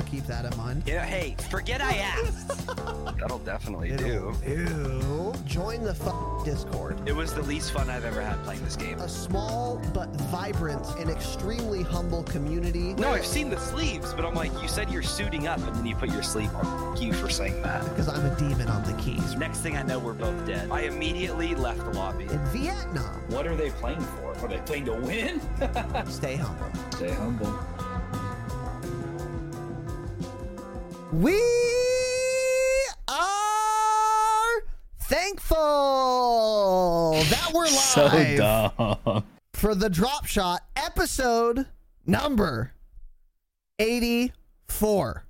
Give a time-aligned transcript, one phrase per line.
[0.00, 0.82] So keep that in mind.
[0.86, 2.66] Yeah, hey, forget I asked.
[3.18, 4.50] That'll definitely It'll- do.
[4.50, 5.34] Ew.
[5.44, 7.06] Join the f- Discord.
[7.06, 8.98] it was the least fun I've ever had playing this game.
[9.00, 12.94] A small but vibrant and extremely humble community.
[12.94, 15.84] No, I've seen the sleeves, but I'm like, you said you're suiting up, and then
[15.84, 16.94] you put your sleeve on.
[16.96, 17.84] Thank you for saying that.
[17.84, 19.36] Because I'm a demon on the keys.
[19.36, 20.70] Next thing I know, we're both dead.
[20.70, 22.24] I immediately left the lobby.
[22.24, 24.34] In Vietnam, What are they playing for?
[24.38, 25.40] Are they playing to win?
[26.08, 26.70] stay humble.
[26.96, 27.58] Stay humble.
[31.12, 31.34] We
[33.08, 34.62] are
[35.00, 35.56] thankful
[37.28, 39.24] that we're live So dumb.
[39.52, 41.66] for the drop shot episode
[42.06, 42.72] number
[43.80, 45.24] 84.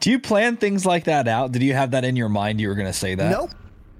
[0.00, 1.52] Do you plan things like that out?
[1.52, 2.60] Did you have that in your mind?
[2.60, 3.30] You were going to say that?
[3.30, 3.50] Nope.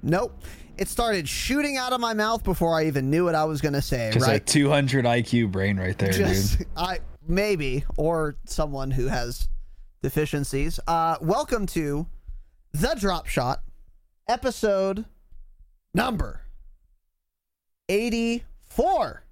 [0.03, 0.43] Nope.
[0.77, 3.73] It started shooting out of my mouth before I even knew what I was going
[3.73, 4.45] to say, Just a right?
[4.45, 6.67] 200 IQ brain right there, Just dude.
[6.75, 9.47] I maybe or someone who has
[10.01, 10.79] deficiencies.
[10.87, 12.07] Uh welcome to
[12.73, 13.61] The Drop Shot
[14.27, 15.05] episode
[15.93, 16.41] number
[17.89, 19.23] 84.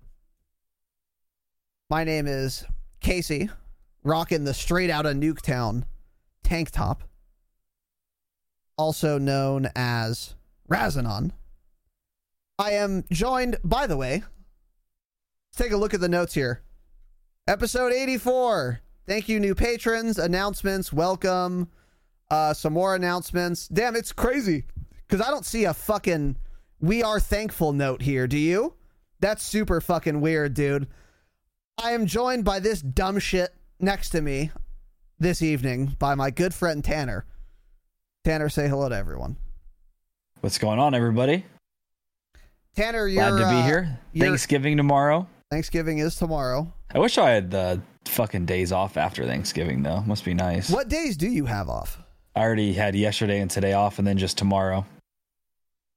[1.90, 2.66] My name is
[3.00, 3.50] Casey,
[4.03, 5.85] rocking the straight out of Nuketown
[6.44, 7.03] tank top,
[8.78, 10.35] also known as
[10.69, 11.31] Razinon.
[12.58, 16.62] I am joined, by the way, let's take a look at the notes here.
[17.47, 18.81] Episode 84.
[19.09, 21.68] Thank you, new patrons, announcements, welcome,
[22.30, 23.68] uh, some more announcements.
[23.68, 24.66] Damn, it's crazy
[25.08, 26.36] because I don't see a fucking
[26.80, 28.28] we are thankful note here.
[28.28, 28.75] Do you?
[29.20, 30.90] That's super fucking weird, dude.
[31.84, 33.50] I am joined by this dumb shit
[33.80, 34.52] next to me
[35.18, 37.26] this evening by my good friend Tanner.
[38.24, 39.38] Tanner, say hello to everyone.
[40.41, 41.46] What's going on, everybody?
[42.76, 44.00] Tanner, you're Glad to be uh, here.
[44.16, 45.26] Thanksgiving tomorrow.
[45.50, 46.72] Thanksgiving is tomorrow.
[46.94, 50.02] I wish I had the fucking days off after Thanksgiving, though.
[50.02, 50.70] Must be nice.
[50.70, 52.02] What days do you have off?
[52.36, 54.86] I already had yesterday and today off, and then just tomorrow.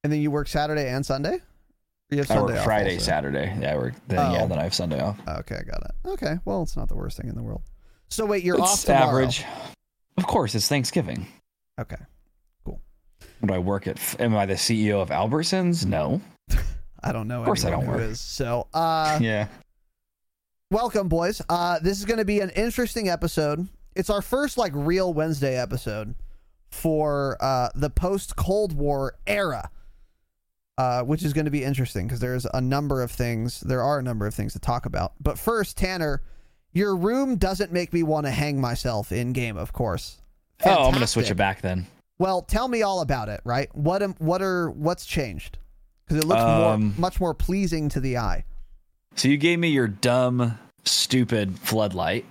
[0.04, 1.34] And then you work Saturday and Sunday?
[1.34, 1.40] Or
[2.14, 3.04] you have I work off Friday, also?
[3.06, 3.56] Saturday.
[3.60, 3.94] Yeah, I work.
[4.08, 4.32] Then, Oh.
[4.32, 5.18] Yeah, then I have Sunday off.
[5.26, 6.08] Okay, I got it.
[6.10, 7.62] Okay, well, it's not the worst thing in the world.
[8.08, 9.06] So wait, you're off It's tomorrow.
[9.08, 9.44] average.
[10.18, 11.26] Of course, it's Thanksgiving.
[11.80, 11.96] Okay.
[12.64, 12.80] Cool.
[13.44, 13.98] Do I work at?
[14.20, 15.86] Am I the CEO of Albertsons?
[15.86, 16.20] No.
[17.02, 17.40] I don't know.
[17.40, 18.00] Of course I don't work.
[18.00, 18.20] is.
[18.20, 19.46] So, uh, yeah.
[20.72, 21.42] Welcome, boys.
[21.48, 23.68] Uh, this is going to be an interesting episode.
[23.94, 26.14] It's our first like real Wednesday episode
[26.70, 29.70] for uh, the post Cold War era,
[30.78, 33.60] uh, which is going to be interesting because there's a number of things.
[33.60, 35.12] There are a number of things to talk about.
[35.20, 36.22] But first, Tanner,
[36.72, 39.58] your room doesn't make me want to hang myself in game.
[39.58, 40.18] Of course.
[40.64, 41.86] Oh, I'm gonna switch it back then.
[42.18, 43.42] Well, tell me all about it.
[43.44, 43.68] Right?
[43.74, 45.58] What am, what are what's changed?
[46.06, 48.44] Because it looks more Um, much more pleasing to the eye.
[49.16, 52.24] So you gave me your dumb, stupid floodlight.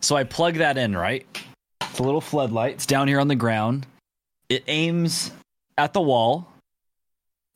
[0.00, 1.26] So I plug that in, right?
[1.82, 2.74] It's a little floodlight.
[2.74, 3.86] It's down here on the ground.
[4.48, 5.32] It aims
[5.76, 6.48] at the wall,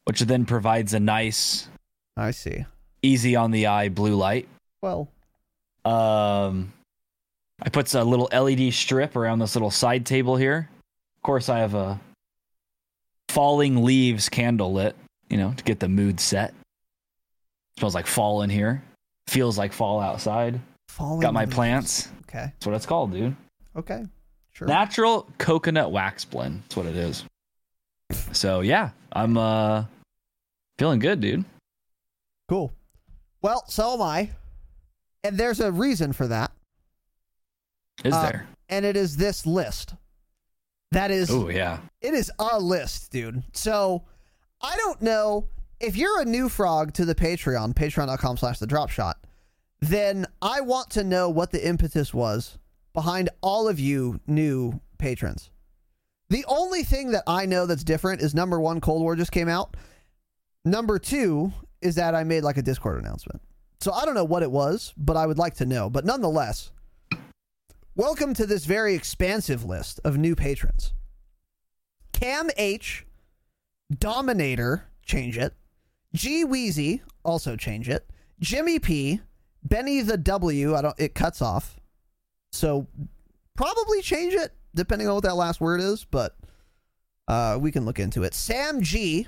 [0.05, 1.69] which then provides a nice,
[2.17, 2.65] I see.
[3.03, 4.49] easy on the eye blue light.
[4.83, 5.09] Well,
[5.85, 6.73] Um,
[7.63, 10.69] I put a little LED strip around this little side table here.
[11.17, 12.01] Of course, I have a
[13.29, 14.95] falling leaves candle lit,
[15.31, 16.55] you know, to get the mood set.
[17.79, 18.83] Smells like fall in here.
[19.29, 20.61] Feels like fall outside.
[20.89, 22.09] Falling Got my plants.
[22.29, 22.47] Okay.
[22.53, 23.37] That's what it's called, dude.
[23.77, 24.03] Okay.
[24.53, 24.69] Sure.
[24.69, 26.63] Natural coconut wax blend.
[26.65, 27.25] That's what it is.
[28.33, 29.85] So yeah, I'm uh
[30.79, 31.45] feeling good, dude.
[32.49, 32.73] cool.
[33.41, 34.31] Well, so am I.
[35.25, 36.53] And there's a reason for that.
[38.05, 38.47] Is Uh, there?
[38.69, 39.95] And it is this list.
[40.91, 41.79] That is Oh yeah.
[42.03, 43.43] It is a list, dude.
[43.55, 44.03] So
[44.61, 45.47] I don't know
[45.83, 49.19] if you're a new frog to the Patreon, patreon.com slash the drop shot,
[49.81, 52.59] then I want to know what the impetus was
[52.93, 55.51] behind all of you new patrons.
[56.31, 59.49] The only thing that I know that's different is number one, Cold War just came
[59.49, 59.77] out.
[60.65, 63.43] Number two is that I made like a Discord announcement.
[63.81, 65.91] So I don't know what it was, but I would like to know.
[65.91, 66.71] But nonetheless,
[67.97, 70.95] welcome to this very expansive list of new patrons.
[72.13, 73.05] Cam H,
[73.99, 75.55] Dominator, change it.
[76.15, 78.09] G Weezy, also change it.
[78.41, 79.21] Jimmy P,
[79.63, 81.79] Benny the W, I don't it cuts off.
[82.53, 82.87] So
[83.57, 86.37] probably change it, depending on what that last word is, but
[87.29, 88.35] uh we can look into it.
[88.35, 89.27] Sam G,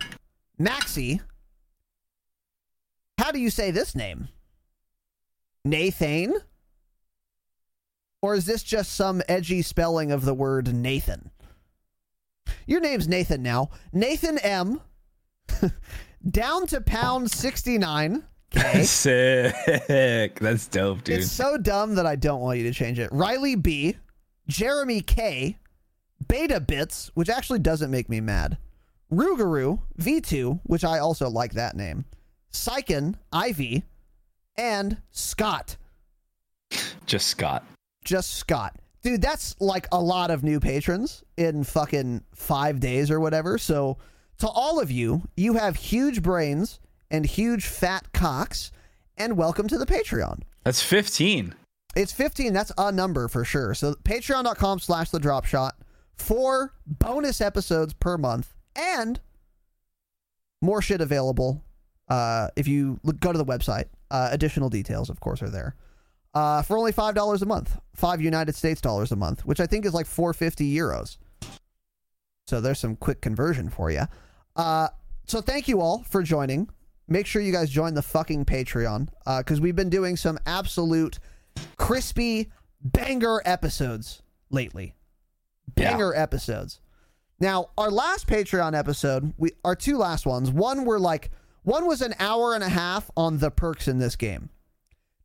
[0.61, 1.21] Maxi.
[3.19, 4.29] How do you say this name?
[5.65, 6.35] Nathan?
[8.21, 11.31] Or is this just some edgy spelling of the word Nathan?
[12.67, 13.71] Your name's Nathan now.
[13.93, 14.81] Nathan M.
[16.31, 18.23] down to pound 69.
[18.56, 18.82] Okay.
[18.85, 20.38] Sick.
[20.38, 21.21] That's dope, dude.
[21.21, 23.11] It's so dumb that I don't want you to change it.
[23.12, 23.97] Riley B.
[24.47, 25.59] Jeremy K.
[26.29, 28.59] Beta Bits, which actually doesn't make me mad.
[29.12, 32.05] Rugaru V2, which I also like that name.
[32.53, 33.85] Syken Ivy.
[34.56, 35.76] And Scott.
[37.06, 37.65] Just Scott.
[38.05, 38.76] just Scott.
[39.03, 43.59] Dude, that's like a lot of new patrons in fucking five days or whatever.
[43.59, 43.99] So,
[44.39, 48.73] to all of you, you have huge brains and huge fat cocks,
[49.17, 50.43] and welcome to the Patreon.
[50.65, 51.55] That's 15.
[51.95, 52.53] It's 15.
[52.53, 53.75] That's a number for sure.
[53.75, 55.77] So, patreon.com slash the drop shot.
[56.17, 59.21] Four bonus episodes per month and
[60.63, 61.63] more shit available
[62.09, 63.87] uh, if you look, go to the website.
[64.11, 65.75] Uh, additional details, of course, are there.
[66.35, 69.67] Uh, for only five dollars a month, five United States dollars a month, which I
[69.67, 71.17] think is like four fifty euros.
[72.46, 74.02] So there's some quick conversion for you.
[74.56, 74.88] Uh,
[75.26, 76.69] so thank you all for joining.
[77.08, 79.08] Make sure you guys join the fucking Patreon
[79.38, 81.19] because we've been doing some absolute
[81.76, 82.50] crispy
[82.81, 84.94] banger episodes lately.
[85.76, 85.91] Yeah.
[85.91, 86.81] Banger episodes.
[87.41, 91.31] Now, our last Patreon episode, we our two last ones, one were like
[91.62, 94.50] one was an hour and a half on the perks in this game.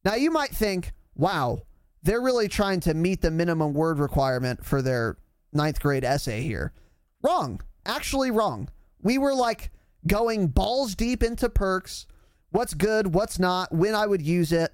[0.03, 1.63] Now you might think, wow,
[2.01, 5.17] they're really trying to meet the minimum word requirement for their
[5.53, 6.73] ninth grade essay here.
[7.21, 7.61] Wrong.
[7.85, 8.69] Actually wrong.
[9.01, 9.71] We were like
[10.07, 12.05] going balls deep into perks,
[12.51, 14.71] what's good, what's not, when I would use it,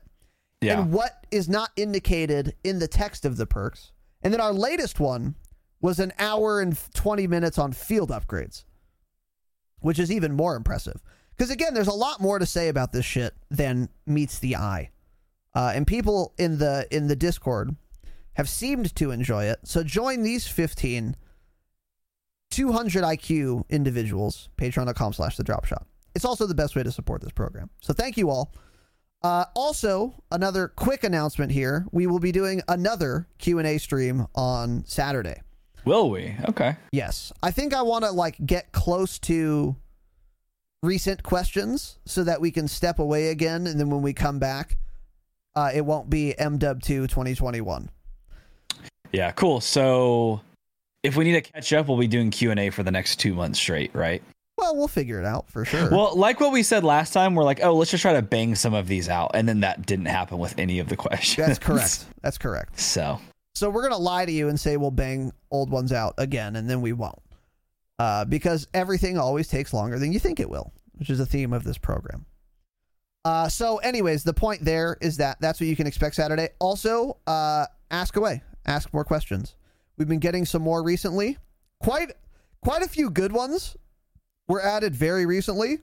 [0.61, 0.79] Yeah.
[0.81, 3.91] and what is not indicated in the text of the perks.
[4.21, 5.35] And then our latest one
[5.81, 8.63] was an hour and 20 minutes on field upgrades,
[9.79, 11.01] which is even more impressive.
[11.35, 14.91] Because again, there's a lot more to say about this shit than meets the eye.
[15.53, 17.75] Uh, and people in the in the Discord
[18.33, 19.59] have seemed to enjoy it.
[19.63, 21.15] So join these 15
[22.55, 25.85] 200 IQ individuals, patreon.com slash the drop shot.
[26.15, 27.69] It's also the best way to support this program.
[27.81, 28.53] So thank you all.
[29.21, 34.27] Uh, also, another quick announcement here: we will be doing another Q and A stream
[34.35, 35.41] on Saturday.
[35.83, 36.35] Will we?
[36.47, 36.77] Okay.
[36.91, 39.75] Yes, I think I want to like get close to
[40.81, 44.77] recent questions so that we can step away again, and then when we come back,
[45.55, 47.89] uh, it won't be MW2 2021.
[49.11, 49.59] Yeah, cool.
[49.59, 50.41] So
[51.05, 53.59] if we need to catch up, we'll be doing Q&A for the next 2 months
[53.59, 54.21] straight, right?
[54.57, 55.89] Well, we'll figure it out for sure.
[55.89, 58.55] Well, like what we said last time, we're like, "Oh, let's just try to bang
[58.55, 61.45] some of these out." And then that didn't happen with any of the questions.
[61.47, 62.05] that's correct.
[62.21, 62.79] That's correct.
[62.79, 63.19] So,
[63.53, 66.69] So we're gonna lie to you and say we'll bang old ones out again, and
[66.69, 67.19] then we won't,
[67.99, 71.51] uh, because everything always takes longer than you think it will, which is the theme
[71.51, 72.25] of this program.
[73.25, 76.47] Uh, so, anyways, the point there is that that's what you can expect Saturday.
[76.59, 79.55] Also, uh, ask away, ask more questions.
[79.97, 81.37] We've been getting some more recently.
[81.81, 82.11] Quite,
[82.61, 83.77] quite a few good ones
[84.47, 85.79] were added very recently,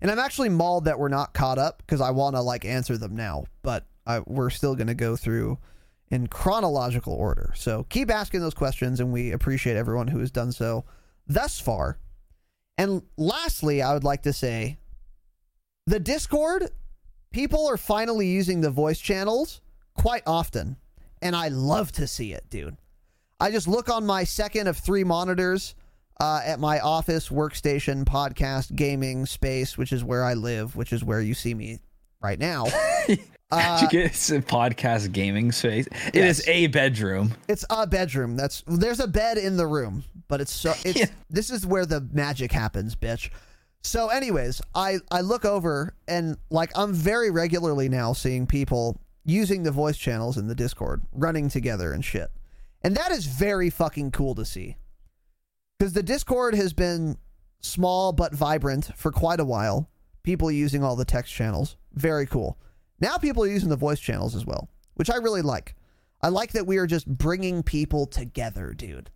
[0.00, 2.96] and I'm actually mauled that we're not caught up because I want to like answer
[2.96, 5.58] them now, but I, we're still going to go through
[6.10, 7.52] in chronological order.
[7.54, 10.84] So keep asking those questions, and we appreciate everyone who has done so
[11.26, 11.98] thus far.
[12.78, 14.78] And lastly, I would like to say
[15.86, 16.70] the Discord,
[17.32, 19.60] people are finally using the voice channels
[19.94, 20.76] quite often,
[21.22, 22.76] and I love to see it, dude.
[23.40, 25.74] I just look on my second of three monitors
[26.20, 31.04] uh, at my office, workstation, podcast, gaming space, which is where I live, which is
[31.04, 31.78] where you see me
[32.20, 32.66] right now.
[33.50, 35.86] Uh, you get it's a podcast gaming space?
[36.12, 36.48] It is Yes.
[36.48, 37.34] a bedroom.
[37.48, 38.36] it's a bedroom.
[38.36, 41.06] That's there's a bed in the room, but it's so it's Yeah.
[41.30, 43.30] this is where the magic happens, bitch.
[43.82, 49.62] So, anyways, I I look over and like I'm very regularly now seeing people using
[49.62, 52.30] the voice channels in the Discord, running together and shit,
[52.82, 54.76] and that is very fucking cool to see.
[55.78, 57.18] Because the Discord has been
[57.60, 59.88] small but vibrant for quite a while.
[60.22, 62.58] People using all the text channels, very cool.
[63.00, 65.74] Now people are using the voice channels as well, which I really like.
[66.20, 69.10] I like that we are just bringing people together, dude.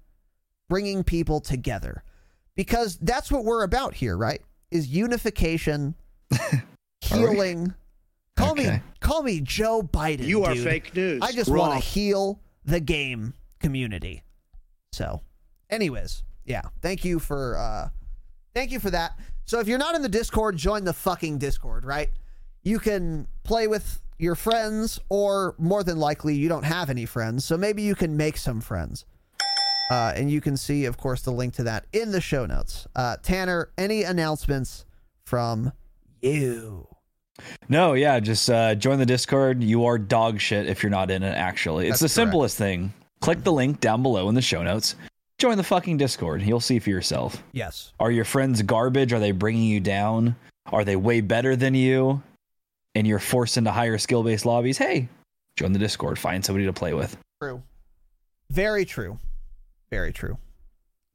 [0.69, 2.05] Bringing people together.
[2.55, 4.41] Because that's what we're about here, right?
[4.71, 5.95] Is unification,
[7.01, 7.75] healing.
[8.45, 10.27] Call me call me Joe Biden.
[10.27, 10.65] You are dude.
[10.65, 11.21] fake news.
[11.23, 14.23] I just want to heal the game community.
[14.93, 15.21] So,
[15.71, 16.63] anyways, yeah.
[16.81, 17.89] Thank you for uh
[18.55, 19.19] thank you for that.
[19.45, 22.11] So if you're not in the Discord, join the fucking Discord, right?
[22.63, 27.45] You can play with your friends or more than likely you don't have any friends.
[27.45, 29.05] So maybe you can make some friends.
[29.91, 32.87] Uh, and you can see, of course, the link to that in the show notes.
[32.97, 34.87] Uh, Tanner, any announcements
[35.25, 35.73] from
[36.23, 36.87] you?
[37.69, 39.63] No, yeah, just uh, join the Discord.
[39.63, 41.87] You are dog shit if you're not in it, actually.
[41.87, 42.93] It's That's the simplest thing.
[43.21, 44.97] Click the link down below in the show notes.
[45.39, 46.43] Join the fucking Discord.
[46.43, 47.43] You'll see for yourself.
[47.53, 47.93] Yes.
[47.99, 49.13] Are your friends garbage?
[49.13, 50.37] Are they bringing you down?
[50.67, 52.23] Are they way better than you?
[52.95, 54.79] And you're forced into higher skill based lobbies?
[54.79, 55.09] Hey,
[55.57, 56.19] join the Discord.
[56.19, 57.17] Find somebody to play with.
[57.41, 57.63] True.
[58.51, 59.19] Very true.
[59.91, 60.39] Very true.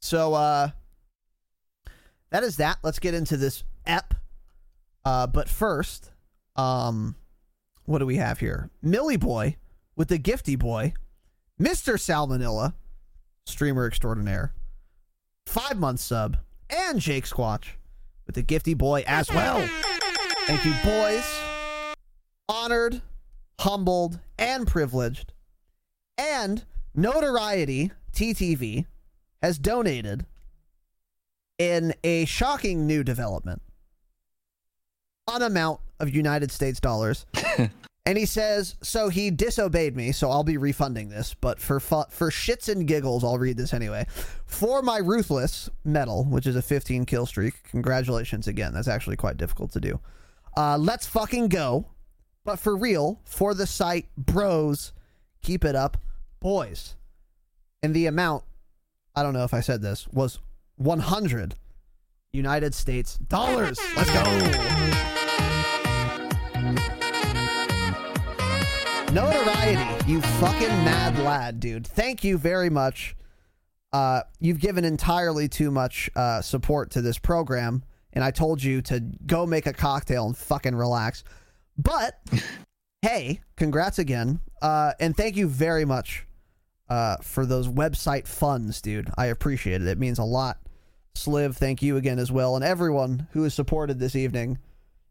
[0.02, 0.70] So uh
[2.30, 2.80] that is that.
[2.84, 4.14] Let's get into this ep.
[5.08, 6.12] Uh but first,
[6.58, 7.16] um
[7.86, 8.70] what do we have here?
[8.82, 9.56] Millie Boy
[9.96, 10.92] with the Gifty Boy,
[11.58, 11.94] Mr.
[11.94, 12.74] Salmonella,
[13.46, 14.54] streamer extraordinaire,
[15.46, 16.36] five month sub,
[16.70, 17.68] and Jake Squatch
[18.26, 19.66] with the Gifty Boy as well.
[20.46, 21.26] Thank you, boys.
[22.50, 23.02] Honored,
[23.62, 25.32] humbled, and privileged.
[26.18, 28.88] And Notoriety TTV
[29.42, 30.26] has donated
[31.58, 33.62] in a shocking new development
[35.28, 37.26] an amount of United States dollars.
[38.06, 42.06] and he says, so he disobeyed me, so I'll be refunding this, but for fu-
[42.10, 44.06] for shits and giggles, I'll read this anyway.
[44.46, 48.74] For my ruthless medal, which is a 15 kill streak, congratulations again.
[48.74, 50.00] That's actually quite difficult to do.
[50.56, 51.88] Uh, let's fucking go.
[52.44, 54.94] But for real, for the site, bros,
[55.42, 55.98] keep it up,
[56.40, 56.96] boys.
[57.84, 58.46] And the amount,
[59.14, 60.40] I don't know if I said this, was
[60.78, 61.56] 100
[62.32, 63.78] United States dollars.
[63.98, 65.17] Let's go.
[69.18, 71.88] Notoriety, you fucking mad lad, dude.
[71.88, 73.16] Thank you very much.
[73.92, 77.84] Uh, you've given entirely too much uh, support to this program,
[78.14, 81.24] and I told you to go make a cocktail and fucking relax.
[81.80, 82.22] But
[83.02, 86.28] hey, congrats again, uh, and thank you very much
[86.88, 89.10] uh, for those website funds, dude.
[89.18, 89.88] I appreciate it.
[89.88, 90.60] It means a lot.
[91.16, 94.60] Sliv, thank you again as well, and everyone who has supported this evening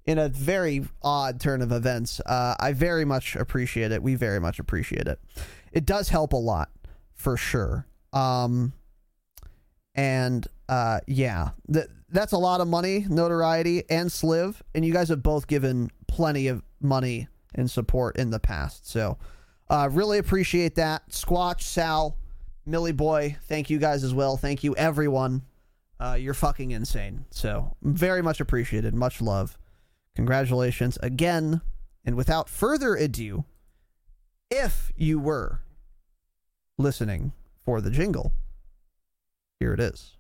[0.06, 2.20] in a very odd turn of events.
[2.20, 4.02] Uh, I very much appreciate it.
[4.02, 5.18] We very much appreciate it.
[5.72, 6.70] It does help a lot,
[7.12, 7.86] for sure.
[8.12, 8.72] Um,
[9.94, 15.08] and uh, yeah, th- that's a lot of money, notoriety, and Sliv, and you guys
[15.08, 18.88] have both given plenty of money and support in the past.
[18.88, 19.18] So,
[19.68, 21.08] uh, really appreciate that.
[21.10, 22.16] Squatch, Sal,
[22.64, 24.36] Millie Boy, thank you guys as well.
[24.36, 25.42] Thank you, everyone.
[25.98, 27.24] Uh, you're fucking insane.
[27.30, 28.94] So, very much appreciated.
[28.94, 29.58] Much love.
[30.16, 31.60] Congratulations again.
[32.04, 33.44] And without further ado,
[34.50, 35.60] if you were
[36.78, 37.32] listening
[37.64, 38.32] for the jingle,
[39.60, 40.12] here it is.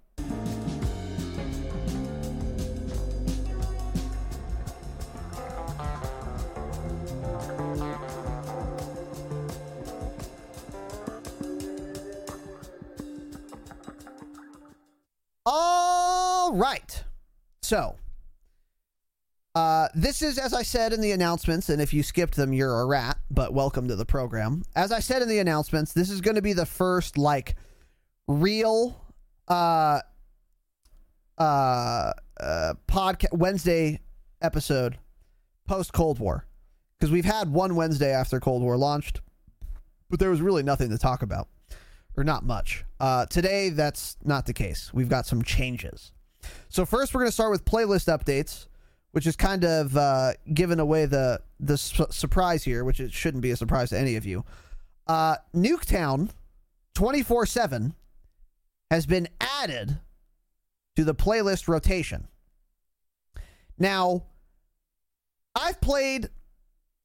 [15.46, 17.04] All right.
[17.62, 17.96] So,
[19.56, 22.78] uh, this is, as I said in the announcements, and if you skipped them, you're
[22.82, 24.62] a rat, but welcome to the program.
[24.74, 27.54] As I said in the announcements, this is going to be the first, like,
[28.28, 29.00] real
[29.48, 30.00] uh,
[31.38, 34.00] uh, uh, podcast Wednesday
[34.42, 34.98] episode
[35.66, 36.44] post Cold War.
[37.00, 39.22] Because we've had one Wednesday after Cold War launched,
[40.10, 41.48] but there was really nothing to talk about,
[42.14, 42.84] or not much.
[43.00, 44.92] Uh, today, that's not the case.
[44.92, 46.12] We've got some changes.
[46.68, 48.66] So first, we're going to start with playlist updates,
[49.16, 53.40] which is kind of uh, giving away the the su- surprise here, which it shouldn't
[53.42, 54.44] be a surprise to any of you.
[55.06, 56.28] Uh, Nuketown,
[56.94, 57.94] twenty four seven,
[58.90, 59.98] has been added
[60.96, 62.28] to the playlist rotation.
[63.78, 64.24] Now,
[65.54, 66.28] I've played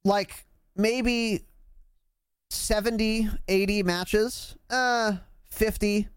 [0.03, 1.46] like maybe
[2.50, 4.58] 70, 80 matches.
[4.70, 5.13] Uh
[5.48, 6.10] 50,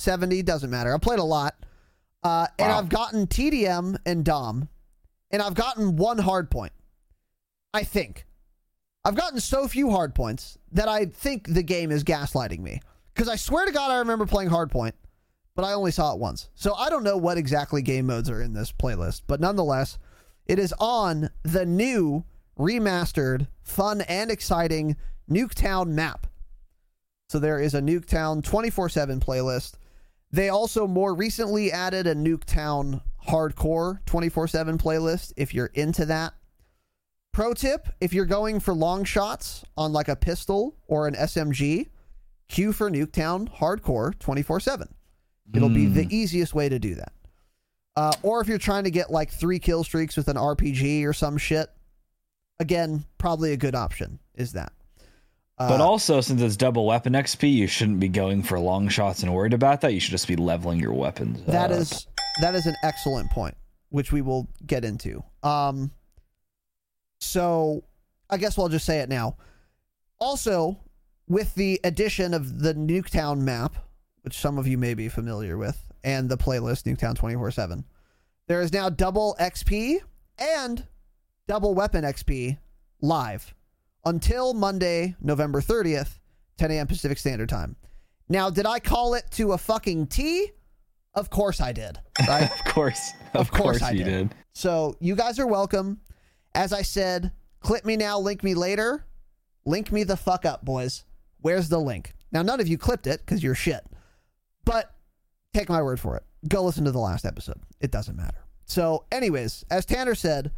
[0.00, 0.94] 70, doesn't matter.
[0.94, 1.54] I played a lot.
[2.22, 2.78] Uh, and Wow.
[2.78, 4.68] I've gotten TDM and Dom,
[5.34, 6.72] and I've gotten one hard point.
[7.74, 8.24] I think.
[9.04, 12.80] I've gotten so few hard points that I think the game is gaslighting me.
[13.12, 14.92] Because I swear to God, I remember playing hardpoint,
[15.56, 16.50] but I only saw it once.
[16.54, 19.98] So I don't know what exactly game modes are in this playlist, but nonetheless,
[20.46, 22.24] it is on the new,
[22.56, 24.96] remastered, fun, and exciting
[25.28, 26.28] Nuketown map.
[27.28, 29.78] So there is a Nuketown 24 7 playlist.
[30.30, 36.34] They also more recently added a Nuketown hardcore 24 7 playlist if you're into that.
[37.32, 41.88] Pro tip if you're going for long shots on like a pistol or an SMG,
[42.48, 44.94] cue for Nuketown hardcore 24 7.
[45.52, 47.12] It'll be the easiest way to do that.
[47.96, 51.12] Uh, or if you're trying to get like three kill streaks with an RPG or
[51.12, 51.68] some shit,
[52.58, 54.72] again, probably a good option is that.
[55.58, 59.22] But Uh, also, since it's double weapon XP, you shouldn't be going for long shots
[59.22, 59.94] and worried about that.
[59.94, 61.40] You should just be leveling your weapons.
[61.46, 61.78] That up.
[61.78, 62.06] is
[62.40, 63.56] that is an excellent point,
[63.90, 65.22] which we will get into.
[65.42, 65.90] Um,
[67.20, 67.84] so
[68.30, 69.36] I guess we'll just say it now.
[70.18, 70.78] Also,
[71.28, 73.76] with the addition of the Nuketown map,
[74.22, 77.84] which some of you may be familiar with, and the playlist Nuketown twenty four seven,
[78.46, 79.98] there is now double XP
[80.38, 80.86] and
[81.46, 82.58] double weapon XP
[83.00, 83.54] live
[84.04, 86.20] until Monday, November thirtieth,
[86.58, 86.86] ten a.m.
[86.86, 87.76] Pacific Standard Time.
[88.28, 90.50] Now, did I call it to a fucking T?
[91.14, 91.98] Of course I did.
[92.28, 92.50] Right?
[92.50, 93.12] Of course.
[93.34, 94.28] Of, Of course course, I you did.
[94.28, 94.34] did.
[94.52, 96.00] so you guys are welcome.
[96.54, 99.04] As I said, clip me now, link me later.
[99.66, 101.04] Link me the fuck up, boys.
[101.40, 102.14] Where's the link?
[102.32, 103.84] Now, none of you clipped it because you're shit.
[104.64, 104.94] But
[105.52, 106.22] take my word for it.
[106.48, 107.60] Go listen to the last episode.
[107.80, 108.38] It doesn't matter.
[108.66, 110.52] So, anyways, as Tanner said,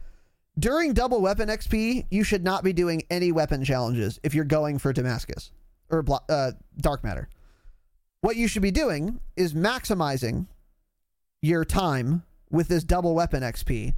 [0.59, 4.79] during double weapon XP, you should not be doing any weapon challenges if you're going
[4.79, 5.51] for Damascus
[5.91, 7.29] or uh, Dark Matter.
[8.21, 10.47] What you should be doing is maximizing
[11.43, 13.95] your time with this double weapon XP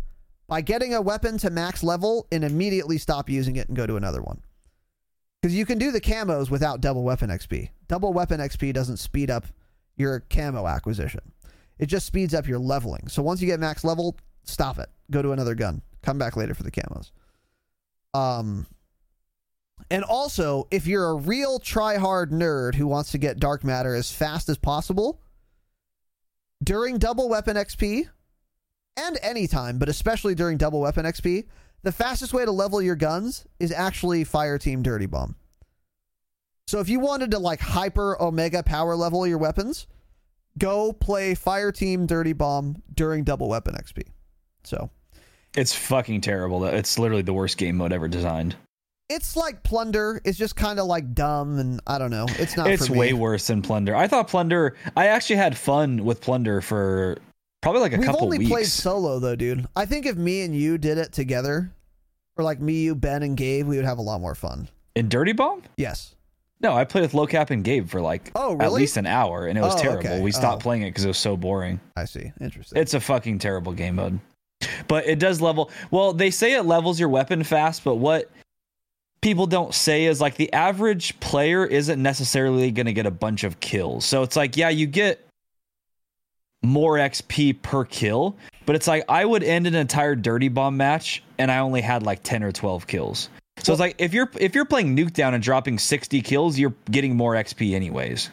[0.49, 3.97] by getting a weapon to max level and immediately stop using it and go to
[3.97, 4.43] another one.
[5.41, 7.69] Because you can do the camos without double weapon XP.
[7.87, 9.47] Double weapon XP doesn't speed up
[9.97, 11.33] your camo acquisition,
[11.79, 13.09] it just speeds up your leveling.
[13.09, 14.89] So once you get max level, stop it.
[15.11, 15.83] Go to another gun.
[16.03, 17.11] Come back later for the camos.
[18.15, 18.67] Um,
[19.91, 24.13] and also, if you're a real try-hard nerd who wants to get dark matter as
[24.13, 25.21] fast as possible,
[26.63, 28.09] during double weapon XP
[28.97, 31.47] and anytime, but especially during double weapon XP,
[31.83, 35.37] the fastest way to level your guns is actually Fire Team Dirty Bomb.
[36.67, 39.87] So if you wanted to like hyper omega power level your weapons,
[40.59, 44.03] go play Fire Team Dirty Bomb during double weapon XP.
[44.65, 44.91] So
[45.57, 46.65] It's fucking terrible.
[46.65, 48.57] It's literally the worst game mode ever designed.
[49.09, 50.21] It's like Plunder.
[50.25, 52.27] It's just kind of like dumb, and I don't know.
[52.39, 52.71] It's not.
[52.71, 52.99] it's for me.
[52.99, 53.95] way worse than Plunder.
[53.97, 54.77] I thought Plunder.
[54.97, 57.19] I actually had fun with Plunder for
[57.63, 58.03] probably like a couple.
[58.03, 58.51] We've couple only weeks.
[58.51, 59.67] played solo though, dude.
[59.77, 61.71] I think if me and you did it together,
[62.37, 64.69] or like me, you, Ben, and Gabe, we would have a lot more fun.
[64.95, 65.63] In Dirty Bomb?
[65.77, 66.15] Yes.
[66.61, 69.47] No, I played with Low Cap and Gabe for like Oh, at least an hour,
[69.47, 70.01] and it was Oh, terrible.
[70.01, 70.21] okay.
[70.21, 70.65] We stopped Oh.
[70.65, 71.79] playing it because it was so boring.
[71.97, 72.33] I see.
[72.41, 72.81] Interesting.
[72.83, 74.19] It's a fucking terrible game mode.
[74.89, 75.71] But it does level.
[75.93, 78.29] Well, they say it levels your weapon fast, but what
[79.21, 83.45] people don't say is like the average player isn't necessarily going to get a bunch
[83.45, 84.05] of kills.
[84.05, 85.25] So it's like, yeah, you get
[86.63, 91.23] more XP per kill, but it's like I would end an entire dirty bomb match
[91.39, 93.29] and I only had like 10 or 12 kills.
[93.61, 97.17] So it's like if you're if you're playing Nuketown and dropping 60 kills, you're getting
[97.17, 98.31] more XP anyways.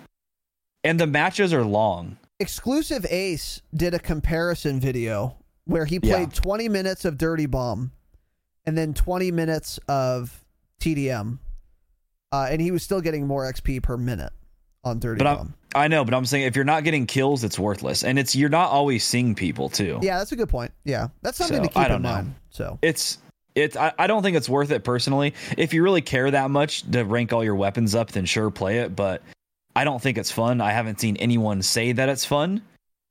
[0.84, 2.18] And the matches are long.
[2.40, 6.18] XclusiveAce did a comparison video where he Yeah.
[6.18, 7.92] played 20 minutes of Dirty Bomb
[8.66, 10.45] and then 20 minutes of
[10.86, 11.40] TDM,
[12.32, 14.32] uh, and he was still getting more XP per minute
[14.84, 15.54] on Dirty But Bomb.
[15.76, 18.36] I'm, I know, but I'm saying if you're not getting kills, it's worthless, and it's
[18.36, 20.00] you're not always seeing people too.
[20.02, 20.72] Yeah, that's a good point.
[20.84, 22.12] Yeah, that's something So, to keep I in don't know.
[22.12, 22.36] mind.
[22.50, 23.18] So It's
[23.56, 25.34] it's I, I don't think it's worth it personally.
[25.58, 28.80] If you really care that much to rank all your weapons up, then sure play
[28.80, 28.96] it.
[28.96, 29.22] But
[29.76, 30.62] I don't think it's fun.
[30.62, 32.62] I haven't seen anyone say that it's fun,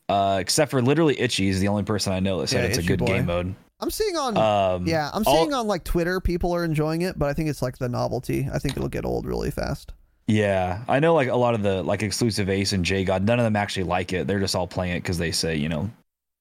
[0.08, 2.78] uh, except for literally Itchy is the only person I know that said Yeah, it's
[2.78, 3.06] a good boy.
[3.06, 3.54] game mode.
[3.84, 7.18] I'm seeing on Um, yeah, I'm all- seeing on like Twitter people are enjoying it,
[7.18, 8.48] but I think it's like the novelty.
[8.50, 9.92] I think it'll get old really fast.
[10.26, 11.14] Yeah, I know.
[11.14, 14.14] Like a lot of the like XclusiveAce and J God, none of them actually like
[14.14, 14.26] it.
[14.26, 15.90] They're just all playing it because they say you know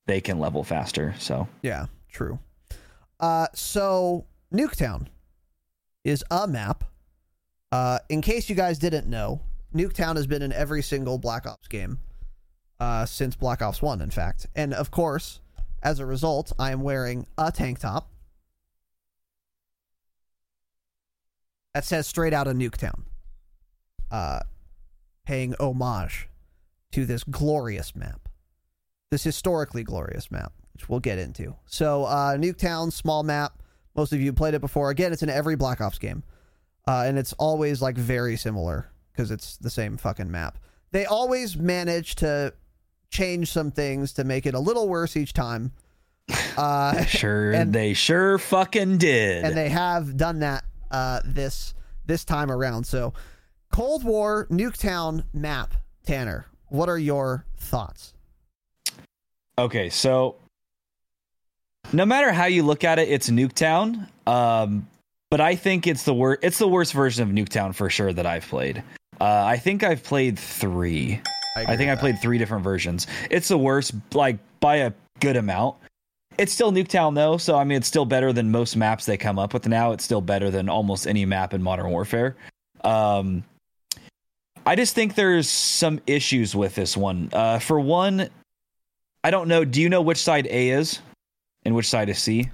[0.07, 1.13] they can level faster.
[1.19, 2.39] So Yeah, true.
[3.19, 5.07] Uh, so Nuketown
[6.05, 6.85] is a map.
[7.73, 9.41] Uh, in case you guys didn't know,
[9.75, 11.99] Nuketown has been in every single Black Ops game
[12.79, 14.47] uh, since Black Ops One, in fact.
[14.55, 15.39] And of course,
[15.83, 18.09] as a result, I am wearing a tank top.
[21.73, 23.03] that says straight out of Nuketown,
[24.11, 24.41] uh,
[25.25, 26.29] paying homage
[26.91, 28.29] to this glorious map,
[29.11, 31.55] this historically glorious map, which we'll get into.
[31.65, 33.61] So, uh, Nuketown, small map.
[33.95, 34.89] Most of you played it before.
[34.89, 36.23] Again, it's in every Black Ops game,
[36.87, 40.57] uh, and it's always like very similar because it's the same fucking map.
[40.91, 42.53] They always manage to
[43.13, 45.71] change some things to make it a little worse each time.
[46.57, 49.45] Uh, Sure, And- they sure fucking did.
[49.45, 51.73] and they have done that uh, this
[52.05, 52.85] this time around.
[52.85, 53.13] So,
[53.71, 55.73] Cold War Nuketown map,
[56.05, 56.47] Tanner.
[56.67, 58.13] What are your thoughts?
[59.57, 60.35] Okay, so
[61.93, 64.07] no matter how you look at it, it's Nuketown.
[64.27, 64.87] Um,
[65.29, 66.39] but I think it's the worst.
[66.43, 68.83] It's the worst version of Nuketown for sure that I've played.
[69.21, 71.21] Uh, I think I've played three.
[71.55, 73.07] I, think I played three different versions.
[73.29, 75.75] It's the worst, like by a good amount.
[76.37, 79.37] It's still Nuketown though, so I mean, it's still better than most maps they come
[79.37, 79.91] up with now.
[79.91, 82.35] It's still better than almost any map in Modern Warfare.
[82.83, 83.43] Um,
[84.65, 87.29] I just think there's some issues with this one.
[87.31, 88.29] Uh, for one,
[89.23, 89.63] I don't know.
[89.63, 90.99] Do you know which side A is
[91.65, 92.49] and which side is C?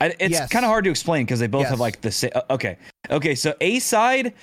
[0.00, 0.48] I, it's Yes.
[0.50, 1.70] kind of hard to explain because they both Yes.
[1.70, 2.32] have like the same.
[2.50, 2.78] Okay,
[3.10, 3.36] okay.
[3.36, 4.34] So A side,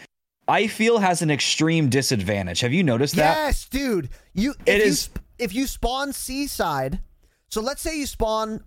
[0.50, 2.60] I feel has an extreme disadvantage.
[2.62, 3.36] Have you noticed that?
[3.38, 4.10] Yes, dude.
[4.34, 7.00] You if It you is- sp- if you spawn C side.
[7.48, 8.64] so let's say you spawn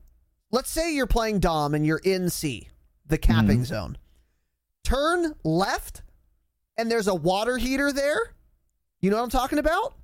[0.50, 2.68] let's say you're playing Dom and you're in C,
[3.06, 3.64] the capping Mm-hmm.
[3.64, 3.98] zone.
[4.84, 6.02] Turn left
[6.78, 8.34] and there's a water heater there.
[9.00, 9.94] You know what I'm talking about?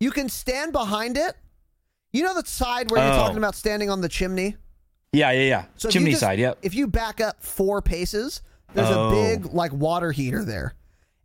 [0.00, 1.34] You can stand behind it.
[2.12, 3.16] You know the side where you're Oh.
[3.16, 4.56] talking about standing on the chimney?
[5.12, 5.64] Yeah, yeah, yeah.
[5.76, 6.38] So Chimney just- side.
[6.38, 6.58] Yep.
[6.62, 8.42] If you back up four paces,
[8.74, 9.08] there's Oh.
[9.08, 10.74] a big like water heater there,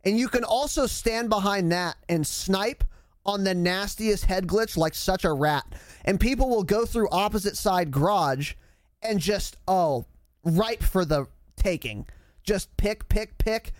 [0.04, 2.84] and you can also stand behind that and snipe
[3.24, 5.64] on the nastiest head glitch like such a rat.
[6.04, 8.54] And people will go through opposite side garage
[9.02, 10.06] and just oh,
[10.44, 11.26] ripe for the
[11.56, 12.06] taking.
[12.42, 13.72] Just pick, pick, pick.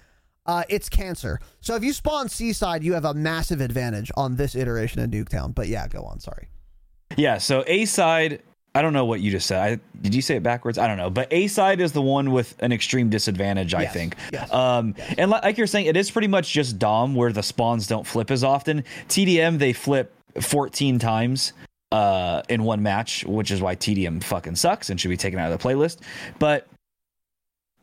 [0.46, 1.40] Uh, it's cancer.
[1.60, 5.10] So if you spawn C side, you have a massive advantage on this iteration of
[5.10, 5.54] Nuketown.
[5.54, 6.20] But yeah, go on.
[6.20, 6.48] Sorry.
[7.16, 8.42] Yeah, so A side,
[8.74, 9.60] I don't know what you just said.
[9.60, 10.78] I, did you say it backwards?
[10.78, 11.10] I don't know.
[11.10, 14.16] But A side is the one with an extreme disadvantage, I Yes, think.
[14.32, 17.42] yes, Um, And li- like you're saying, it is pretty much just Dom where the
[17.42, 18.84] spawns don't flip as often.
[19.08, 21.52] TDM, they flip 14 times
[21.90, 25.52] uh, in one match, which is why TDM fucking sucks and should be taken out
[25.52, 25.98] of the playlist.
[26.38, 26.66] But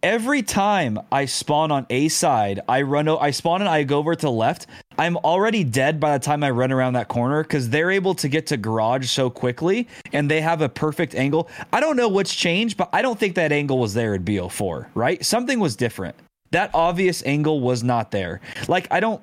[0.04, 3.08] every time I spawn on A side, I run.
[3.08, 4.68] O- I spawn and I go over to the left.
[4.98, 8.28] I'm already dead by the time I run around that corner because they're able to
[8.28, 11.50] get to garage so quickly and they have a perfect angle.
[11.72, 14.88] I don't know what's changed, but I don't think that angle was there at BO4.
[14.94, 15.24] Right?
[15.26, 16.16] Something was different.
[16.52, 18.42] That obvious angle was not there.
[18.68, 19.22] Like I don't.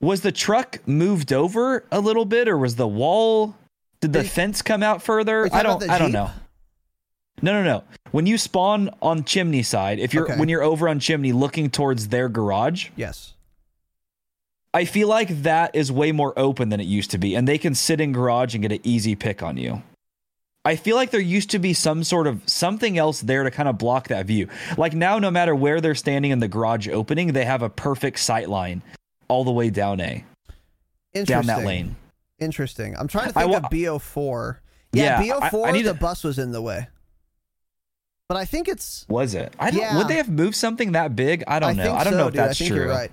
[0.00, 3.54] Was the truck moved over a little bit, or was the wall?
[4.00, 5.48] Did the you- fence come out further?
[5.52, 5.88] I don't.
[5.88, 6.30] I don't know.
[7.42, 7.84] No, no, no.
[8.12, 10.38] When you spawn on chimney side, if you're Okay.
[10.38, 13.34] when you're over on chimney looking towards their garage, Yes.
[14.72, 17.58] I feel like that is way more open than it used to be, and they
[17.58, 19.82] can sit in garage and get an easy pick on you.
[20.64, 23.68] I feel like there used to be some sort of something else there to kind
[23.68, 24.48] of block that view.
[24.78, 28.18] Like now, no matter where they're standing in the garage opening, they have a perfect
[28.18, 28.82] sight line
[29.28, 30.24] all the way down A,
[31.12, 31.24] Interesting.
[31.26, 31.96] down that lane.
[32.40, 32.96] Interesting.
[32.96, 34.56] I'm trying to think wa- of BO4.
[34.92, 36.88] Yeah, Yeah, BO4, I need the to- bus was in the way.
[38.28, 39.04] But I think it's.
[39.08, 39.54] Was it?
[39.58, 39.80] I don't.
[39.80, 39.98] Yeah.
[39.98, 41.44] Would they have moved something that big?
[41.46, 41.92] I don't know.
[41.92, 42.40] I don't so, know if dude.
[42.40, 42.84] that's I think true.
[42.84, 43.10] You're right.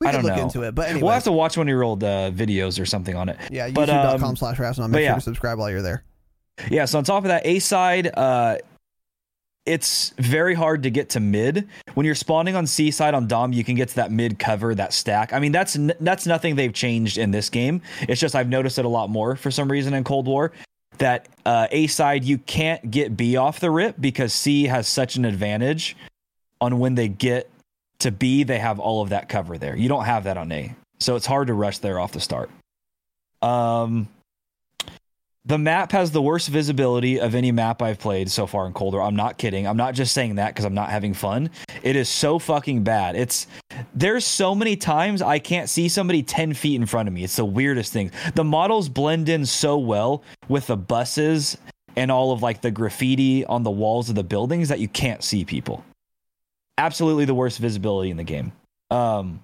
[0.00, 0.42] We I don't look know.
[0.42, 1.02] into it, but anyway.
[1.02, 3.38] We'll have to watch one of your old uh, videos or something on it.
[3.52, 5.14] yeah, youtube.com um, slash but Make sure yeah.
[5.14, 6.02] to subscribe while you're there.
[6.70, 8.58] Yeah, so on top of that, A side, uh,
[9.64, 11.68] it's very hard to get to mid.
[11.94, 14.74] When you're spawning on C side on Dom, you can get to that mid cover,
[14.74, 15.32] that stack.
[15.32, 17.80] I mean, that's n- that's nothing they've changed in this game.
[18.00, 20.50] It's just I've noticed it a lot more for some reason in Cold War.
[20.98, 25.16] That uh, A side, you can't get B off the rip because C has such
[25.16, 25.96] an advantage
[26.60, 27.50] on when they get
[28.00, 29.76] to B, they have all of that cover there.
[29.76, 32.50] You don't have that on A, so it's hard to rush there off the start.
[33.40, 34.08] Um,
[35.44, 38.94] the map has the worst visibility of any map I've played so far in Cold
[38.94, 39.02] War.
[39.02, 39.66] I'm not kidding.
[39.66, 41.50] I'm not just saying that because I'm not having fun.
[41.82, 43.16] It is so fucking bad.
[43.16, 43.48] It's
[43.92, 47.24] there's so many times I can't see somebody 10 feet in front of me.
[47.24, 48.12] It's the weirdest thing.
[48.34, 51.58] The models blend in so well with the buses
[51.96, 55.24] and all of like the graffiti on the walls of the buildings that you can't
[55.24, 55.84] see people.
[56.78, 58.52] Absolutely the worst visibility in the game.
[58.90, 59.40] Um,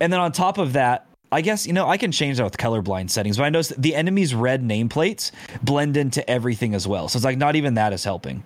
[0.00, 2.56] and then on top of that, I guess you know I can change that with
[2.58, 7.08] colorblind settings, but I noticed the enemy's red nameplates blend into everything as well.
[7.08, 8.44] So it's like not even that is helping.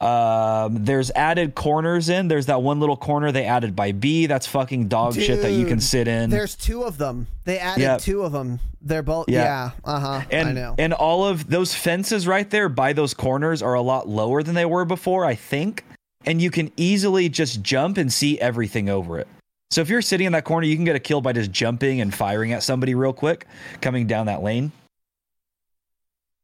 [0.00, 2.26] Um, there's added corners in.
[2.26, 4.26] There's that one little corner they added by B.
[4.26, 6.28] That's fucking dog shit that you can sit in.
[6.28, 7.28] There's two of them.
[7.44, 8.00] They added Yep.
[8.00, 8.58] two of them.
[8.80, 9.28] They're both.
[9.28, 9.44] Yeah.
[9.44, 9.70] Yeah.
[9.84, 10.22] uh huh.
[10.32, 10.74] and I know.
[10.76, 14.56] and all of those fences right there by those corners are a lot lower than
[14.56, 15.84] they were before, I think.
[16.26, 19.28] And you can easily just jump and see everything over it.
[19.72, 22.02] So if you're sitting in that corner, you can get a kill by just jumping
[22.02, 23.46] and firing at somebody real quick
[23.80, 24.70] coming down that lane.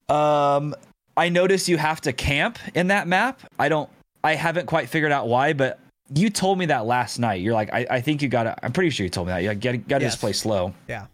[0.09, 0.75] Um
[1.17, 3.41] I notice you have to camp in that map.
[3.59, 3.91] I don't
[4.25, 5.79] I haven't quite figured out why, but
[6.15, 7.43] you told me that last night.
[7.43, 9.43] You're like, I, I think you gotta I'm pretty sure you told me that.
[9.43, 10.13] You gotta, gotta Yes.
[10.15, 10.73] just play slow.
[10.89, 11.07] yeah.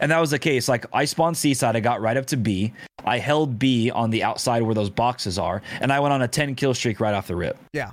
[0.00, 0.66] And that was the case.
[0.68, 2.72] Like I spawned C side, I got right up to B.
[3.04, 6.28] I held B on the outside where those boxes are, and I went on a
[6.28, 7.58] 10 kill streak right off the rip.
[7.72, 7.92] Yeah.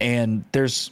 [0.00, 0.90] And there's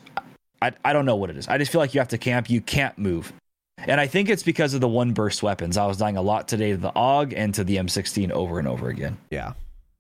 [0.62, 1.48] I, I don't know what it is.
[1.48, 2.50] I just feel like you have to camp.
[2.50, 3.32] You can't move.
[3.78, 5.76] And I think it's because of the one burst weapons.
[5.78, 8.68] I was dying a lot today to the AUG and to the M16 over and
[8.68, 9.16] over again.
[9.30, 9.54] Yeah.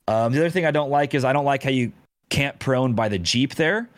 [0.06, 1.92] Um, the other thing I don't like is I don't like how you
[2.28, 3.88] can't prone by the Jeep there.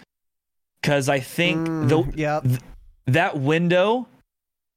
[0.83, 2.44] Cause I think Mm, the yep.
[3.07, 4.07] that window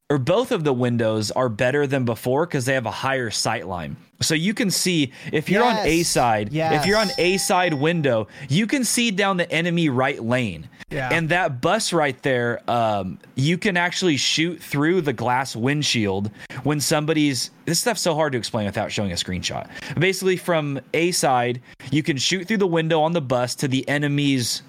[0.09, 3.67] or both of the windows are better than before because they have a higher sight
[3.67, 3.97] line.
[4.21, 6.07] So you can see if you're on A Yes.
[6.07, 10.69] side, if you're on A side window, you can see down the enemy right lane.
[10.91, 11.09] Yeah.
[11.11, 16.29] And that bus right there, um, you can actually shoot through the glass windshield
[16.63, 17.49] when somebody's.
[17.65, 19.67] This stuff's so hard to explain without showing a screenshot.
[19.99, 23.87] Basically, from A side, you can shoot through the window on the bus to the
[23.89, 24.61] enemy's.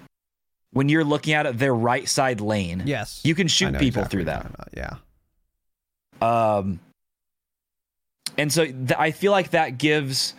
[0.72, 2.82] When you're looking at it, their right side lane.
[2.86, 3.20] Yes.
[3.22, 4.42] You can shoot people exactly through that.
[4.42, 5.00] you're talking about.
[6.22, 6.80] Um,
[8.38, 10.34] and so th- I feel like that gives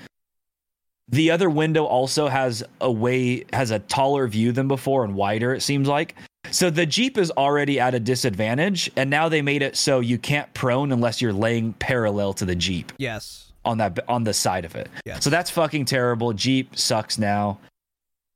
[1.09, 5.53] the other window also has a way has a taller view than before and wider.
[5.53, 6.15] It seems like
[6.51, 10.17] so the Jeep is already at a disadvantage, and now they made it so you
[10.17, 13.51] can't prone unless you're laying parallel to the Jeep Yes.
[13.65, 14.89] on that on the side of it.
[15.05, 15.23] Yes.
[15.23, 16.33] So that's fucking terrible.
[16.33, 17.59] Jeep sucks now.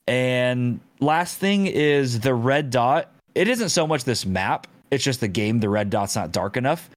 [0.08, 3.10] And last thing is the red dot.
[3.36, 5.60] It isn't so much this map, it's just the game.
[5.60, 6.89] The red dot's not dark enough.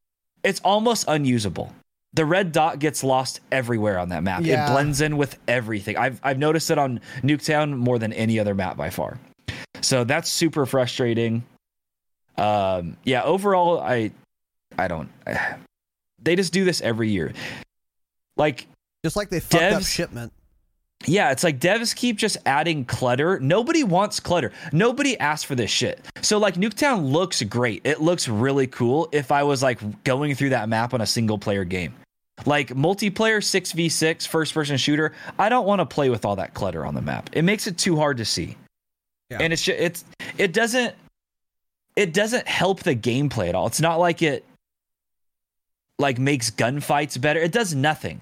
[0.45, 1.75] It's almost unusable.
[2.13, 4.43] The red dot gets lost everywhere on that map.
[4.45, 4.69] Yeah.
[4.69, 5.97] It blends in with everything.
[5.97, 9.19] I've I've noticed it on Nuketown more than any other map by far.
[9.81, 11.45] So that's super frustrating.
[12.39, 14.13] Um, yeah, overall, I
[14.79, 15.09] I don't.
[16.23, 17.35] They just do this every year.
[18.39, 18.67] Like
[19.05, 20.33] Just like they fucked up shipment.
[21.07, 23.39] Yeah, it's like devs keep just adding clutter.
[23.41, 24.53] Nobody wants clutter.
[24.73, 26.05] Nobody asked for this shit.
[26.23, 27.83] So like Nuketown looks great.
[27.85, 31.39] It looks really cool if I was like going through that map on a single
[31.39, 31.95] player game.
[32.47, 36.85] Like multiplayer 6v6 first person shooter, I don't want to play with all that clutter
[36.85, 37.31] on the map.
[37.33, 38.57] It makes it too hard to see.
[39.31, 39.39] Yeah.
[39.41, 40.05] And it's just, it's
[40.37, 40.95] it doesn't
[41.97, 43.67] it doesn't help the gameplay at all.
[43.67, 44.45] It's not like it
[45.99, 47.41] like makes gunfights better.
[47.41, 48.21] It does nothing.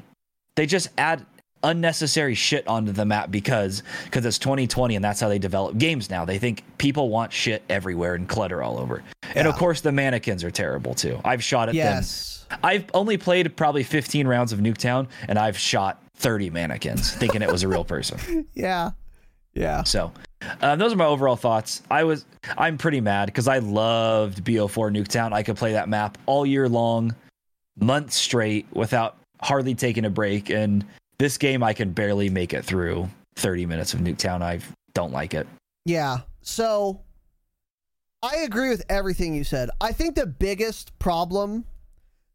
[0.56, 1.24] They just add
[1.62, 6.10] unnecessary shit onto the map because because it's 2020 and that's how they develop games
[6.10, 6.24] now.
[6.24, 9.02] They think people want shit everywhere and clutter all over.
[9.34, 11.20] And of course the mannequins are terrible too.
[11.24, 12.46] I've shot at Yes.
[12.48, 12.58] them.
[12.62, 17.50] I've only played probably 15 rounds of Nuketown and I've shot 30 mannequins thinking it
[17.50, 18.46] was a real person.
[18.54, 18.90] Yeah.
[19.54, 19.84] Yeah.
[19.84, 20.12] So,
[20.62, 21.82] um, those are my overall thoughts.
[21.90, 22.24] I was,
[22.56, 25.32] I'm pretty mad because I loved BO4 Nuketown.
[25.32, 27.14] I could play that map all year long,
[27.78, 30.48] months straight without hardly taking a break.
[30.50, 30.84] And
[31.22, 34.42] this game, I can barely make it through 30 minutes of Nuketown.
[34.42, 34.58] I
[34.92, 35.46] don't like it.
[35.84, 36.18] Yeah.
[36.40, 37.00] So
[38.24, 39.70] I agree with everything you said.
[39.80, 41.64] I think the biggest problem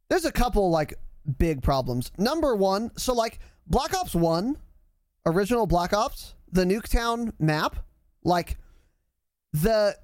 [0.08, 0.94] there's a couple like
[1.38, 2.14] big problems.
[2.18, 4.56] Number 1, so like Black Ops 1,
[5.26, 7.76] original Black Ops, the Nuketown map,
[8.24, 8.58] like
[9.52, 9.98] the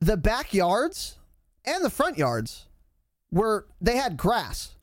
[0.00, 1.18] the backyards
[1.64, 2.66] and the front yards
[3.32, 4.75] were they had grass.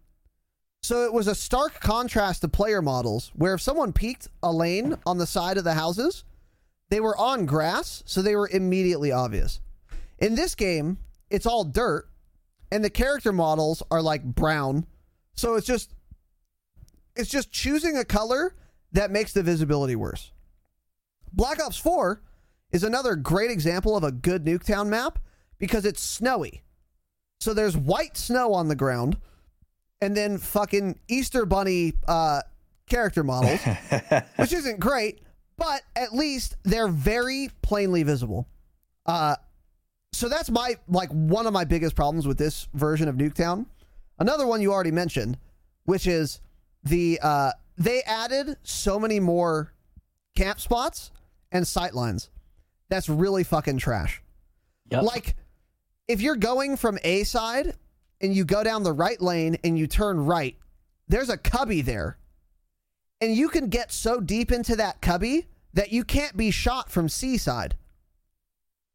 [0.84, 4.98] So it was a stark contrast to player models where if someone peeked a lane
[5.06, 6.26] on the side of the houses,
[6.90, 9.62] they were on grass, so they were immediately obvious.
[10.20, 10.98] In this game,
[11.30, 12.10] it's all dirt,
[12.70, 14.86] and the character models are like brown.
[15.36, 15.96] So it's just
[17.16, 18.54] it's just choosing a color
[18.92, 20.32] that makes the visibility worse.
[21.32, 22.22] Black Ops 4
[22.74, 25.18] is another great example of a good Nuketown map
[25.60, 26.62] because it's snowy.
[27.40, 29.18] So there's white snow on the ground
[30.04, 32.42] and then fucking Easter bunny uh
[32.88, 33.60] character models,
[34.36, 35.22] which isn't great,
[35.58, 38.48] but at least they're very plainly visible.
[39.06, 39.36] Uh,
[40.12, 43.66] so that's my like one of my biggest problems with this version of Nuketown.
[44.20, 45.38] Another one you already mentioned,
[45.86, 46.40] which is
[46.84, 49.74] the uh, they added so many more
[50.36, 51.12] camp spots
[51.52, 52.30] and sight lines.
[52.90, 54.22] That's really fucking trash.
[54.92, 55.04] Yep.
[55.04, 55.36] Like
[56.08, 57.76] if you're going from A side
[58.22, 60.58] and you go down the right lane and you turn right,
[61.08, 62.18] there's a cubby there.
[63.22, 67.10] And you can get so deep into that cubby that you can't be shot from
[67.10, 67.76] C side,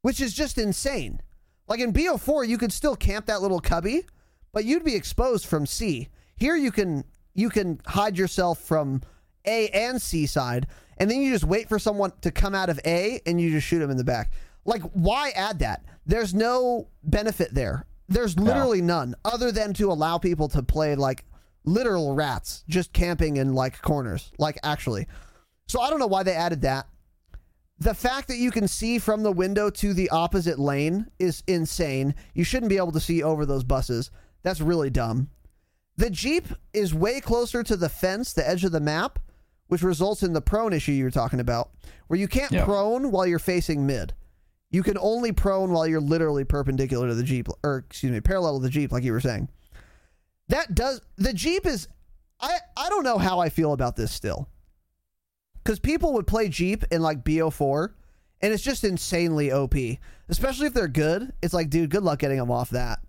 [0.02, 1.20] which is just insane.
[1.66, 4.06] Like in BO4, you could still camp that little cubby,
[4.52, 6.08] but you'd be exposed from C.
[6.36, 7.04] Here you can
[7.34, 9.02] you can hide yourself from
[9.44, 12.80] A and C side, and then you just wait for someone to come out of
[12.84, 14.32] A and you just shoot them in the back.
[14.64, 15.84] Like, why add that?
[16.04, 17.86] There's no benefit there.
[18.08, 21.24] There's literally none, other than to allow people to play like
[21.64, 25.06] literal rats, just camping in like corners, like actually.
[25.66, 26.86] So I don't know why they added that.
[27.80, 32.14] The fact that you can see from the window to the opposite lane is insane.
[32.34, 34.10] You shouldn't be able to see over those buses.
[34.42, 35.28] That's really dumb.
[35.96, 39.18] The Jeep is way closer to the fence, the edge of the map,
[39.68, 41.70] which results in the prone issue you were talking about,
[42.06, 44.14] where you can't prone while you're facing mid.
[44.70, 48.58] You can only prone while you're literally perpendicular to the Jeep, or excuse me, parallel
[48.58, 49.48] to the Jeep, like you were saying.
[50.48, 51.88] That does the Jeep is
[52.40, 54.48] I I don't know how I feel about this still.
[55.64, 57.92] Cuz people would play Jeep in like BO4
[58.40, 59.74] and it's just insanely OP,
[60.28, 61.32] especially if they're good.
[61.42, 63.00] It's like, dude, good luck getting them off that.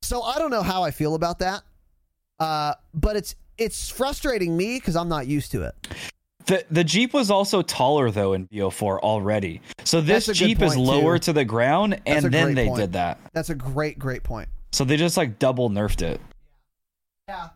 [0.00, 1.62] So I don't know how I feel about that.
[2.38, 5.74] Uh but it's it's frustrating me cuz I'm not used to it.
[6.46, 9.60] The the Jeep was also taller though in BO4 already.
[9.84, 11.24] So this That's a good Jeep is lower too.
[11.26, 12.80] to the ground That's and then they point.
[12.80, 13.18] did that.
[13.32, 14.48] That's a great great point.
[14.72, 16.20] So they just like double nerfed it.
[17.28, 17.50] Yeah.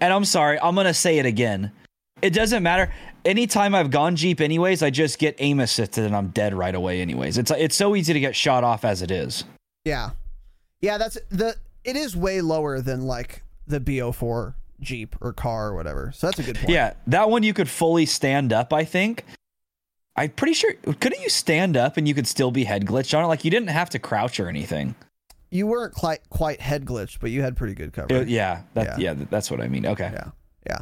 [0.00, 1.70] And I'm sorry, I'm gonna say it again.
[2.22, 2.92] It doesn't matter.
[3.24, 7.00] Anytime I've gone Jeep anyways, I just get aim assisted and I'm dead right away
[7.00, 7.38] anyways.
[7.38, 9.44] It's it's so easy to get shot off as it is.
[9.84, 10.10] Yeah.
[10.80, 14.54] Yeah, that's the it is way lower than like the BO4
[14.84, 16.12] Jeep or car or whatever.
[16.14, 16.68] So that's a good point.
[16.70, 19.24] Yeah, that one you could fully stand up, I think.
[20.16, 23.24] I'm pretty sure couldn't you stand up and you could still be head glitched on
[23.24, 23.26] it?
[23.26, 24.94] Like you didn't have to crouch or anything.
[25.50, 28.14] You weren't quite quite head glitched, but you had pretty good cover.
[28.14, 29.14] It- yeah, that, Yeah.
[29.14, 29.86] yeah, that's what I mean.
[29.86, 30.10] Okay.
[30.12, 30.30] Yeah.
[30.66, 30.78] Yeah.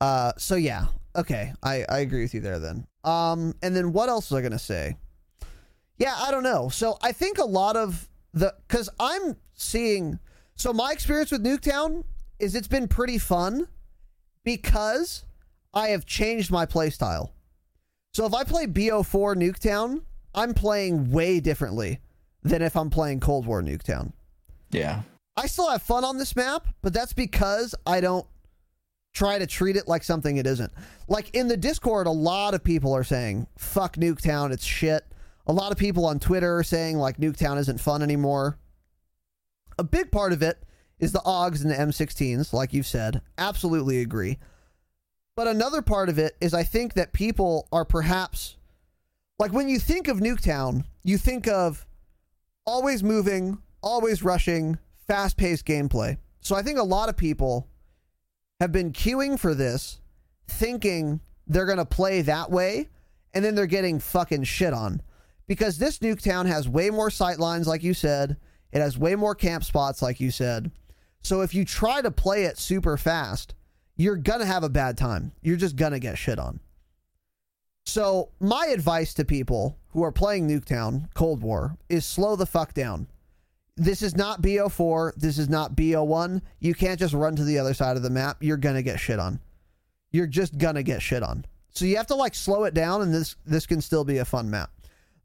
[0.00, 0.86] Uh so yeah.
[1.16, 1.52] Okay.
[1.62, 2.86] I I agree with you there then.
[3.04, 4.96] Um and then what else was I going to say?
[5.98, 6.68] Yeah, I don't know.
[6.68, 10.18] So I think a lot of the cuz I'm seeing
[10.54, 12.04] so my experience with Nuketown
[12.42, 13.68] is it's been pretty fun
[14.42, 15.24] because
[15.72, 17.30] I have changed my playstyle.
[18.12, 20.02] So if I play BO4 Nuketown,
[20.34, 22.00] I'm playing way differently
[22.42, 24.12] than if I'm playing Cold War Nuketown.
[24.70, 25.02] Yeah.
[25.36, 28.26] I still have fun on this map, but that's because I don't
[29.14, 30.72] try to treat it like something it isn't.
[31.06, 35.04] Like in the Discord, a lot of people are saying, fuck Nuketown, it's shit.
[35.46, 38.58] A lot of people on Twitter are saying, like, Nuketown isn't fun anymore.
[39.78, 40.62] A big part of it
[41.02, 43.20] is the AUGs and the M16s, like you've said.
[43.36, 44.38] Absolutely agree.
[45.34, 48.56] But another part of it is I think that people are perhaps,
[49.38, 51.84] like, when you think of Nuketown, you think of
[52.64, 56.18] always moving, always rushing, fast paced gameplay.
[56.40, 57.66] So I think a lot of people
[58.60, 60.00] have been queuing for this,
[60.46, 62.90] thinking they're going to play that way,
[63.34, 65.02] and then they're getting fucking shit on.
[65.48, 68.36] Because this Nuketown has way more sight lines, like you said.
[68.70, 70.70] It has way more camp spots, like you said.
[71.22, 73.54] So if you try to play it super fast,
[73.96, 75.32] you're going to have a bad time.
[75.42, 76.60] You're just going to get shit on.
[77.84, 82.74] So, my advice to people who are playing Nuketown Cold War is slow the fuck
[82.74, 83.08] down.
[83.76, 85.14] This is not BO4.
[85.16, 86.42] This is not BO1.
[86.60, 88.36] You can't just run to the other side of the map.
[88.40, 89.40] You're going to get shit on.
[90.12, 91.44] You're just going to get shit on.
[91.70, 94.24] So you have to like slow it down and this this can still be a
[94.24, 94.70] fun map.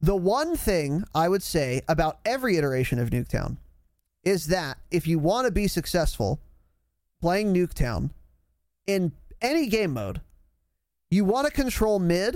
[0.02, 3.58] The one thing I would say about every iteration of Nuketown
[4.24, 6.40] is that if you want to be successful
[7.22, 8.12] playing Nuketown
[8.86, 10.22] in any game mode,
[11.10, 12.36] you want to control mid.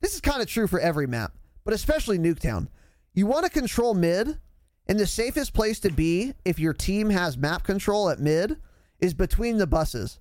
[0.00, 1.32] This is kind of true for every map,
[1.64, 2.68] but especially Nuketown.
[3.14, 4.38] You want to control mid,
[4.86, 8.56] and the safest place to be if your team has map control at mid
[9.00, 10.18] is between the buses.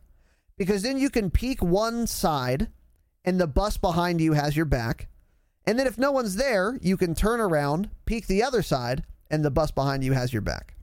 [0.57, 2.69] Because then you can peek one side
[3.23, 5.07] and the bus behind you has your back.
[5.65, 9.43] And then if no one's there, you can turn around, peek the other side, and
[9.43, 10.76] the bus behind you has your back.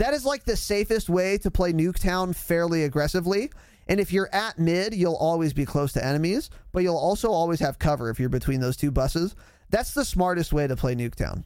[0.00, 3.52] That is like the safest way to play Nuketown fairly aggressively.
[3.86, 7.60] And if you're at mid, you'll always be close to enemies, but you'll also always
[7.60, 9.36] have cover if you're between those two buses.
[9.68, 11.44] That's the smartest way to play Nuketown.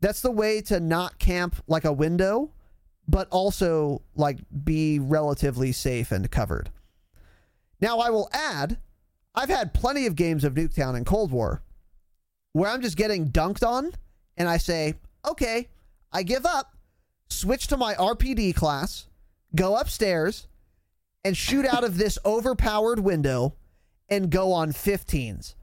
[0.00, 2.50] That's the way to not camp like a window,
[3.06, 6.70] but also like be relatively safe and covered.
[7.80, 8.78] Now, I will add,
[9.36, 11.62] I've had plenty of games of Nuketown and Cold War
[12.54, 13.92] where I'm just getting dunked on
[14.36, 15.68] and I say, okay,
[16.12, 16.73] I give up,
[17.34, 19.06] switch to my RPD class,
[19.54, 20.46] go upstairs,
[21.24, 23.54] and shoot out of this overpowered window
[24.08, 25.54] and go on 15s.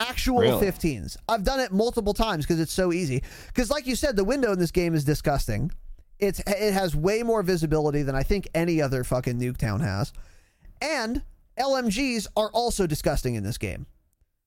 [0.00, 0.64] Actual Really?
[0.64, 1.16] 15s.
[1.28, 3.22] I've done it multiple times because it's so easy.
[3.48, 5.72] Because, like you said, the window in this game is disgusting.
[6.20, 10.12] It's it has way more visibility than I think any other fucking Nuketown has.
[10.80, 11.22] And
[11.58, 13.86] LMGs are also disgusting in this game.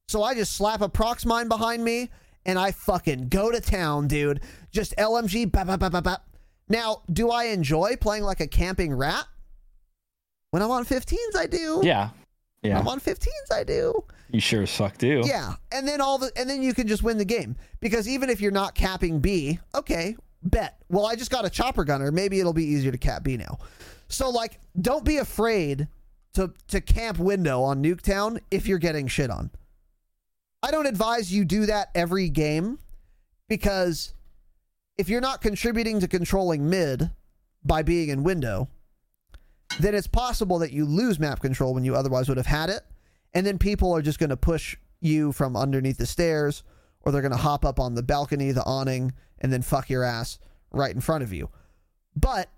[0.08, 2.10] So I just slap a prox mine behind me
[2.46, 4.42] and I fucking go to town, dude.
[4.72, 5.52] Just LMG.
[5.52, 6.24] Bap, bap, bap, bap, bap.
[6.72, 9.26] Now, do I enjoy playing like a camping rat?
[10.52, 11.82] When I'm on 15s, I do.
[11.84, 12.12] Yeah.
[12.62, 12.80] When Yeah.
[12.80, 14.04] I'm on 15s, I do.
[14.30, 15.22] You sure suck, fuck do.
[15.26, 18.30] Yeah, and then all the and then you can just win the game because even
[18.30, 20.78] if you're not capping B, okay, bet.
[20.88, 22.10] Well, I just got a chopper gunner.
[22.12, 23.58] Maybe it'll be easier to cap B now.
[24.08, 25.90] So like, don't be afraid
[26.36, 29.52] to to camp window on Nuketown if you're getting shit on.
[30.64, 32.80] I don't advise you do that every game
[33.50, 34.14] because
[34.98, 37.12] if you're not contributing to controlling mid
[37.64, 38.70] by being in window,
[39.80, 42.82] then it's possible that you lose map control when you otherwise would have had it.
[43.34, 46.64] And then people are just going to push you from underneath the stairs,
[47.02, 50.04] or they're going to hop up on the balcony, the awning, and then fuck your
[50.04, 50.38] ass
[50.72, 51.50] right in front of you.
[52.16, 52.50] But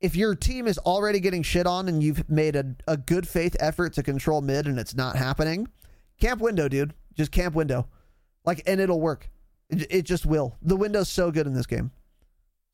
[0.00, 3.56] if your team is already getting shit on and you've made a, a good faith
[3.60, 5.68] effort to control mid and it's not happening,
[6.20, 6.94] camp window, dude.
[7.14, 7.86] Just camp window.
[8.44, 9.30] Like, and it'll work.
[9.90, 10.56] It, just will.
[10.62, 11.90] The window's so good in this game.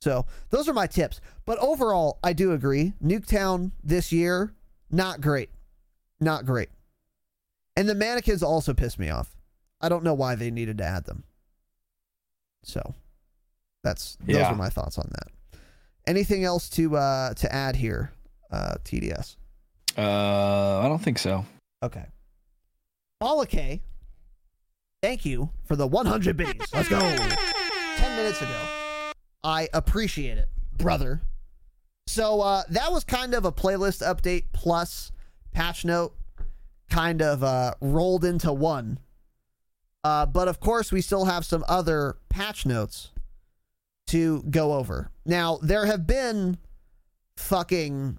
[0.03, 1.21] So those are my tips.
[1.45, 2.95] But overall, I do agree.
[3.05, 4.55] Nuketown this year,
[4.91, 5.51] not great.
[6.21, 6.69] Not great.
[7.77, 9.37] And the mannequins also pissed me off.
[9.81, 11.25] I don't know why they needed to add them.
[12.63, 12.95] So
[13.83, 14.51] that's those Yeah.
[14.53, 15.61] are my thoughts on that.
[16.07, 18.11] Anything else to uh to add here,
[18.51, 19.37] uh TDS?
[19.97, 21.45] Uh, I don't think so.
[21.83, 22.05] Okay.
[23.23, 23.81] Balake,
[25.03, 26.63] thank you for the 100 biddies.
[26.73, 26.99] Let's go.
[26.99, 28.61] 10 minutes ago.
[29.43, 31.23] I appreciate it, brother.
[32.07, 35.13] So uh, that was kind of a playlist update plus
[35.53, 36.15] patch note
[36.91, 38.99] kind of uh, rolled into one.
[40.03, 43.11] Uh, but of course, we still have some other patch notes
[44.09, 45.11] to go over.
[45.25, 46.59] Now, there have been
[47.37, 48.19] fucking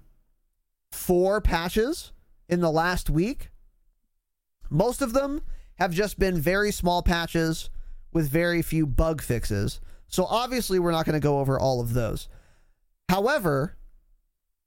[0.90, 2.12] four patches
[2.48, 3.50] in the last week.
[4.70, 5.42] Most of them
[5.76, 7.70] have just been very small patches
[8.12, 9.80] with very few bug fixes.
[10.08, 12.28] So obviously, we're not going to go over all of those.
[13.08, 13.76] However,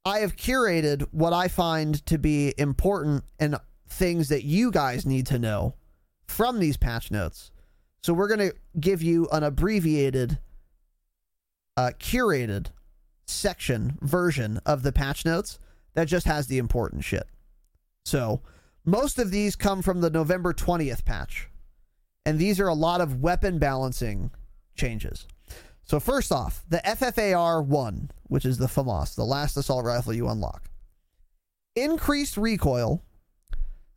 [0.04, 3.56] I have curated what I find to be important and
[3.88, 5.74] things that you guys need to know
[6.26, 7.50] from these patch notes.
[8.02, 10.38] So we're going to give you an abbreviated,
[11.76, 12.68] uh, curated
[13.26, 15.58] section version of the patch notes
[15.94, 17.26] that just has the important shit.
[18.04, 18.42] So
[18.86, 21.48] most of these come from the November 20th patch.
[22.24, 24.30] And these are a lot of weapon balancing
[24.76, 25.26] changes.
[25.82, 30.28] So first off, the FFAR 1, which is the FAMAS, the last assault rifle you
[30.28, 30.70] unlock.
[31.76, 33.02] Increased recoil,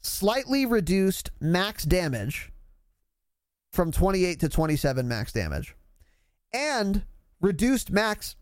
[0.02, 2.52] slightly reduced max damage
[3.72, 5.76] from 28 to 27 max damage,
[6.54, 7.04] and
[7.42, 8.36] reduced max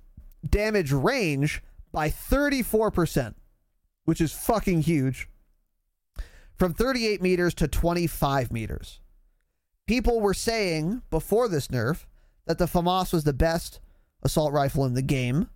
[0.50, 3.36] damage range by 34%,
[4.06, 5.30] which is fucking huge.
[6.58, 8.99] From 38 meters to 25 meters.
[9.88, 12.05] People were saying before this nerf
[12.45, 13.80] that the FAMAS was the best
[14.24, 15.49] assault rifle in the game.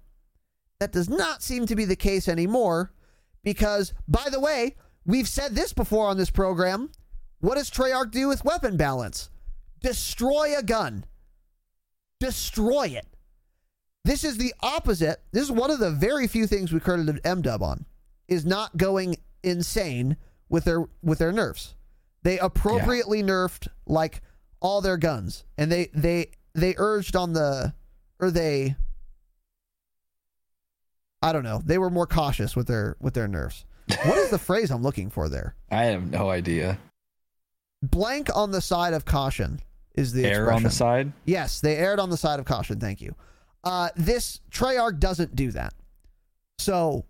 [0.79, 2.91] That does not seem to be the case anymore
[3.43, 4.75] because, by the way,
[5.05, 6.91] we've said this before on this program.
[7.39, 9.29] What does Treyarch do with weapon balance?
[9.81, 11.05] Destroy a gun.
[12.19, 13.07] Destroy it.
[14.05, 15.21] This is the opposite.
[15.31, 17.85] This is one of the very few things we credited MDub on,
[18.27, 20.17] is not going insane
[20.51, 21.73] with their with their nerfs.
[22.21, 24.21] They appropriately nerfed like
[24.59, 27.73] all their guns, and they they they urged on the
[28.19, 28.75] or they
[31.23, 31.61] I don't know.
[31.65, 33.65] They were more cautious with their with their nerfs.
[34.03, 35.55] What is the phrase I'm looking for there?
[35.71, 36.77] I have no idea.
[37.81, 39.59] Blank on the side of caution
[39.95, 40.43] is the expression.
[40.43, 41.11] Err on the side.
[41.25, 42.79] Yes, they erred on the side of caution.
[42.79, 43.15] Thank you.
[43.63, 45.73] Uh, this Treyarch doesn't do that.
[46.59, 47.05] So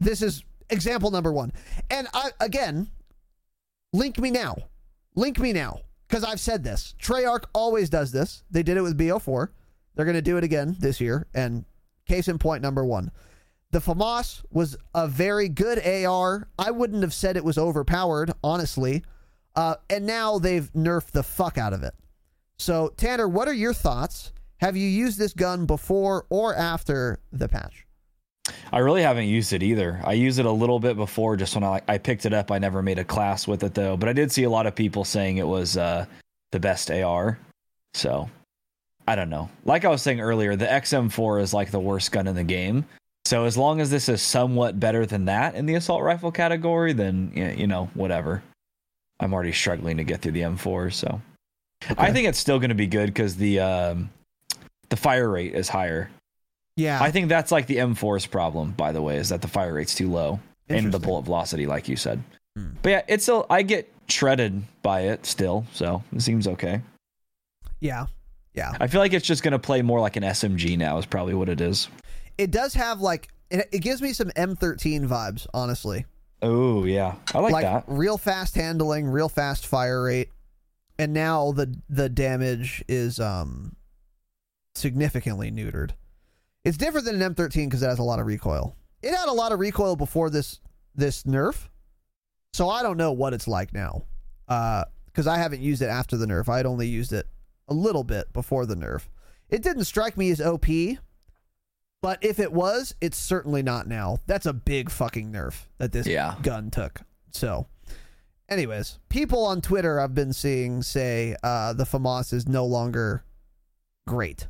[0.00, 1.52] this is example number one.
[1.90, 2.88] And I, again,
[3.92, 4.56] link me now.
[5.14, 5.80] Link me now.
[6.08, 6.94] Because I've said this.
[7.02, 8.44] Treyarch always does this.
[8.50, 9.48] They did it with BO4.
[9.94, 11.26] They're going to do it again this year.
[11.34, 11.64] And
[12.06, 13.10] case in point number one.
[13.72, 16.48] The FAMAS was a very good AR.
[16.58, 19.02] I wouldn't have said it was overpowered, honestly.
[19.56, 21.94] Uh, and now they've nerfed the fuck out of it.
[22.58, 24.32] So, Tanner, what are your thoughts?
[24.58, 27.85] Have you used this gun before or after the patch?
[28.72, 30.00] I really haven't used it either.
[30.04, 32.50] I used it a little bit before, just when I I picked it up.
[32.50, 34.74] I never made a class with it though, but I did see a lot of
[34.74, 36.06] people saying it was uh,
[36.52, 37.38] the best AR.
[37.94, 38.28] So
[39.08, 39.48] I don't know.
[39.64, 42.84] Like I was saying earlier, the XM4 is like the worst gun in the game.
[43.24, 46.92] So as long as this is somewhat better than that in the assault rifle category,
[46.92, 48.42] then you know whatever.
[49.18, 51.20] I'm already struggling to get through the M4, so
[51.96, 54.10] I think it's still going to be good because the um,
[54.90, 56.10] the fire rate is higher.
[56.76, 57.02] Yeah.
[57.02, 59.94] I think that's like the M4's problem, by the way, is that the fire rate's
[59.94, 62.22] too low and the bullet velocity, like you said.
[62.82, 66.80] But yeah, it's still I get shredded by it still, so it seems okay.
[67.80, 68.06] Yeah.
[68.54, 68.72] Yeah.
[68.80, 70.96] I feel like it's just gonna play more like an SMG now.
[70.96, 71.88] Is probably what it is.
[72.38, 76.06] It does have like it, it gives me some M13 vibes, honestly.
[76.42, 77.84] Oh yeah, I like, that.
[77.86, 80.30] real fast handling, real fast fire rate,
[80.98, 83.76] and now the the damage is um
[84.74, 85.90] significantly neutered.
[86.66, 88.74] It's different than an M13 because it has a lot of recoil.
[89.00, 90.58] It had a lot of recoil before this
[90.96, 91.68] this nerf,
[92.52, 94.02] so I don't know what it's like now.
[94.48, 96.48] Because I haven't used it after the nerf.
[96.48, 97.28] I had only used it
[97.68, 99.02] a little bit before the nerf.
[99.48, 100.66] It didn't strike me as OP,
[102.02, 104.18] but if it was, it's certainly not now.
[104.26, 106.34] That's a big fucking nerf that this Yeah.
[106.42, 107.02] gun took.
[107.30, 107.68] So,
[108.48, 113.24] anyways, people on Twitter I've been seeing say uh, the FAMAS is no longer
[114.08, 114.48] great.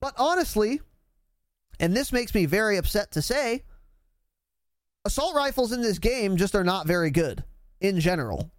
[0.00, 0.80] But honestly,
[1.80, 3.64] and this makes me very upset to say,
[5.04, 7.44] assault rifles in this game just are not very good
[7.80, 8.50] in general.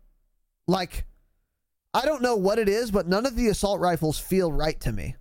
[0.67, 1.05] Like,
[1.93, 4.91] I don't know what it is, but none of the assault rifles feel right to
[4.91, 5.15] me.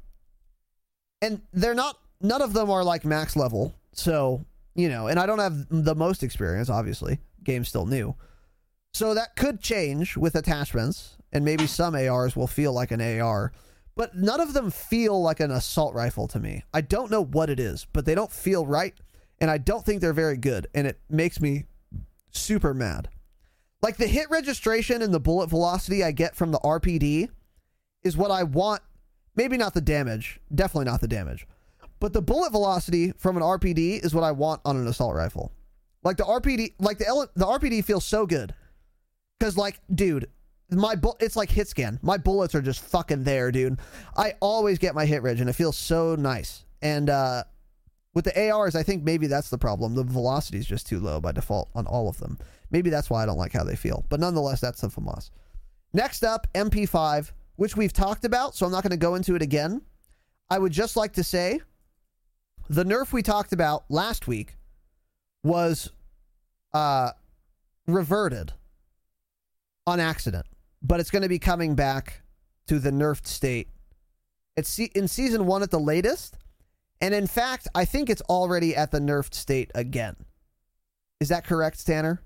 [1.23, 3.75] And they're not, none of them are like max level.
[3.93, 4.45] So,
[4.75, 7.19] you know, and I don't have the most experience, obviously.
[7.43, 8.15] Game's still new.
[8.93, 13.53] So that could change with attachments, and maybe some ARs will feel like an AR,
[13.99, 16.63] but none of them feel like an assault rifle to me.
[16.73, 18.95] I don't know what it is, but they don't feel right,
[19.41, 21.65] and I don't think they're very good, and it makes me
[22.31, 23.09] super mad.
[23.83, 27.29] Like the hit registration and the bullet velocity I get from the RPD
[28.05, 28.83] is what I want.
[29.35, 31.45] Maybe not the damage, definitely not the damage,
[31.99, 35.51] but the bullet velocity from an RPD is what I want on an assault rifle.
[36.05, 38.55] Like the RPD, like the L- the RPD feels so good
[39.41, 40.29] because, like, dude,
[40.71, 41.99] my bu- it's like hit scan.
[42.03, 43.79] My bullets are just fucking there, dude.
[44.17, 46.65] I always get my hit reg, and it feels so nice.
[46.83, 47.45] And uh,
[48.15, 49.95] with the ARs, I think maybe that's the problem.
[49.95, 52.39] The velocity is just too low by default on all of them.
[52.71, 54.05] Maybe that's why I don't like how they feel.
[54.09, 55.31] But nonetheless, that's the FAMAS.
[55.93, 59.43] Next up, MP5, which we've talked about, so I'm not going to go into it
[59.43, 59.83] again.
[60.51, 61.61] I would just like to say
[62.69, 64.57] the nerf we talked about last week
[65.43, 65.91] was
[66.75, 67.13] uh,
[67.87, 68.53] reverted
[69.87, 70.47] on accident,
[70.83, 72.23] but it's going to be coming back
[72.67, 73.69] to the nerfed state.
[74.57, 76.37] It's in season one at the latest,
[77.01, 80.17] and in fact, I think it's already at the nerfed state again.
[81.21, 82.23] Is that correct, Tanner?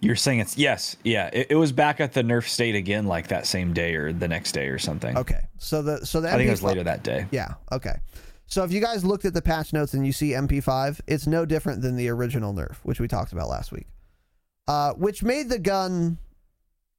[0.00, 1.30] You're saying it's yes, yeah.
[1.32, 4.28] It, it was back at the nerf state again, like that same day or the
[4.28, 5.16] next day or something.
[5.16, 7.26] Okay, so the so the I think it was later that day.
[7.30, 7.54] Yeah.
[7.72, 7.96] Okay.
[8.46, 11.46] So if you guys looked at the patch notes and you see MP5, it's no
[11.46, 13.86] different than the original nerf, which we talked about last week,
[14.68, 16.18] uh, which made the gun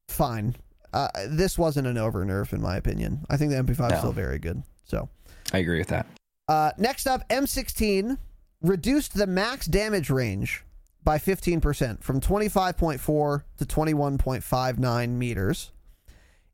[0.08, 0.56] fine.
[0.94, 3.26] Uh, this wasn't an over nerf, in my opinion.
[3.30, 4.64] I think the MP5 is still very good.
[4.86, 5.10] So
[5.52, 6.06] I agree with that.
[6.48, 8.18] uh, next up, M16
[8.62, 10.64] reduced the max damage range
[11.04, 15.72] by 15% from 25.4 to 21.59 meters.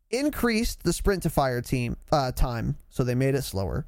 [0.09, 3.85] Increased the sprint to fire team uh, time, so they made it slower.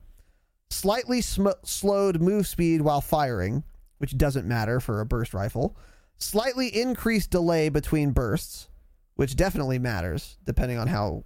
[0.69, 3.63] Slightly sm- slowed move speed while firing,
[3.97, 5.75] which doesn't matter for a burst rifle.
[6.17, 8.69] Slightly increased delay between bursts,
[9.15, 11.23] which definitely matters depending on how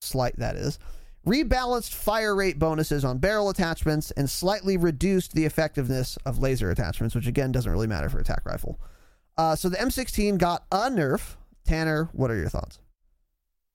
[0.00, 0.78] slight that is.
[1.26, 7.14] Rebalanced fire rate bonuses on barrel attachments and slightly reduced the effectiveness of laser attachments,
[7.14, 8.78] which again doesn't really matter for a tac rifle.
[9.36, 11.36] Uh, so the M16 got a nerf.
[11.64, 12.78] Tanner, what are your thoughts?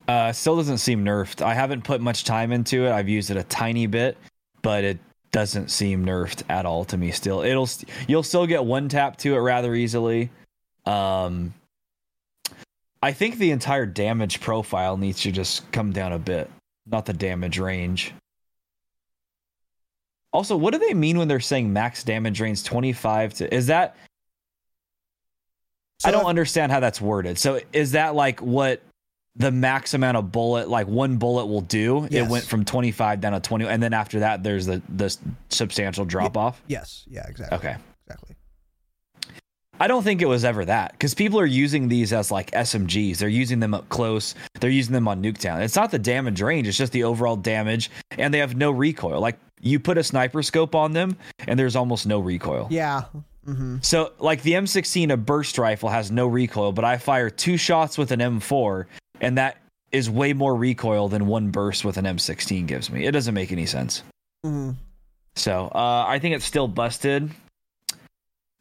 [0.08, 1.42] Uh, still doesn't seem nerfed.
[1.42, 2.92] I haven't put much time into it.
[2.92, 4.18] I've used it a tiny bit,
[4.62, 5.00] but it
[5.32, 7.12] doesn't seem nerfed at all to me.
[7.12, 10.32] Still, it'll st- you'll still get one tap to it rather easily.
[10.86, 11.54] Um,
[13.02, 16.50] I think the entire damage profile needs to just come down a bit,
[16.86, 18.14] not the damage range.
[20.32, 23.96] Also, what do they mean when they're saying max damage range 25 to is that
[26.06, 27.38] I don't understand how that's worded.
[27.38, 28.82] So is that like what
[29.36, 32.08] the max amount of bullet like one bullet will do?
[32.10, 32.26] Yes.
[32.26, 35.16] It went from 25 down to 20 and then after that there's the the
[35.50, 36.62] substantial drop off.
[36.68, 37.06] Yes.
[37.10, 37.58] Yeah, exactly.
[37.58, 37.76] Okay.
[38.06, 38.36] Exactly.
[39.80, 43.18] I don't think it was ever that because people are using these as like SMGs.
[43.18, 44.36] They're using them up close.
[44.60, 45.62] They're using them on Nuketown.
[45.62, 49.20] It's not the damage range; it's just the overall damage, and they have no recoil.
[49.22, 51.18] Like you put a sniper scope on them,
[51.48, 52.68] and there's almost no recoil.
[52.70, 53.04] Yeah.
[53.46, 57.58] hmm So, like the M16, a burst rifle has no recoil, but I fire two
[57.58, 58.86] shots with an M4,
[59.22, 59.58] and that
[59.92, 63.06] is way more recoil than one burst with an M16 gives me.
[63.06, 64.04] It doesn't make any sense.
[64.44, 64.72] hmm
[65.36, 67.32] So, uh, I think it's still busted.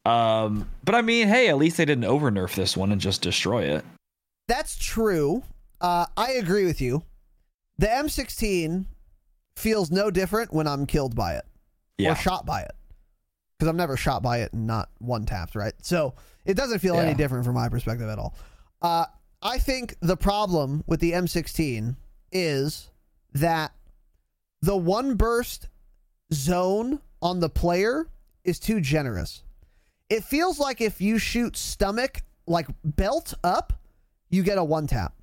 [0.08, 3.22] Um, but I mean, hey, at least they didn't over nerf this one and just
[3.22, 3.84] destroy it.
[4.46, 5.42] That's true.
[5.80, 7.02] Uh, I agree with you.
[7.78, 8.86] The M16
[9.56, 11.44] feels no different when I'm killed by it
[11.98, 12.12] Yeah.
[12.12, 12.72] or shot by it.
[13.58, 15.74] Because I'm never shot by it and not one tapped, right?
[15.82, 18.34] So It doesn't feel any different from my perspective at all.
[18.80, 19.04] Uh,
[19.42, 21.96] I think the problem with the M16
[22.32, 22.90] is
[23.34, 23.72] that
[24.62, 25.68] the one burst
[26.32, 28.08] zone on the player
[28.44, 29.42] is too generous.
[30.10, 33.72] It feels like if you shoot stomach, like belt up,
[34.30, 35.14] you get a one tap.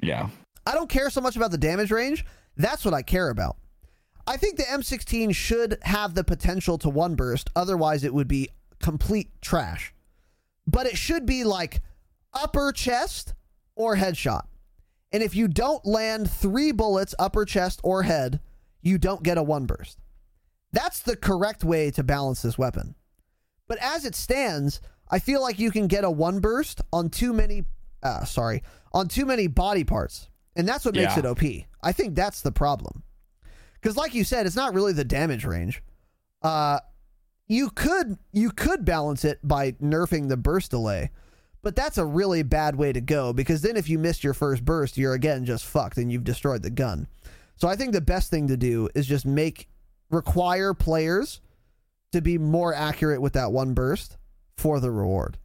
[0.00, 0.28] Yeah.
[0.66, 2.24] I don't care so much about the damage range.
[2.56, 3.56] That's what I care about.
[4.26, 8.50] I think the M16 should have the potential to one burst, otherwise, it would be
[8.78, 9.94] complete trash.
[10.66, 11.80] But it should be like
[12.34, 13.34] upper chest
[13.74, 14.42] or headshot.
[15.12, 18.40] And if you don't land three bullets, upper chest or head,
[18.82, 19.98] you don't get a one burst.
[20.72, 22.94] That's the correct way to balance this weapon.
[23.68, 27.32] But as it stands, I feel like you can get a one burst on too
[27.32, 27.64] many,
[28.02, 28.62] uh, sorry,
[28.92, 30.28] on too many body parts.
[30.56, 31.20] And that's what makes Yeah.
[31.20, 31.66] it OP.
[31.82, 33.02] I think that's the problem.
[33.74, 35.82] Because, like you said, it's not really the damage range.
[36.42, 36.80] Uh,
[37.46, 41.10] you could you could balance it by nerfing the burst delay,
[41.62, 44.64] but that's a really bad way to go because then if you miss your first
[44.64, 47.06] burst, you're again just fucked and you've destroyed the gun.
[47.56, 49.68] So I think the best thing to do is just make
[50.10, 51.40] require players
[52.12, 54.16] to be more accurate with that one burst
[54.56, 55.36] for the reward.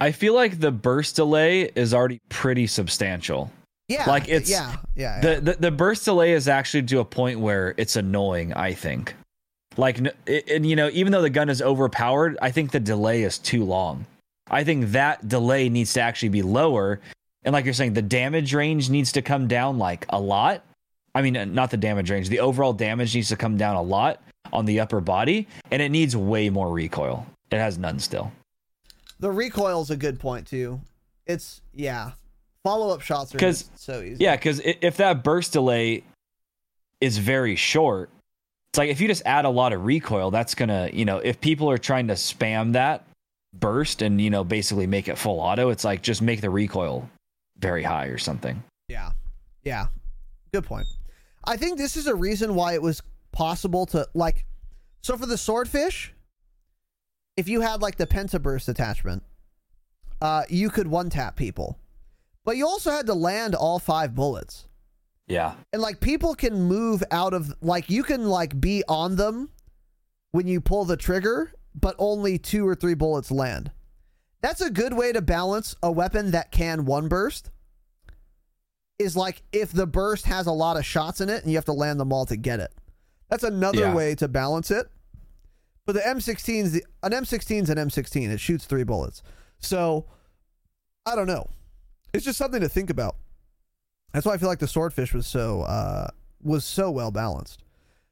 [0.00, 3.50] I feel like the burst delay is already pretty substantial.
[3.88, 5.16] Yeah, Like, it's- yeah, yeah.
[5.16, 5.20] yeah.
[5.36, 8.52] The, the the burst delay is actually to a point where it's annoying.
[8.52, 9.14] I think,
[9.78, 13.38] like, and you know, even though the gun is overpowered, I think the delay is
[13.38, 14.04] too long.
[14.50, 17.00] I think that delay needs to actually be lower,
[17.44, 20.64] and like you're saying, the damage range needs to come down like a lot.
[21.14, 22.28] I mean, not the damage range.
[22.28, 24.20] The overall damage needs to come down a lot
[24.52, 27.26] on the upper body, and it needs way more recoil.
[27.50, 28.32] It has none still.
[29.20, 30.80] the recoil is a good point too.
[31.26, 32.12] It's yeah.
[32.64, 34.22] Follow up shots are so easy.
[34.22, 36.02] Yeah, because if that burst delay
[37.00, 38.10] is very short,
[38.70, 41.40] it's like if you just add a lot of recoil, that's gonna, you know, if
[41.40, 43.04] people are trying to spam that
[43.54, 47.08] burst and you know basically make it full auto, it's like just make the recoil
[47.58, 48.62] very high or something.
[48.88, 49.12] Yeah.
[49.64, 49.86] Yeah.
[50.52, 50.86] Good point.
[51.44, 53.02] I think this is a reason why it was
[53.32, 54.44] possible to like
[55.00, 56.12] so for the swordfish,
[57.36, 59.22] if you had like the pentaburst attachment,
[60.20, 61.78] uh you could one tap people.
[62.44, 64.66] But you also had to land all five bullets.
[65.26, 69.50] Yeah, And like people can move out of like you can like be on them
[70.30, 73.70] when you pull the trigger, but only two or three bullets land.
[74.40, 77.50] That's a good way to balance a weapon that can one burst.
[78.98, 81.66] Is like if the burst has a lot of shots in it and you have
[81.66, 82.72] to land them all to get it.
[83.30, 83.94] That's another Yeah.
[83.94, 84.86] way to balance it.
[85.86, 88.28] But the M16's the, an M16's an M16.
[88.30, 89.22] It shoots three bullets.
[89.58, 90.06] So
[91.06, 91.48] I don't know.
[92.12, 93.16] It's just something to think about.
[94.12, 96.08] That's why I feel like the swordfish was so uh,
[96.42, 97.62] was so well balanced.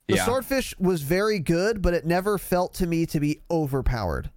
[0.08, 0.24] The Yeah.
[0.24, 4.30] swordfish was very good, but it never felt to me to be overpowered.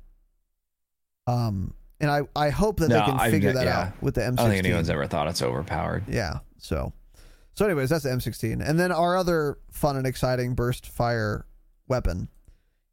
[1.28, 3.80] Um, and I I hope that they No, can I- figure that yeah.
[3.82, 4.40] out with the M16.
[4.40, 6.06] I don't think anyone's ever thought it's overpowered.
[6.08, 6.40] Yeah.
[6.58, 6.92] So,
[7.60, 11.46] so anyways, that's the M16, and then our other fun and exciting burst fire
[11.90, 12.30] weapon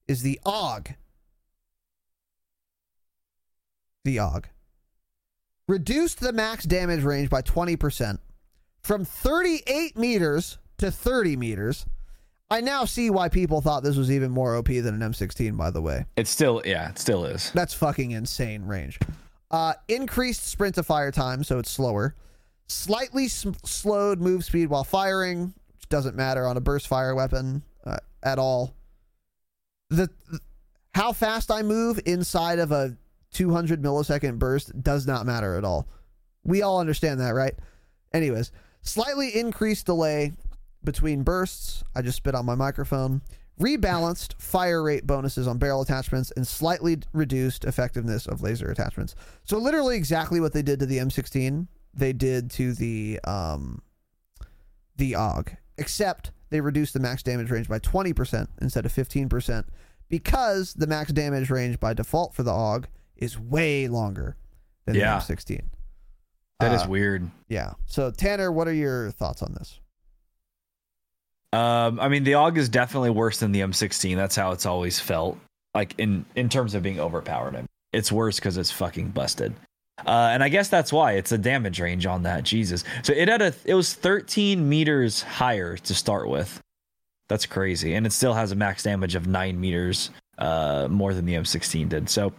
[0.08, 0.96] is the AUG.
[4.04, 4.46] The AUG
[5.68, 8.18] reduced the max damage range by 20%
[8.80, 11.86] from 38 meters to 30 meters.
[12.50, 15.70] I now see why people thought this was even more OP than an M16, by
[15.70, 16.06] the way.
[16.16, 17.52] It's still, yeah, it still is.
[17.52, 18.98] That's fucking insane range.
[19.48, 22.16] Uh, increased sprint to fire time, so it's slower.
[22.68, 27.62] Slightly s- slowed move speed while firing, which doesn't matter on a burst fire weapon
[27.84, 28.74] uh, at all.
[29.90, 30.08] The
[30.94, 32.96] how fast I move inside of a
[33.32, 35.86] 200 millisecond burst does not matter at all.
[36.42, 37.54] We all understand that, right?
[38.14, 38.50] Anyways,
[38.80, 40.32] slightly increased delay
[40.82, 41.84] between bursts.
[41.94, 43.20] I just spit on my microphone.
[43.60, 49.14] Rebalanced fire rate bonuses on barrel attachments and slightly reduced effectiveness of laser attachments.
[49.44, 51.66] So literally exactly what they did to the M16,
[51.97, 53.82] they did to the um
[54.97, 59.64] the AUG, except they reduced the max damage range by 20% instead of 15%
[60.09, 62.84] because the max damage range by default for the AUG
[63.16, 64.36] is way longer
[64.86, 65.18] than Yeah.
[65.18, 65.64] the M16.
[66.61, 67.30] That is Uh, weird.
[67.49, 67.74] Yeah.
[67.84, 69.80] So Tanner, what are your thoughts on this?
[71.53, 74.16] Um, I mean, the AUG is definitely worse than the M16.
[74.16, 75.38] That's how it's always felt.
[75.74, 79.55] Like in in terms of being overpowered, I mean, it's worse because it's fucking busted.
[80.05, 82.44] Uh, and I guess that's why it's a damage range on that.
[82.44, 82.84] Jesus.
[83.03, 86.61] So it had a it was 13 meters higher to start with.
[87.28, 91.24] That's crazy, and it still has a max damage of nine meters uh, more than
[91.24, 92.09] the M16 did.
[92.09, 92.32] So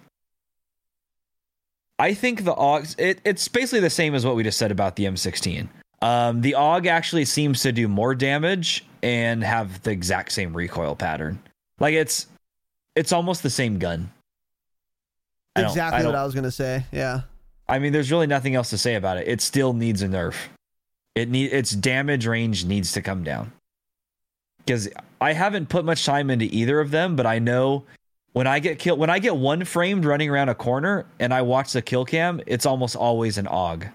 [1.99, 4.95] I think the AUG it, it's basically the same as what we just said about
[4.95, 5.67] the M16.
[6.01, 10.95] Um, the AUG actually seems to do more damage and have the exact same recoil
[10.95, 11.39] pattern.
[11.79, 12.27] Like it's
[12.95, 14.11] it's almost the same gun.
[15.55, 16.85] I exactly I what I was gonna say.
[16.91, 17.21] Yeah.
[17.69, 19.27] I mean, there's really nothing else to say about it.
[19.27, 20.35] It still needs a nerf.
[21.15, 23.51] It need its damage range needs to come down.
[24.59, 24.89] Because
[25.19, 27.83] I haven't put much time into either of them, but I know
[28.33, 31.41] when I get killed, when I get one framed running around a corner and I
[31.41, 33.89] watch the kill cam, it's almost always an AUG.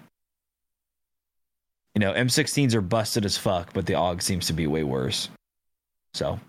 [1.95, 5.29] You know, M16s are busted as fuck, but the AUG seems to be way worse.
[6.13, 6.39] So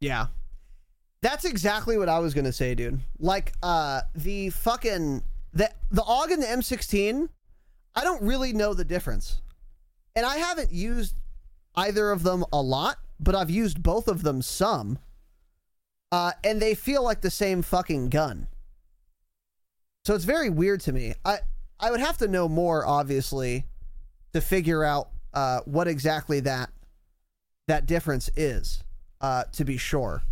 [0.00, 0.28] Yeah.
[1.22, 3.00] That's exactly what I was gonna say, dude.
[3.18, 5.22] Like, uh, the fucking
[5.52, 7.28] the the AUG and the M16,
[7.94, 9.40] I don't really know the difference,
[10.14, 11.16] and I haven't used
[11.74, 14.98] either of them a lot, but I've used both of them some,
[16.12, 18.48] uh, and they feel like the same fucking gun.
[20.04, 21.14] So it's very weird to me.
[21.24, 21.38] I
[21.78, 23.64] I would have to know more, obviously,
[24.32, 26.70] to figure out uh, what exactly that
[27.66, 28.82] that difference is.
[29.20, 30.22] Uh, to be sure,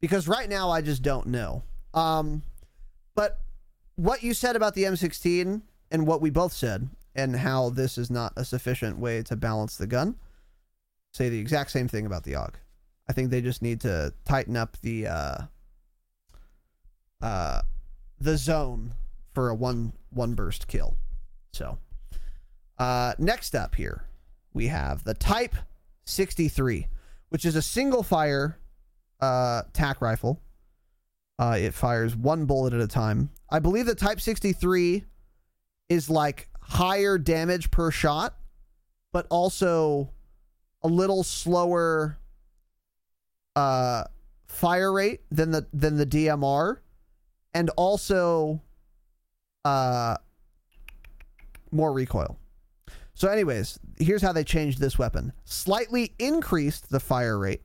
[0.00, 1.62] because right now I just don't know.
[1.94, 2.42] Um,
[3.14, 3.40] but
[3.98, 8.10] what you said about the M16 and what we both said, and how this is
[8.10, 10.14] not a sufficient way to balance the gun,
[11.12, 12.54] say the exact same thing about the AUG.
[13.08, 15.38] I think they just need to tighten up the uh,
[17.20, 17.62] uh,
[18.20, 18.94] the zone
[19.34, 20.96] for a one one burst kill.
[21.52, 21.78] So,
[22.78, 24.04] uh, next up here
[24.52, 25.56] we have the Type
[26.04, 26.86] 63,
[27.30, 28.58] which is a single fire
[29.20, 30.40] uh, tac rifle.
[31.38, 33.30] Uh, it fires one bullet at a time.
[33.50, 35.04] I believe the Type 63
[35.88, 38.36] is like higher damage per shot,
[39.12, 40.10] but also
[40.82, 42.18] a little slower
[43.54, 44.04] uh,
[44.46, 46.78] fire rate than the than the DMR,
[47.54, 48.60] and also
[49.64, 50.16] uh,
[51.70, 52.38] more recoil.
[53.14, 57.62] So, anyways, here's how they changed this weapon: slightly increased the fire rate,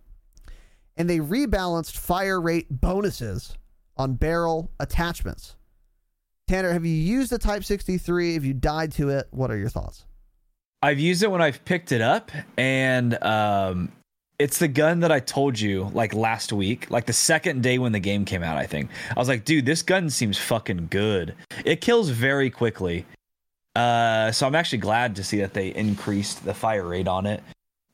[0.96, 3.58] and they rebalanced fire rate bonuses
[3.98, 5.56] on barrel attachments.
[6.48, 8.34] Tanner, have you used the Type 63?
[8.34, 9.28] Have you died to it?
[9.32, 10.06] What are your thoughts?
[10.82, 13.92] I've used it when I've picked it up, and um,
[14.38, 17.94] it's the gun that I told you like last week, like the second day when
[17.94, 18.58] the game came out.
[18.58, 21.36] I think I was like, dude, this gun seems fucking good.
[21.64, 23.06] It kills very quickly.
[23.76, 27.42] Uh, so I'm actually glad to see that they increased the fire rate on it.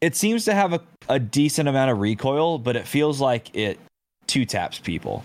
[0.02, 3.80] It seems to have a, a decent amount of recoil, but it feels like it
[4.26, 5.24] two taps people.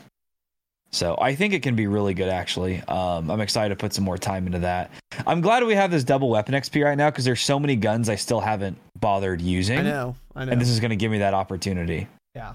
[0.95, 2.81] So I think it can be really good actually.
[2.83, 4.93] Um, I'm excited to put some more time into that.
[5.27, 8.09] I'm glad we have this double weapon XP right now because there's so many guns
[8.09, 9.81] I still haven't bothered using.
[9.81, 10.53] I know, I know.
[10.53, 12.07] And this is going to give me that opportunity.
[12.37, 12.55] yeah,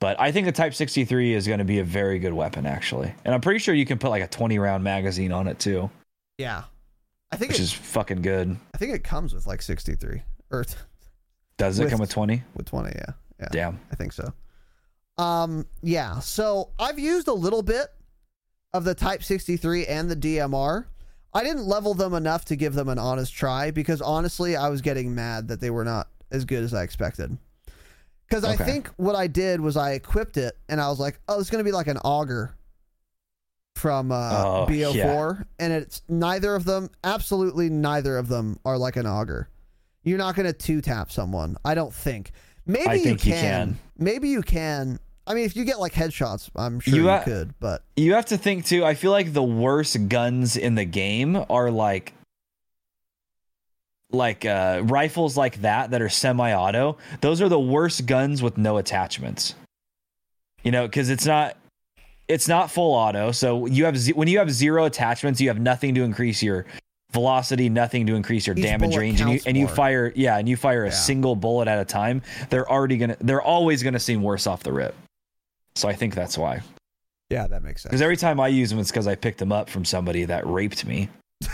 [0.00, 3.12] But I think the Type 63 is going to be a very good weapon actually.
[3.24, 5.90] And I'm pretty sure you can put like a 20 round magazine on it too,
[6.38, 6.62] yeah.
[7.32, 8.56] I think which it, is fucking good.
[8.74, 10.76] I think it comes with like 63 or t-
[11.58, 12.44] Does it With- come with 20?
[12.54, 12.90] with 20.
[12.94, 13.04] Yeah,
[13.40, 13.48] yeah.
[13.50, 13.80] Damn.
[13.90, 14.32] I think so.
[15.18, 16.18] Um, yeah.
[16.20, 17.88] So I've used a little bit
[18.72, 20.86] of the Type 63 and the DMR.
[21.32, 24.80] I didn't level them enough to give them an honest try because honestly, I was
[24.80, 27.36] getting mad that they were not as good as I expected.
[28.28, 31.38] Because I think what I did was I equipped it and I was like, oh,
[31.38, 32.56] it's going to be like an auger
[33.76, 35.44] from uh, Oh, BO4.
[35.60, 39.48] And it's neither of them, absolutely neither of them are like an auger.
[40.02, 42.32] You're not going to two tap someone, I don't think.
[42.64, 43.42] Maybe I think you you can.
[43.42, 43.78] can.
[43.96, 44.98] Maybe you can.
[45.26, 47.54] I mean, if you get like headshots, I'm sure You you, ha- could.
[47.58, 48.84] But You have to think too.
[48.84, 52.12] I feel like the worst guns in the game are like
[54.12, 56.96] like uh rifles like that that are semi-auto.
[57.20, 59.54] Those are the worst guns with no attachments.
[60.62, 61.56] You know, cuz it's not
[62.28, 63.32] it's not full auto.
[63.32, 66.66] So you have ze- when you have zero attachments, you have nothing to increase your
[67.12, 70.48] velocity, nothing to increase your Each damage range and you and you fire yeah, and
[70.48, 70.92] you fire a Yeah.
[70.94, 72.22] single bullet at a time.
[72.50, 74.94] They're already to they're always going to seem worse off the rip.
[75.76, 76.60] So I think that's why.
[77.30, 77.90] yeah, that makes sense.
[77.90, 80.46] Because every time I use them, it's because I picked them up from somebody that
[80.46, 81.08] raped me.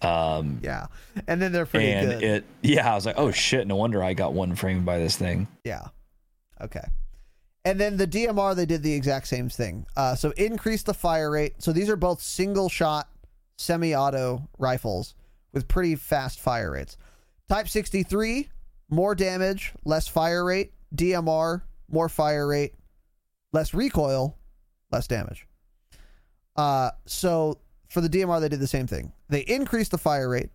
[0.00, 0.86] Um, yeah,
[1.26, 2.22] and then they're pretty and good.
[2.22, 5.16] it, yeah, I was like, oh shit, no wonder I got one framed by this
[5.16, 5.48] thing.
[5.64, 5.88] Yeah.
[6.60, 6.84] Okay.
[7.64, 9.86] And then the DMR, they did the exact same thing.
[9.96, 11.54] Uh, so increase the fire rate.
[11.58, 13.08] So these are both single shot,
[13.56, 15.16] semi auto rifles
[15.52, 16.96] with pretty fast fire rates.
[17.48, 18.48] Type 63,
[18.90, 20.72] more damage, less fire rate.
[20.94, 22.74] DMR, more fire rate,
[23.52, 24.36] less recoil,
[24.90, 25.46] less damage.
[26.56, 29.12] Uh, so for the DMR, they did the same thing.
[29.28, 30.50] They increased the fire rate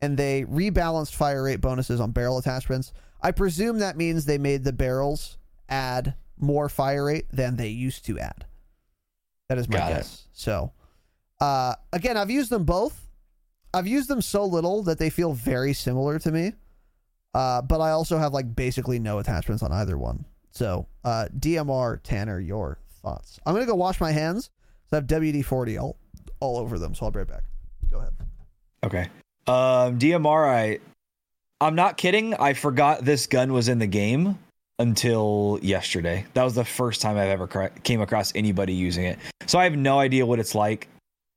[0.00, 2.92] and they rebalanced fire rate bonuses on barrel attachments.
[3.20, 8.04] I presume that means they made the barrels add more fire rate than they used
[8.06, 8.46] to add.
[9.48, 9.94] That is my Got it.
[9.96, 10.26] guess.
[10.32, 10.72] So,
[11.40, 13.08] uh, again, I've used them both.
[13.74, 16.52] I've used them so little that they feel very similar to me.
[17.34, 20.24] Uh, but I also have like basically no attachments on either one.
[20.58, 23.38] So, uh, DMR Tanner, your thoughts?
[23.46, 24.50] I'm gonna go wash my hands.
[24.90, 25.96] So I have WD 40 all
[26.40, 26.96] all over them.
[26.96, 27.44] So I'll be right back.
[27.88, 28.12] Go ahead.
[28.82, 29.02] Okay.
[29.46, 30.80] Um, DMR, I,
[31.60, 32.34] I'm not kidding.
[32.34, 34.36] I forgot this gun was in the game
[34.80, 36.26] until yesterday.
[36.34, 39.20] That was the first time I've ever cra- came across anybody using it.
[39.46, 40.88] So I have no idea what it's like.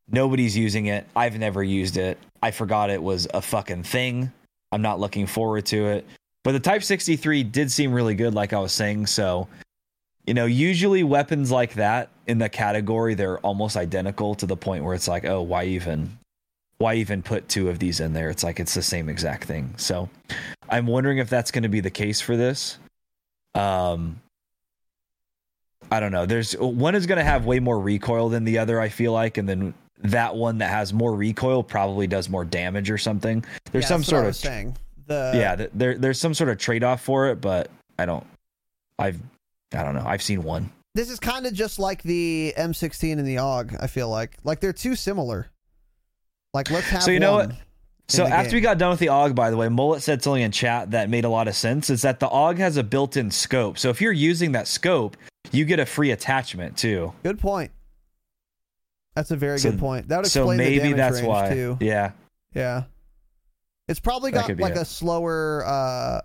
[0.09, 1.05] Nobody's using it.
[1.15, 2.17] I've never used it.
[2.41, 4.31] I forgot it was a fucking thing.
[4.71, 6.07] I'm not looking forward to it.
[6.43, 9.07] But the Type 63 did seem really good, like I was saying.
[9.07, 9.47] So,
[10.25, 14.83] you know, usually weapons like that in the category, they're almost identical to the point
[14.83, 16.17] where it's like, oh, why even
[16.77, 18.29] why even put two of these in there?
[18.29, 19.73] It's like it's the same exact thing.
[19.77, 20.09] So
[20.67, 22.79] I'm wondering if that's going to be the case for this.
[23.53, 24.19] Um,
[25.91, 26.25] I don't know.
[26.25, 28.81] There's one is going to have way more recoil than the other.
[28.81, 32.89] I feel like, and then that one that has more recoil probably does more damage
[32.89, 33.45] or something.
[33.71, 34.75] There's Yeah, some sort of saying.
[35.11, 35.67] The yeah.
[35.73, 38.25] There there's some sort of trade off for it, but I don't.
[38.99, 39.19] I've
[39.73, 40.03] I don't know.
[40.05, 40.71] I've seen one.
[40.95, 43.81] This is kind of just like the M16 and the AUG.
[43.81, 45.49] I feel like like they're too similar.
[46.53, 47.03] Like let's have.
[47.03, 47.51] So you know what?
[48.09, 48.55] So after game.
[48.57, 51.09] we got done with the AUG, by the way, Mullet said something in chat that
[51.09, 51.89] made a lot of sense.
[51.89, 53.77] Is that the AUG has a built-in scope.
[53.77, 55.15] So if you're using that scope,
[55.53, 57.13] you get a free attachment too.
[57.23, 57.71] Good point.
[59.15, 60.07] That's a very So- good point.
[60.09, 61.49] That would So explain the damage that's range why.
[61.53, 61.77] too.
[61.79, 62.11] Yeah.
[62.53, 62.83] Yeah.
[63.91, 64.81] It's probably got like it.
[64.81, 66.21] a slower, uh,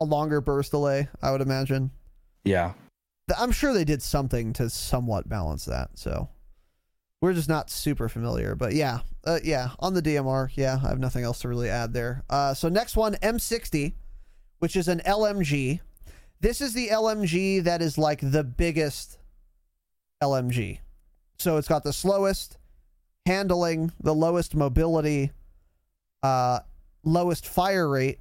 [0.00, 1.08] a longer burst delay.
[1.20, 1.90] I would imagine.
[2.44, 2.74] Yeah.
[3.36, 5.90] I'm sure they did something to somewhat balance that.
[5.94, 6.28] So
[7.20, 9.70] we're just not super familiar, but yeah, uh, yeah.
[9.80, 12.22] On the DMR, yeah, I have nothing else to really add there.
[12.30, 13.94] Uh, so next one, M60,
[14.60, 15.80] which is an LMG.
[16.40, 19.18] This is the LMG that is like the biggest
[20.22, 20.78] LMG.
[21.40, 22.58] So it's got the slowest
[23.26, 25.32] handling, the lowest mobility,
[26.22, 26.60] uh,
[27.06, 28.18] lowest fire rate,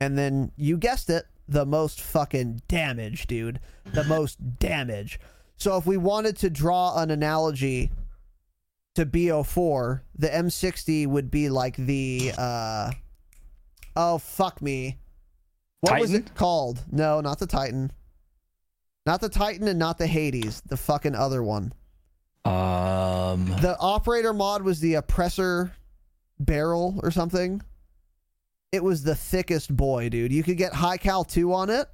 [0.00, 3.60] and then you guessed it, the most fucking damage, dude.
[3.86, 5.18] The most damage.
[5.56, 7.90] So if we wanted to draw an analogy
[8.96, 12.90] to BO4, the M60 would be like the uh
[13.96, 14.98] oh fuck me.
[15.80, 16.84] What was it called?
[16.90, 17.92] No, not the Titan.
[19.06, 21.72] Not the Titan and not the Hades, the fucking other one.
[22.44, 23.46] Um.
[23.60, 25.72] The operator mod was the oppressor
[26.38, 27.62] barrel or something.
[28.72, 30.32] It was the thickest boy, dude.
[30.32, 31.88] You could get high cal 2 on it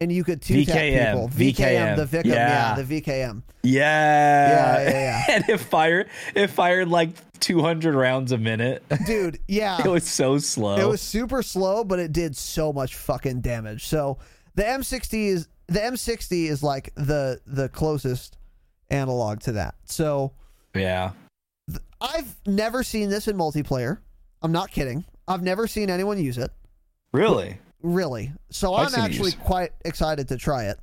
[0.00, 1.28] and you could two tap people.
[1.28, 2.76] VKM, the Victim, yeah.
[2.76, 2.82] yeah.
[2.82, 3.42] the VKM.
[3.62, 4.48] Yeah.
[4.50, 5.24] Yeah, yeah, yeah.
[5.30, 6.08] and it fired.
[6.34, 8.84] It fired like 200 rounds a minute.
[9.06, 9.80] Dude, yeah.
[9.80, 10.76] it was so slow.
[10.76, 13.86] It was super slow, but it did so much fucking damage.
[13.86, 14.18] So
[14.56, 18.36] the M60 is the M60 is like the the closest
[18.90, 19.76] analog to that.
[19.84, 20.32] So
[20.74, 21.12] yeah.
[22.00, 23.98] I've never seen this in multiplayer.
[24.42, 25.06] I'm not kidding.
[25.28, 26.50] I've never seen anyone use it.
[27.12, 27.58] Really.
[27.82, 28.32] Really.
[28.50, 30.78] So I've I'm actually quite excited to try it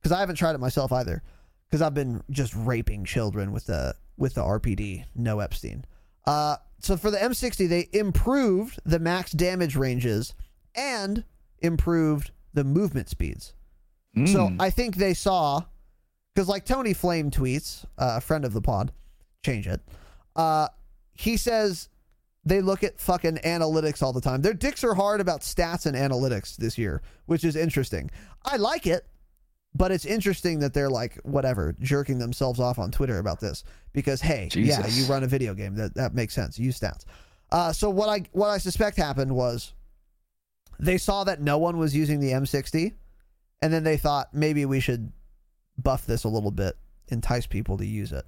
[0.00, 1.22] because I haven't tried it myself either.
[1.68, 5.84] Because I've been just raping children with the with the RPD, no Epstein.
[6.26, 10.34] Uh, so for the M60, they improved the max damage ranges
[10.76, 11.24] and
[11.60, 13.54] improved the movement speeds.
[14.14, 14.56] So Mm.
[14.60, 15.64] I think they saw
[16.32, 18.92] because like Tony Flame tweets, uh, a friend of the pod,
[19.44, 19.80] change it.
[20.36, 20.68] Uh,
[21.14, 21.88] he says
[22.44, 24.42] they look at fucking analytics all the time.
[24.42, 28.10] Their dicks are hard about stats and analytics this year, which is interesting.
[28.44, 29.06] I like it,
[29.74, 34.20] but it's interesting that they're like whatever jerking themselves off on Twitter about this because
[34.20, 36.58] hey, yeah, you run a video game that that makes sense.
[36.58, 37.04] Use stats.
[37.50, 39.72] Uh, so what I what I suspect happened was
[40.78, 42.92] they saw that no one was using the M60,
[43.62, 45.12] and then they thought maybe we should
[45.78, 46.76] buff this a little bit,
[47.08, 48.24] entice people to use it.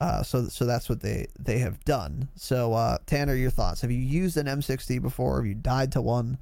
[0.00, 2.28] Uh, so so that's what they they have done.
[2.34, 3.82] So uh, Tanner, your thoughts?
[3.82, 5.36] Have you used an M60 before?
[5.36, 6.38] Have you died to one?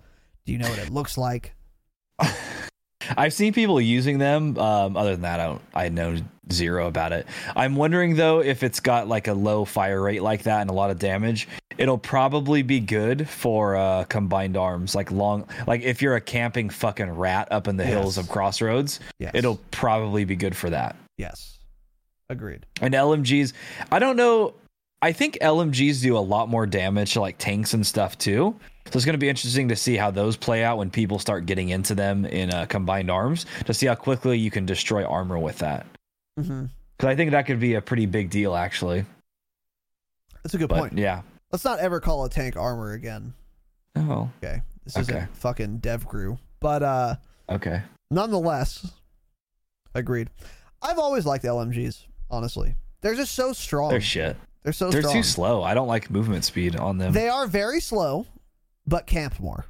[0.47, 1.55] Do you know what it looks like?
[3.17, 4.59] I've seen people using them.
[4.59, 5.63] Um, other than that, I don't.
[5.75, 6.17] I know
[6.53, 7.27] zero about it.
[7.57, 10.73] I'm wondering though if it's got like a low fire rate like that and a
[10.73, 11.49] lot of damage.
[11.79, 15.49] It'll probably be good for uh, combined arms, like long.
[15.67, 19.31] Like if you're a camping fucking rat up in the hills of Crossroads, Yes.
[19.35, 20.97] it'll probably be good for that.
[21.19, 21.58] yes,
[22.29, 22.67] agreed.
[22.81, 23.53] And LMGs,
[23.91, 24.55] I don't know.
[25.01, 28.57] I think LMGs do a lot more damage to like tanks and stuff too.
[28.87, 31.47] So it's going to be interesting to see how those play out when people start
[31.47, 35.39] getting into them in uh, combined arms to see how quickly you can destroy armor
[35.39, 35.87] with that.
[36.41, 36.65] mm-hmm
[36.97, 39.05] Because I think that could be a pretty big deal, actually.
[40.43, 40.99] That's a good But point.
[40.99, 41.23] yeah.
[41.53, 43.35] Let's not ever call a tank armor again.
[43.95, 45.03] Oh, Okay, this Okay.
[45.19, 47.17] isn't fucking dev crew, but uh,
[47.51, 47.83] okay.
[48.11, 48.91] nonetheless,
[49.95, 50.31] agreed.
[50.83, 52.05] I've always liked LMGs.
[52.31, 53.91] Honestly, they're just so strong.
[53.91, 54.37] They're shit.
[54.63, 55.15] They're so They're strong.
[55.15, 55.63] too slow.
[55.63, 57.13] I don't like movement speed on them.
[57.13, 58.27] They are very slow,
[58.87, 59.65] but camp more,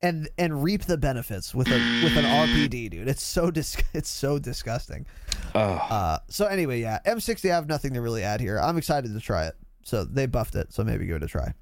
[0.00, 3.08] and and reap the benefits with a with an RPD, dude.
[3.08, 5.06] It's so dis- it's so disgusting.
[5.54, 7.50] Oh, Uh, so anyway, yeah, M60.
[7.50, 8.58] I have nothing to really add here.
[8.58, 9.54] I'm excited to try it.
[9.84, 11.52] So they buffed it, so maybe give it a try.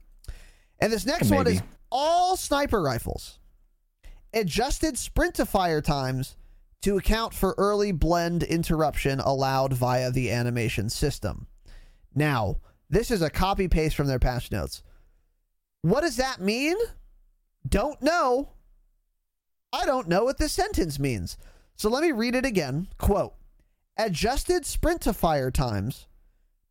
[0.79, 1.61] And this next one is
[1.91, 3.39] all sniper rifles.
[4.33, 6.37] Adjusted sprint to fire times
[6.83, 11.47] to account for early blend interruption allowed via the animation system.
[12.15, 12.57] Now,
[12.89, 14.83] this is a copy paste from their patch notes.
[15.83, 16.77] What does that mean?
[17.69, 18.51] Don't know.
[19.73, 21.37] I don't know what this sentence means.
[21.77, 22.89] So let me read it again.
[22.99, 23.35] Quote
[23.97, 26.09] Adjusted sprint to fire times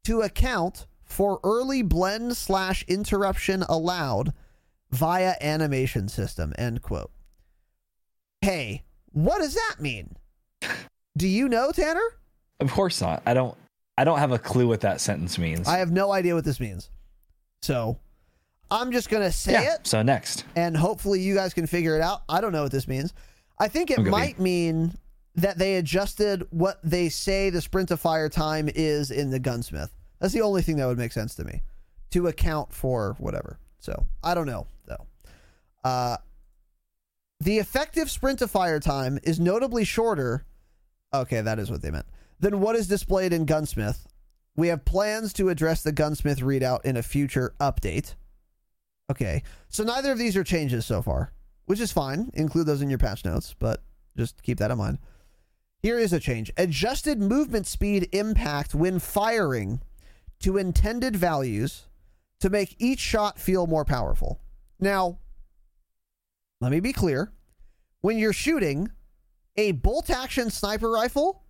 [0.03, 4.33] to account for early blend slash interruption allowed
[4.91, 6.53] via animation system.
[6.57, 7.11] End quote.
[8.41, 10.15] Hey, what does that mean?
[11.17, 12.01] Do you know, Tanner?
[12.59, 13.23] of course not.
[13.25, 13.55] I don't.
[13.97, 15.67] I don't have a clue what that sentence means.
[15.67, 16.89] I have no idea what this means.
[17.61, 17.99] So
[18.71, 19.75] I'm just going to say yeah.
[19.75, 19.87] it.
[19.87, 20.45] So next.
[20.55, 22.21] and hopefully you guys can figure it out.
[22.29, 23.13] I don't know what this means.
[23.59, 24.93] I think it might mean
[25.35, 29.93] that they adjusted what they say the sprint to fire time is in the gunsmith.
[30.19, 31.61] That's the only thing that would make sense to me
[32.11, 33.59] to account for whatever.
[33.79, 35.05] So I don't know though.
[35.83, 36.17] Uh,
[37.39, 40.45] the effective sprint to fire time is notably shorter.
[41.13, 42.05] Okay, that is what they meant.
[42.39, 44.07] Than what is displayed in Gunsmith.
[44.55, 48.15] We have plans to address the Gunsmith readout in a future update.
[49.09, 51.31] Okay, so neither of these are changes so far,
[51.65, 52.29] which is fine.
[52.33, 53.81] Include those in your patch notes, but
[54.17, 54.99] just keep that in mind.
[55.81, 59.81] Here is a change adjusted movement speed impact when firing
[60.41, 61.87] to intended values
[62.41, 64.41] to make each shot feel more powerful.
[64.79, 65.19] Now,
[66.61, 67.31] let me be clear
[68.01, 68.91] when you're shooting
[69.57, 71.43] a bolt action sniper rifle,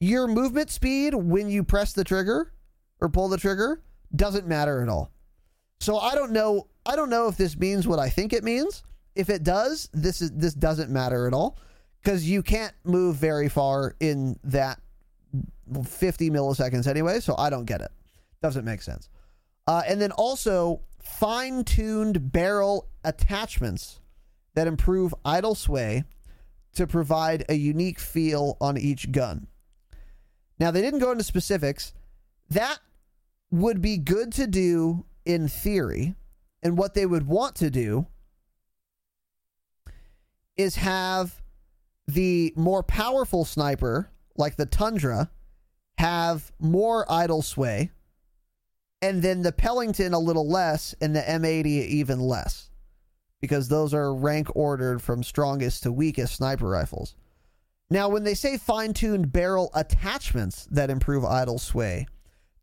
[0.00, 2.52] your movement speed when you press the trigger
[3.00, 3.82] or pull the trigger
[4.14, 5.10] doesn't matter at all.
[5.80, 6.68] So I don't know.
[6.86, 8.82] I don't know if this means what I think it means.
[9.14, 11.58] If it does, this is this doesn't matter at all
[12.02, 14.80] because you can't move very far in that
[15.84, 17.20] 50 milliseconds anyway.
[17.20, 17.90] So I don't get it.
[18.42, 19.08] Doesn't make sense.
[19.66, 24.00] Uh, and then also fine-tuned barrel attachments
[24.54, 26.04] that improve idle sway
[26.74, 29.46] to provide a unique feel on each gun.
[30.58, 31.92] Now they didn't go into specifics.
[32.50, 32.78] That
[33.50, 36.14] would be good to do in theory.
[36.62, 38.06] And what they would want to do
[40.56, 41.40] is have
[42.06, 45.30] the more powerful sniper, like the Tundra,
[45.98, 47.90] have more idle sway,
[49.02, 52.67] and then the Pelington a little less, and the M80 even less,
[53.40, 57.14] because those are rank ordered from strongest to weakest sniper rifles.
[57.90, 62.06] Now, when they say fine tuned barrel attachments that improve idle sway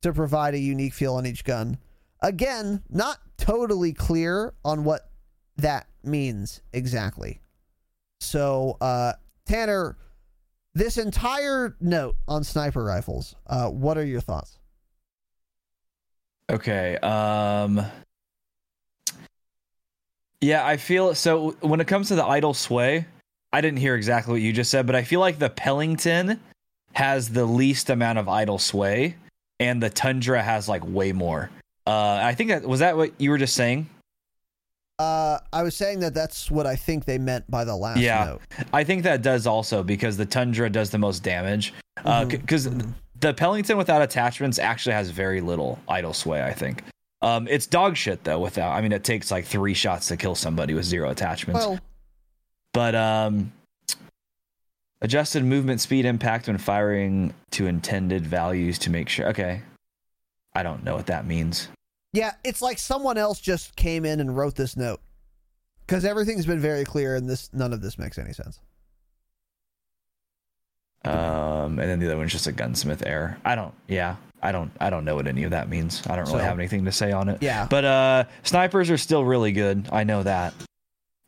[0.01, 1.77] to provide a unique feel on each gun,
[2.21, 5.09] again, not totally clear on what
[5.57, 7.41] that means exactly.
[8.19, 9.13] So, uh,
[9.45, 9.97] Tanner,
[10.73, 14.59] this entire note on sniper rifles, uh, what are your thoughts?
[16.49, 16.97] Okay.
[16.97, 17.83] Um
[20.41, 23.05] Yeah, I feel so when it comes to the idle sway,
[23.53, 26.39] I didn't hear exactly what you just said, but I feel like the Pelington
[26.93, 29.15] has the least amount of idle sway
[29.59, 31.49] and the Tundra has like way more.
[31.87, 33.89] Uh I think that was that what you were just saying?
[34.97, 38.23] Uh, I was saying that that's what I think they meant by the last Yeah.
[38.25, 38.41] note.
[38.71, 41.73] I think that does also because the Tundra does the most damage.
[42.05, 42.47] Uh Mhm.
[42.47, 42.69] cuz
[43.19, 46.83] the Pelington without attachments actually has very little idle sway, I think.
[47.25, 48.71] Um it's dog shit though without.
[48.71, 51.65] I mean it takes like 3 shots to kill somebody with zero attachments.
[51.65, 51.79] Well,
[52.73, 53.51] but um
[55.01, 59.61] adjusted movement speed impact when firing to intended values to make sure okay
[60.55, 61.67] i don't know what that means
[62.13, 65.01] yeah, it's like someone else just came in and wrote this note
[65.85, 68.57] because everything's been very clear, and this none of this makes any sense.
[71.03, 74.15] um and then the other one's just a gunsmith error i don't yeah
[74.47, 76.01] i don't i don't know what any of that means.
[76.07, 77.41] I don't really So- have anything to say on it.
[77.41, 77.67] Yeah.
[77.69, 79.87] but uh snipers are still really good.
[79.91, 80.53] I know that.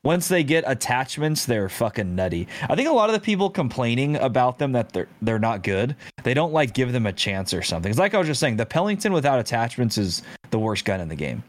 [0.03, 2.47] Once they get attachments they're fucking nutty.
[2.69, 5.95] I think a lot of the people complaining about them that they're they're not good
[6.23, 7.89] they don't like give them a chance or something.
[7.89, 11.09] It's like i was just saying the pelington without attachments is the worst gun in
[11.09, 11.43] the game.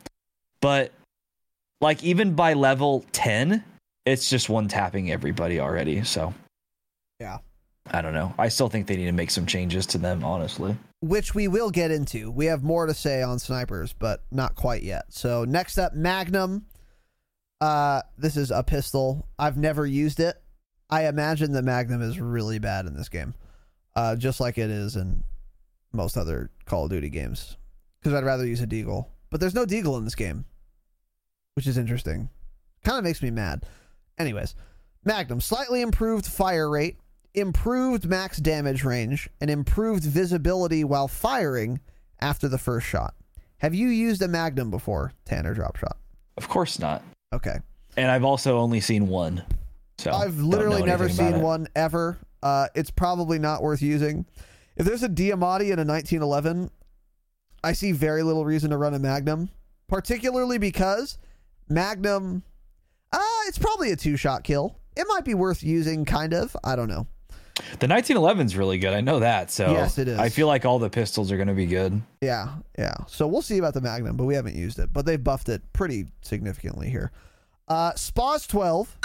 [0.60, 0.92] But
[1.80, 3.62] like even by level 10
[4.06, 6.32] it's just one tapping everybody already so.
[7.20, 7.38] Yeah.
[7.90, 8.32] i don't know.
[8.38, 11.70] I still think they need to make some changes to them honestly which we will
[11.70, 12.30] get into.
[12.30, 15.04] We have more to say on snipers, but not quite yet.
[15.10, 16.66] So next up, Magnum.
[17.60, 19.28] Uh, this is a pistol.
[19.38, 20.36] I've never used it.
[20.90, 23.34] I imagine the Magnum is really bad in this game,
[23.94, 25.22] uh, just like it is in
[25.92, 27.56] most other Call of Duty games.
[28.00, 30.44] Because I'd rather use a Deagle, but there's no Deagle in this game,
[31.54, 32.30] which is interesting.
[32.84, 33.64] Kind of makes me mad.
[34.18, 34.54] Anyways,
[35.04, 36.98] Magnum slightly improved fire rate
[37.34, 41.80] improved max damage range and improved visibility while firing
[42.20, 43.14] after the first shot.
[43.58, 45.96] Have you used a Magnum before, Tanner Dropshot?
[46.36, 47.02] Of course not.
[47.32, 47.58] Okay.
[47.96, 49.42] And I've also only seen one.
[49.98, 52.18] So I've literally never seen one ever.
[52.42, 54.24] Uh, it's probably not worth using.
[54.76, 56.70] If there's a Diamatti in a 1911,
[57.64, 59.50] I see very little reason to run a Magnum,
[59.88, 61.18] particularly because
[61.68, 62.44] Magnum,
[63.12, 63.18] uh,
[63.48, 64.76] it's probably a two shot kill.
[64.96, 66.56] It might be worth using, kind of.
[66.62, 67.08] I don't know.
[67.80, 68.92] The 1911's really good.
[68.92, 69.50] I know that.
[69.50, 70.18] So Yes, it is.
[70.18, 72.00] I feel like all the pistols are going to be good.
[72.20, 72.94] Yeah, yeah.
[73.06, 74.92] So we'll see about the Magnum, but we haven't used it.
[74.92, 77.12] But they've buffed it pretty significantly here.
[77.66, 78.98] Uh Spas 12.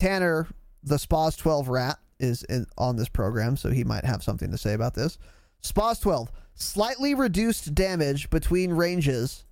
[0.00, 0.48] Tanner,
[0.82, 4.58] the Spas 12 rat, is in, on this program, so he might have something to
[4.58, 5.18] say about this.
[5.60, 6.30] Spas 12.
[6.54, 9.44] Slightly reduced damage between ranges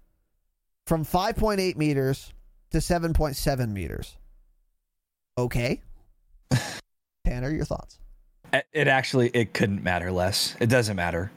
[0.87, 2.33] from 5.8 meters
[2.71, 4.17] to 7.7 meters.
[5.37, 5.81] Okay.
[7.39, 7.99] Tanner, your thoughts?
[8.73, 10.57] It actually it couldn't matter less.
[10.59, 11.31] It doesn't matter.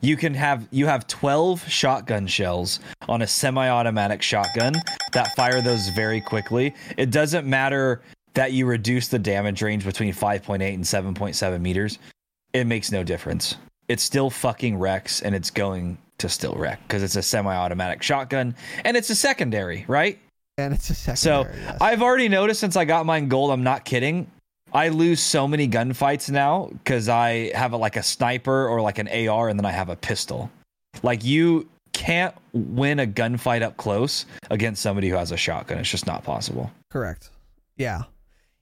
[0.00, 2.78] You can have you have 12 shotgun shells
[3.08, 4.74] on a semi-automatic shotgun
[5.12, 6.72] that fire those very quickly.
[6.96, 8.00] It doesn't matter
[8.34, 11.98] that you reduce the damage range between 5.8 and 7.7 meters.
[12.52, 13.56] It makes no difference.
[13.88, 18.54] It still fucking wrecks and it's going to still wreck because it's a semi-automatic shotgun
[18.84, 20.16] and it's a secondary, right?
[20.58, 21.62] And it's a So secondary.
[21.64, 21.78] yes.
[21.80, 24.30] I've already noticed since I got mine gold, I'm not kidding.
[24.72, 28.98] I lose so many gunfights now because I have a, like a sniper or like
[28.98, 30.50] an AR and then I have a pistol.
[31.02, 35.78] Like you can't win a gunfight up close against somebody who has a shotgun.
[35.78, 36.70] It's just not possible.
[36.90, 37.30] Correct.
[37.76, 38.02] Yeah.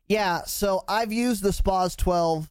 [0.08, 2.48] Yeah, so I've used the Spas 12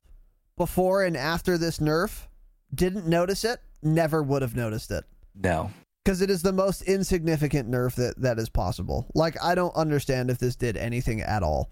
[0.58, 2.28] before and after this nerf.
[2.74, 5.06] Didn't notice it, never would have noticed it.
[5.34, 5.72] No.
[6.04, 9.08] Because it is the most insignificant nerf that, that is possible.
[9.16, 11.72] Like, I don't understand if this did anything at all.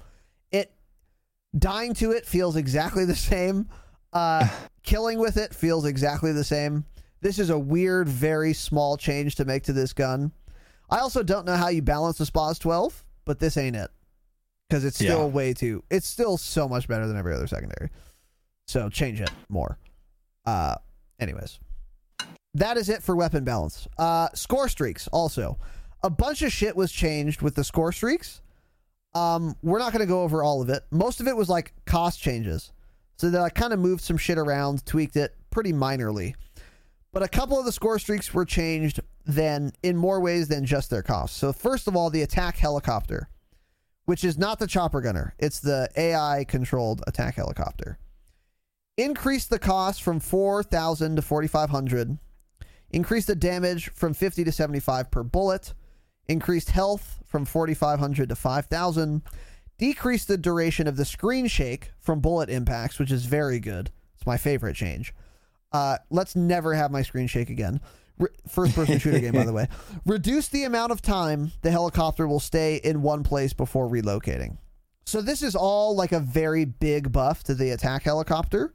[1.58, 3.70] Dying to it feels exactly the same.
[4.14, 4.48] Uh,
[4.84, 6.86] killing with it feels exactly the same.
[7.22, 10.32] This is a weird, very small change to make to this gun.
[10.90, 13.90] I also don't know how you balance the Spas 12, but this ain't it.
[14.70, 15.34] Because it's still Yeah.
[15.34, 15.84] way too.
[15.90, 17.90] It's still so much better than every other secondary.
[18.68, 19.78] So change it more.
[20.46, 20.76] Uh,
[21.20, 21.60] anyways,
[22.56, 23.88] that is it for weapon balance.
[23.98, 25.58] Uh, score streaks also.
[26.04, 28.42] A bunch of shit was changed with the score streaks.
[29.16, 30.84] Um, we're not going to go over all of it.
[30.92, 32.72] Most of it was like cost changes.
[33.18, 36.36] So that like, kind of moved some shit around, tweaked it pretty minorly.
[37.14, 40.90] But a couple of the score streaks were changed then in more ways than just
[40.90, 41.38] their cost.
[41.38, 43.30] So first of all, the attack helicopter,
[44.04, 45.34] which is not the chopper gunner.
[45.40, 47.98] It's the AI controlled attack helicopter.
[48.98, 52.18] Increased the cost from 4,000 to 4,500.
[52.92, 55.74] Increased the damage from 50 to 75 per bullet.
[56.28, 59.22] Increased health from 4,500 to 5,000.
[59.78, 63.92] Decreased the duration of the screen shake from bullet impacts, which is very good.
[64.16, 65.14] It's my favorite change.
[65.72, 67.82] Uh, let's never have my screen shake again.
[68.18, 69.68] Re- First person shooter game, by the way.
[70.06, 74.58] Reduce the amount of time the helicopter will stay in one place before relocating.
[75.06, 78.74] So this is all like a very big buff to the attack helicopter.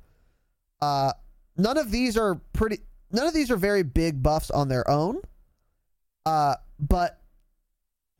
[0.80, 1.12] Uh,
[1.56, 2.80] none of these are pretty.
[3.10, 5.20] None of these are very big buffs on their own.
[6.26, 7.19] Uh, but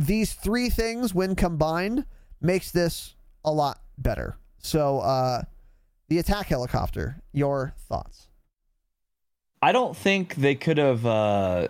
[0.07, 2.05] these three things, when combined,
[2.41, 4.37] makes this a lot better.
[4.59, 5.43] So, uh,
[6.09, 7.23] the attack helicopter.
[7.33, 8.27] Your thoughts?
[9.63, 11.69] I don't think they could have uh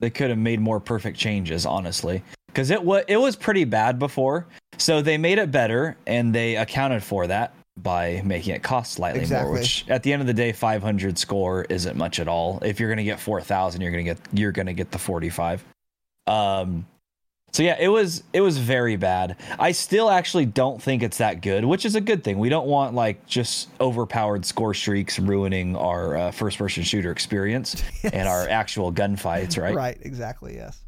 [0.00, 2.22] they could have made more perfect changes, honestly.
[2.46, 4.46] Because it was it was pretty bad before.
[4.76, 9.20] So they made it better and they accounted for that by making it cost slightly
[9.20, 9.50] Exactly.
[9.50, 12.58] more, which at the end of the day, 500 score isn't much at all.
[12.62, 15.64] If you're gonna get 4,000, you're gonna get you're gonna get the 45.
[16.26, 16.86] Um,
[17.52, 19.36] so yeah, it was it was very bad.
[19.58, 22.38] I still actually don't think it's that good, which is a good thing.
[22.38, 27.82] We don't want like just overpowered score streaks ruining our uh, first person shooter experience
[28.12, 29.74] and our actual gunfights, right?
[29.74, 29.98] Right.
[30.02, 30.54] Exactly.
[30.54, 30.80] Yes.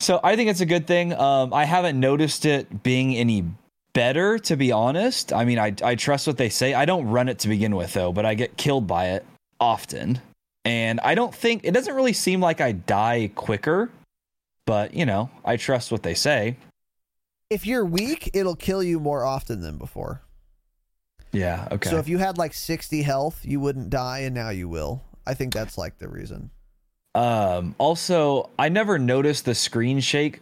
[0.00, 1.12] So I think it's a good thing.
[1.12, 3.44] Um, I haven't noticed it being any
[3.92, 5.32] better, to be honest.
[5.32, 6.72] I mean, I I trust what they say.
[6.72, 9.26] I don't run it to begin with though, but I get killed by it
[9.60, 10.20] often,
[10.64, 13.90] and I don't think it doesn't really seem like I die quicker.
[14.66, 16.56] But you know, I trust what they say.
[17.50, 20.22] If you're weak, it'll kill you more often than before.
[21.32, 21.68] Yeah.
[21.70, 21.90] Okay.
[21.90, 25.02] So if you had like 60 health, you wouldn't die, and now you will.
[25.26, 26.50] I think that's like the reason.
[27.14, 30.40] Um, also, I never noticed the screen shake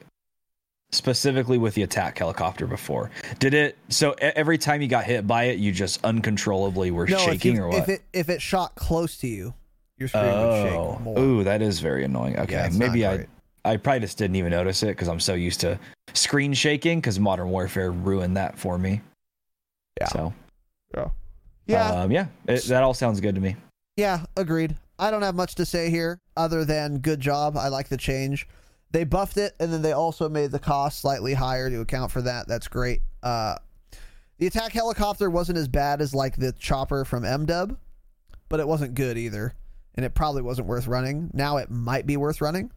[0.92, 3.10] specifically with the attack helicopter before.
[3.38, 3.78] Did it?
[3.88, 7.62] So every time you got hit by it, you just uncontrollably were No, shaking, you,
[7.62, 7.78] or what?
[7.78, 9.54] if it if it shot close to you,
[9.96, 11.18] your screen would oh, shake more.
[11.18, 12.38] ooh, that is very annoying.
[12.38, 13.26] Okay, Yeah, maybe I.
[13.64, 15.78] I probably just didn't even notice it because I'm so used to
[16.14, 19.00] screen shaking because Modern Warfare ruined that for me.
[20.00, 20.08] Yeah.
[20.08, 20.34] So
[20.96, 21.08] Yeah.
[21.66, 21.90] Yeah.
[21.90, 22.26] Um, yeah.
[22.48, 23.56] It, that all sounds good to me.
[23.96, 24.76] Yeah, agreed.
[24.98, 27.56] I don't have much to say here other than good job.
[27.56, 28.48] I like the change.
[28.92, 32.22] They buffed it and then they also made the cost slightly higher to account for
[32.22, 32.48] that.
[32.48, 33.02] That's great.
[33.22, 33.56] Uh,
[34.38, 37.76] the attack helicopter wasn't as bad as like the chopper from MDub,
[38.48, 39.54] but it wasn't good either.
[39.94, 41.30] And it probably wasn't worth running.
[41.34, 42.70] Now it might be worth running.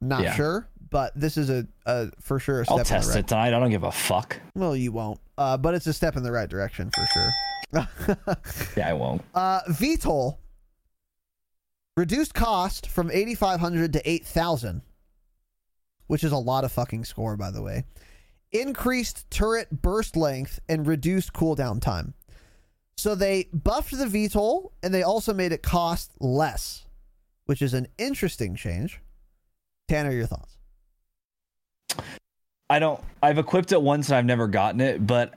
[0.00, 0.34] Not Yeah.
[0.34, 3.18] sure, but this is a, a for sure a step I'll in test the right.
[3.20, 3.48] it tonight.
[3.54, 4.38] I don't give a fuck.
[4.54, 5.20] Well, you won't.
[5.38, 7.30] Uh, but it's a step in the right direction for sure.
[8.76, 9.22] Yeah, I won't.
[9.34, 10.38] Uh, VTOL
[11.96, 14.82] reduced cost from 8,500 to 8,000,
[16.06, 17.84] which is a lot of fucking score, by the way.
[18.52, 22.14] Increased turret burst length and reduced cooldown time.
[22.96, 26.86] So they buffed the VTOL and they also made it cost less,
[27.46, 29.00] which is an interesting change.
[29.90, 30.56] Tanner, your thoughts?
[32.70, 33.02] I don't.
[33.20, 35.34] I've equipped it once and I've never gotten it, but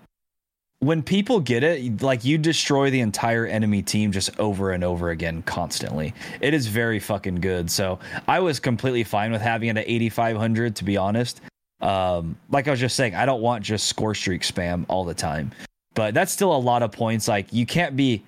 [0.78, 5.10] when people get it, like you destroy the entire enemy team just over and over
[5.10, 6.14] again constantly.
[6.40, 7.72] It is very fucking good.
[7.72, 7.98] So
[8.28, 11.42] I was completely fine with having it at 8,500, to be honest.
[11.82, 15.16] Um, like I was just saying, I don't want just score streak spam all the
[15.16, 15.52] time,
[15.96, 17.28] but that's still a lot of points.
[17.28, 18.22] Like you can't be.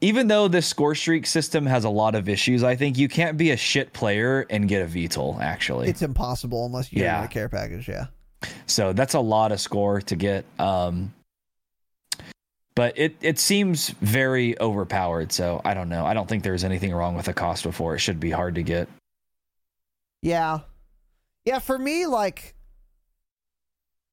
[0.00, 3.36] Even though this score streak system has a lot of issues, I think you can't
[3.38, 5.88] be a shit player and get a VTOL, actually.
[5.88, 7.20] It's impossible unless you Yeah.
[7.20, 8.06] get a care package, yeah.
[8.66, 10.44] So that's a lot of score to get.
[10.58, 11.14] Um,
[12.74, 15.32] but it it seems very overpowered.
[15.32, 16.04] So I don't know.
[16.04, 17.94] I don't think there's anything wrong with the cost before.
[17.94, 18.88] It should be hard to get.
[20.22, 20.60] Yeah.
[21.46, 22.54] Yeah, for me, like,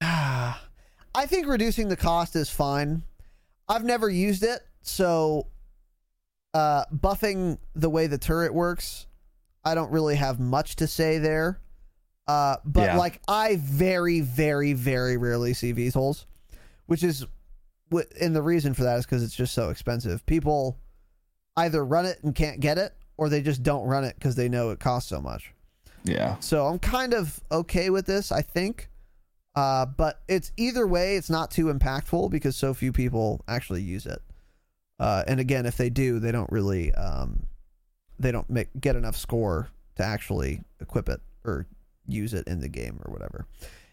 [0.00, 0.56] I
[1.26, 3.02] think reducing the cost is fine.
[3.68, 5.46] I've never used it, so
[6.54, 9.06] uh, buffing the way the turret works,
[9.64, 11.60] I don't really have much to say there.
[12.28, 12.96] Uh, but Yeah.
[12.98, 16.26] like, I very, very, very rarely see VTOLs,
[16.86, 17.26] which is,
[18.20, 20.24] and the reason for that is because it's just so expensive.
[20.26, 20.78] People
[21.56, 24.48] either run it and can't get it, or they just don't run it because they
[24.48, 25.52] know it costs so much.
[26.04, 26.36] Yeah.
[26.40, 28.88] So I'm kind of okay with this, I think.
[29.54, 34.06] Uh, but it's either way, it's not too impactful because so few people actually use
[34.06, 34.22] it.
[34.98, 37.46] Uh, and again, if they do, they don't really, um,
[38.18, 41.66] they don't make get enough score to actually equip it or
[42.06, 43.46] use it in the game or whatever.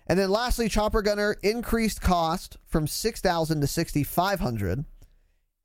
[0.07, 4.85] And then lastly, Chopper Gunner increased cost from six thousand to sixty five hundred,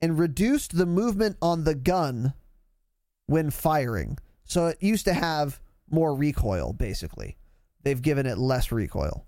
[0.00, 2.34] and reduced the movement on the gun
[3.26, 4.18] when firing.
[4.44, 7.36] So it used to have more recoil, basically.
[7.82, 9.26] They've given it less recoil.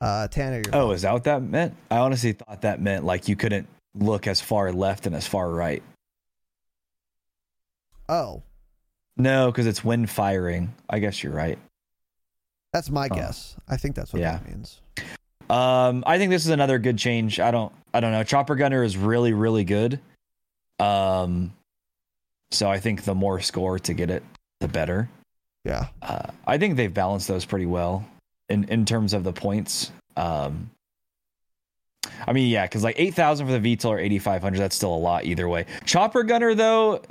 [0.00, 1.74] Uh, Tanner, Oh, is that what that meant?
[1.90, 3.66] I honestly thought that meant like you couldn't
[3.98, 5.82] look as far left and as far right.
[8.08, 8.42] oh,
[9.16, 10.74] No, because it's when firing.
[10.90, 11.58] I guess you're right.
[12.72, 13.14] that's my Oh.
[13.14, 13.56] guess.
[13.66, 14.32] I think that's what Yeah.
[14.38, 14.80] that means.
[15.48, 17.40] Um, I think this is another good change.
[17.40, 18.22] I don't, I don't know.
[18.22, 19.98] Chopper Gunner is really, really good.
[20.78, 21.54] Um,
[22.50, 24.22] so I think the more score to get it,
[24.60, 25.08] the better.
[25.64, 28.04] Yeah, Uh, I think they've balanced those pretty well
[28.50, 29.90] in in terms of the points.
[30.16, 30.70] Um,
[32.26, 34.76] I mean, yeah, because like eight thousand for the VTOL or eighty five hundred, that's
[34.76, 35.66] still a lot either way.
[35.84, 37.02] Chopper Gunner though.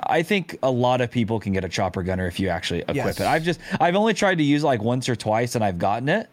[0.00, 2.96] I think a lot of people can get a chopper gunner if you actually equip
[2.96, 3.20] Yes.
[3.20, 3.26] it.
[3.26, 6.08] I've just I've only tried to use it like once or twice and I've gotten
[6.08, 6.28] it.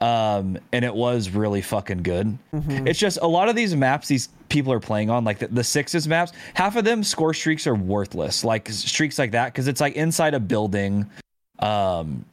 [0.00, 2.38] Um and it was really fucking good.
[2.54, 2.86] Mhm.
[2.86, 5.64] It's just a lot of these maps these people are playing on, like the, the
[5.64, 8.44] sixes maps, half of them score streaks are worthless.
[8.44, 11.04] Like streaks like that, because it's like inside a building.
[11.58, 12.24] Um,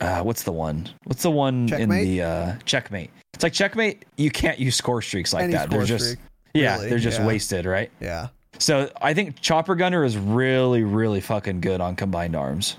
[0.00, 0.88] uh, what's the one?
[1.04, 3.10] What's the one in the uh, checkmate?
[3.36, 4.06] It's like checkmate.
[4.16, 5.68] You can't use score streaks like Any that.
[5.68, 6.18] they're just streak,
[6.54, 7.26] yeah, really, they're just yeah.
[7.26, 7.90] wasted, right?
[8.00, 8.28] yeah.
[8.58, 12.78] So I think chopper gunner is really, really fucking good on combined arms.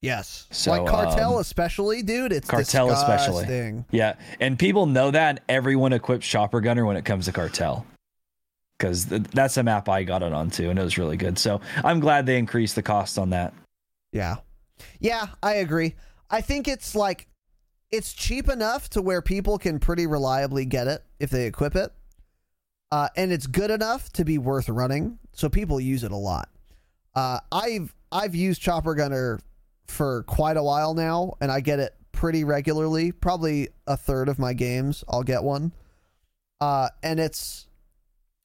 [0.00, 0.46] Yes.
[0.50, 2.32] So, like cartel, um, especially, dude.
[2.32, 3.44] It's Cartel especially.
[3.44, 3.84] disgusting.
[3.90, 7.84] Yeah, and people know that, and everyone equips chopper gunner when it comes to cartel.
[8.78, 11.38] Because th- that's a map I got it onto, and it was really good.
[11.38, 13.52] So I'm glad they increased the cost on that.
[14.12, 14.36] Yeah.
[14.98, 15.94] Yeah, I agree.
[16.30, 17.26] I think it's like
[17.90, 21.92] it's cheap enough to where people can pretty reliably get it if they equip it.
[22.92, 26.48] Uh, and it's good enough to be worth running, so people use it a lot.
[27.14, 29.40] Uh, I've I've used Chopper Gunner
[29.86, 33.10] for quite a while now, and I get it pretty regularly.
[33.12, 35.72] Probably a third of my games, I'll get one.
[36.60, 37.66] Uh, and it's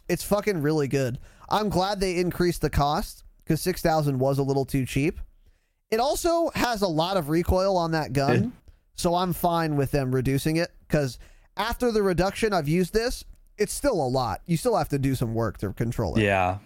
[0.10, 1.20] it's fucking really good.
[1.50, 5.20] I'm glad they increased the cost because six thousand was a little too cheap.
[5.92, 8.54] It also has a lot of recoil on that gun.
[9.02, 11.18] So I'm fine with them reducing it because
[11.58, 13.26] after the reduction, I've used this.
[13.58, 14.42] It's still a lot.
[14.46, 16.24] You still have to do some work to control it.
[16.24, 16.60] Yeah,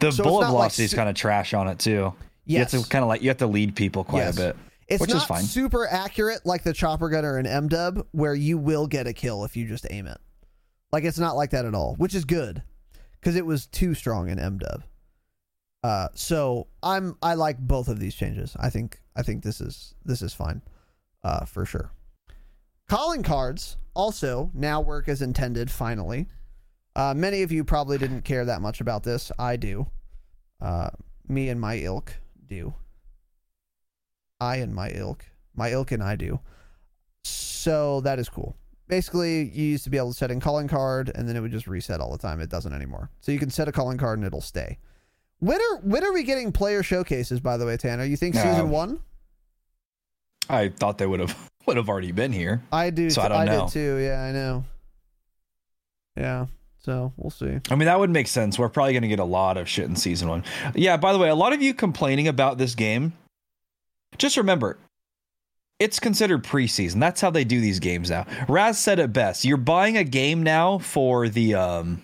[0.00, 2.12] the So bullet velocity is kind of trash on it too.
[2.46, 2.72] Yes.
[2.72, 4.36] you have to kind of like you have to lead people quite Yes.
[4.36, 4.56] a bit,
[4.86, 5.42] It's which not is fine.
[5.42, 9.56] super accurate like the chopper gunner in MDub, where you will get a kill if
[9.56, 10.18] you just aim it.
[10.92, 12.62] Like it's not like that at all, which is good
[13.20, 14.82] because it was too strong in MDub.
[15.82, 18.54] Uh, so I'm I like both of these changes.
[18.60, 20.62] I think I think this is this is fine,
[21.24, 21.90] uh, for sure.
[22.88, 25.70] Calling cards also now work as intended.
[25.70, 26.26] Finally,
[26.94, 29.32] uh, many of you probably didn't care that much about this.
[29.38, 29.88] I do.
[30.60, 30.90] Uh,
[31.26, 32.14] me and my ilk
[32.46, 32.74] do.
[34.40, 35.24] I and my ilk,
[35.54, 36.40] my ilk and I do.
[37.24, 38.56] So that is cool.
[38.86, 41.50] Basically, you used to be able to set in calling card, and then it would
[41.50, 42.40] just reset all the time.
[42.40, 43.10] It doesn't anymore.
[43.20, 44.78] So you can set a calling card and it'll stay.
[45.38, 47.40] When are when are we getting player showcases?
[47.40, 49.00] By the way, Tanner, you think season one?
[50.48, 52.62] I thought they would have would have already been here.
[52.72, 53.10] I do.
[53.10, 53.64] so I don't know.
[53.66, 53.96] did too.
[53.96, 54.64] Yeah, I know.
[56.16, 56.46] Yeah.
[56.78, 57.60] So we'll see.
[57.70, 58.58] I mean, that would make sense.
[58.58, 60.44] We're probably going to get a lot of shit in season one.
[60.74, 63.14] Yeah, by the way, a lot of you complaining about this game,
[64.18, 64.76] just remember,
[65.78, 67.00] it's considered preseason.
[67.00, 68.26] That's how they do these games now.
[68.48, 69.46] Raz said it best.
[69.46, 72.02] You're buying a game now for the um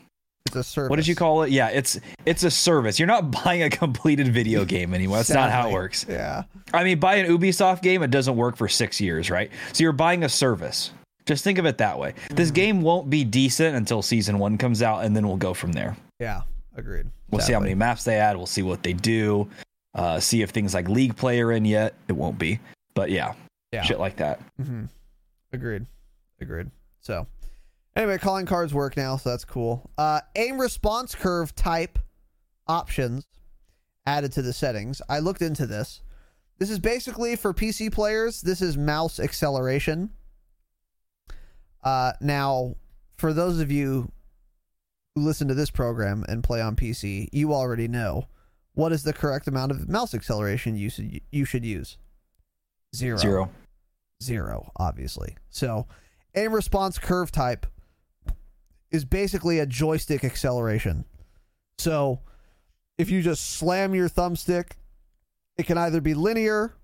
[0.51, 0.90] It's a service.
[0.90, 1.51] what did you call it?
[1.51, 2.98] Yeah, it's it's a service.
[2.98, 5.18] You're not buying a completed video game anymore.
[5.18, 6.05] That's not how it works.
[6.09, 6.43] Yeah.
[6.74, 9.51] I mean, buy an Ubisoft game, it doesn't work for six years, right?
[9.72, 10.93] So you're buying a service.
[11.27, 12.12] Just think of it that way.
[12.12, 12.35] Mm-hmm.
[12.35, 15.72] This game won't be decent until season one comes out, and then we'll go from
[15.72, 15.97] there.
[16.18, 16.43] Yeah.
[16.77, 17.06] Agreed.
[17.31, 18.36] We'll see how many maps they add.
[18.36, 19.48] We'll see what they do.
[19.94, 21.94] Uh, see if things like League Play are in yet.
[22.09, 22.59] It won't be,
[22.94, 23.35] but yeah,
[23.72, 23.82] Yeah.
[23.82, 24.40] shit like that.
[24.60, 24.85] Mm-hmm.
[25.52, 25.86] Agreed.
[26.40, 26.70] Agreed.
[27.01, 27.27] So,
[27.97, 29.91] anyway, calling cards work now, so that's cool.
[29.99, 31.99] Uh, aim response curve type
[32.67, 33.25] options
[34.07, 35.03] added to the settings.
[35.09, 36.03] I looked into this.
[36.59, 38.43] This is basically for PC players.
[38.43, 40.11] This is mouse acceleration.
[41.83, 42.77] Uh, now,
[43.17, 44.12] for those of you
[45.15, 48.27] who listen to this program and play on PC, you already know
[48.75, 51.97] what is the correct amount of mouse acceleration you should you should use.
[52.95, 53.17] Zero.
[53.17, 53.51] Zero.
[54.23, 55.37] zero, obviously.
[55.49, 55.87] So,
[56.35, 57.67] aim response curve type
[58.91, 61.05] is basically a joystick acceleration.
[61.79, 62.21] So,
[62.99, 64.73] if you just slam your thumbstick,
[65.57, 66.75] it can either be linear.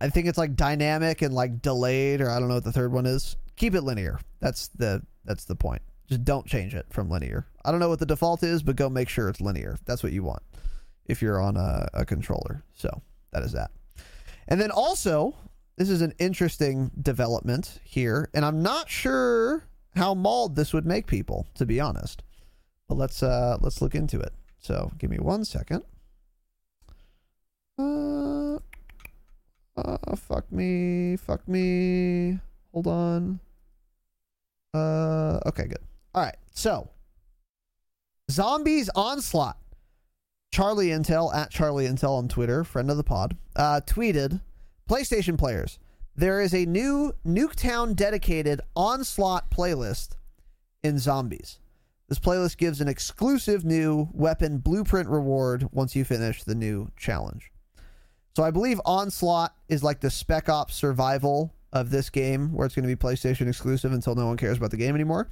[0.00, 2.92] I think it's like dynamic and like delayed, or I don't know what the third
[2.92, 3.36] one is.
[3.56, 4.20] Keep it linear.
[4.40, 5.82] That's the that's the point.
[6.08, 7.46] Just don't change it from linear.
[7.64, 9.76] I don't know what the default is, but go make sure it's linear.
[9.84, 10.42] That's what you want
[11.06, 12.62] if you're on a, a controller.
[12.74, 13.02] So
[13.32, 13.70] that is that.
[14.46, 15.34] And then also,
[15.76, 21.06] this is an interesting development here, and I'm not sure how mauled this would make
[21.06, 22.22] people, to be honest.
[22.88, 24.32] But let's uh let's look into it.
[24.58, 25.82] So give me one second.
[27.78, 28.58] Uh,
[29.76, 32.38] uh fuck me, fuck me.
[32.72, 33.40] Hold on.
[34.74, 35.82] Uh okay, good.
[36.14, 36.36] All right.
[36.52, 36.90] So
[38.30, 39.56] Zombies Onslaught.
[40.50, 44.40] Charlie Intel at Charlie Intel on Twitter, friend of the pod, uh, tweeted
[44.88, 45.78] PlayStation players,
[46.18, 50.16] there is a new Nuketown dedicated Onslaught playlist
[50.82, 51.60] in Zombies.
[52.08, 57.52] This playlist gives an exclusive new weapon blueprint reward once you finish the new challenge.
[58.34, 62.74] So I believe Onslaught is like the Spec Ops survival of this game, where it's
[62.74, 65.30] going to be PlayStation exclusive until no one cares about the game anymore.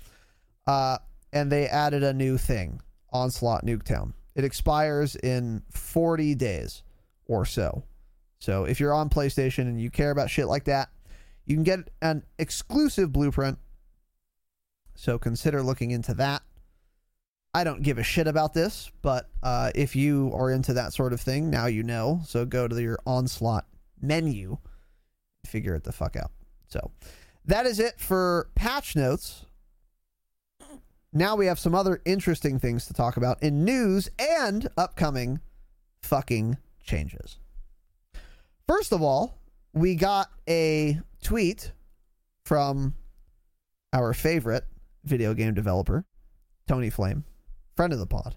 [0.68, 0.98] Uh,
[1.32, 2.80] and they added a new thing,
[3.12, 4.12] Onslaught Nuketown.
[4.36, 6.84] It expires in 40 days
[7.26, 7.82] or so.
[8.38, 10.90] So if you're on PlayStation and you care about shit like that,
[11.46, 13.58] you can get an exclusive blueprint.
[14.94, 16.42] So consider looking into that.
[17.54, 21.14] I don't give a shit about this, but uh, if you are into that sort
[21.14, 22.20] of thing, now you know.
[22.26, 23.66] So go to your Onslaught
[24.00, 24.58] menu,
[25.46, 26.32] figure it the fuck out.
[26.68, 26.90] So
[27.46, 29.46] that is it for patch notes.
[31.12, 35.40] Now we have some other interesting things to talk about in news and upcoming
[36.02, 37.38] fucking changes.
[38.68, 39.38] First of all,
[39.72, 41.72] we got a tweet
[42.44, 42.94] from
[43.92, 44.64] our favorite
[45.04, 46.04] video game developer,
[46.66, 47.24] Tony Flame,
[47.76, 48.34] friend of the pod.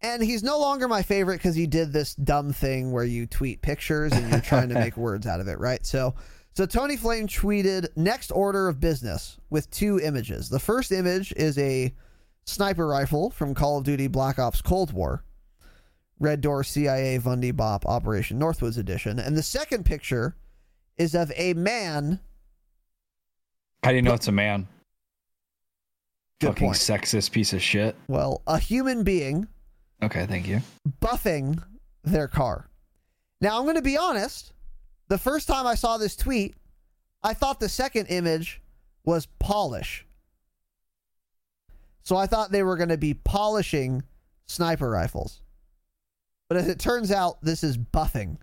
[0.00, 3.62] And he's no longer my favorite because he did this dumb thing where you tweet
[3.62, 5.84] pictures and you're trying to make words out of it, right?
[5.86, 6.14] So,
[6.54, 10.48] so Tony Flame tweeted next order of business with two images.
[10.48, 11.94] The first image is a
[12.44, 15.24] sniper rifle from Call of Duty Black Ops Cold War,
[16.18, 20.36] Red Door CIA Bundy Bop Operation Northwoods Edition, and the second picture
[20.98, 22.20] is of a man.
[23.82, 24.68] How do you know it's a man?
[26.40, 26.78] Good Fucking point.
[26.78, 27.96] sexist piece of shit.
[28.08, 29.48] Well, a human being
[30.02, 30.60] Okay, thank you.
[31.00, 31.62] buffing
[32.04, 32.68] their car.
[33.40, 34.52] Now, I'm going to be honest.
[35.08, 36.54] The first time I saw this tweet,
[37.22, 38.60] I thought the second image
[39.04, 40.06] was polish.
[42.04, 44.02] So I thought they were going to be polishing
[44.46, 45.41] sniper rifles.
[46.48, 48.36] But as it turns out, this is buffing.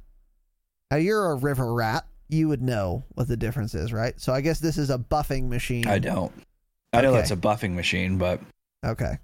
[0.91, 2.05] Now, you're a river rat.
[2.27, 4.19] You would know what the difference is, right?
[4.19, 5.87] So I guess this is a buffing machine.
[5.87, 6.31] I don't.
[6.93, 7.17] I know Okay.
[7.17, 8.39] that's a buffing machine, but
[8.85, 9.17] Okay.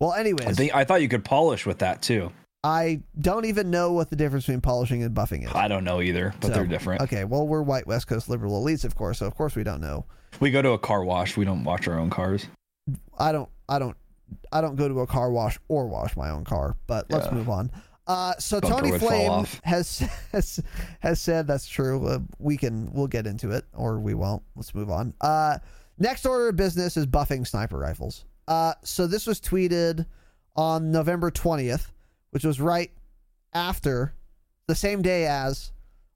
[0.00, 2.30] Well, I anyways, think I thought you could polish with that too.
[2.62, 5.52] I don't even know what the difference between polishing and buffing is.
[5.54, 7.02] I don't know either, but So, they're different.
[7.02, 9.80] Okay, well, we're white West Coast liberal elites, of course, so of course we don't
[9.80, 10.04] know.
[10.40, 11.36] We go to a car wash.
[11.36, 12.46] We don't wash our own cars.
[13.18, 13.96] I don't, I don't,
[14.52, 16.76] I don't go to a car wash or wash my own car.
[16.86, 17.34] But let's Yeah.
[17.34, 17.70] move on.
[18.06, 19.98] Uh, so Bumper Tony Flame has,
[20.32, 20.60] has
[21.00, 22.06] has said that's true.
[22.06, 24.42] Uh, we can we'll get into it, or we won't.
[24.54, 25.12] Let's move on.
[25.20, 25.58] Uh,
[25.98, 28.24] next order of business is buffing sniper rifles.
[28.46, 30.06] Uh, so this was tweeted
[30.54, 31.92] on November twentieth,
[32.30, 32.92] which was right
[33.52, 34.14] after
[34.68, 35.72] the same day as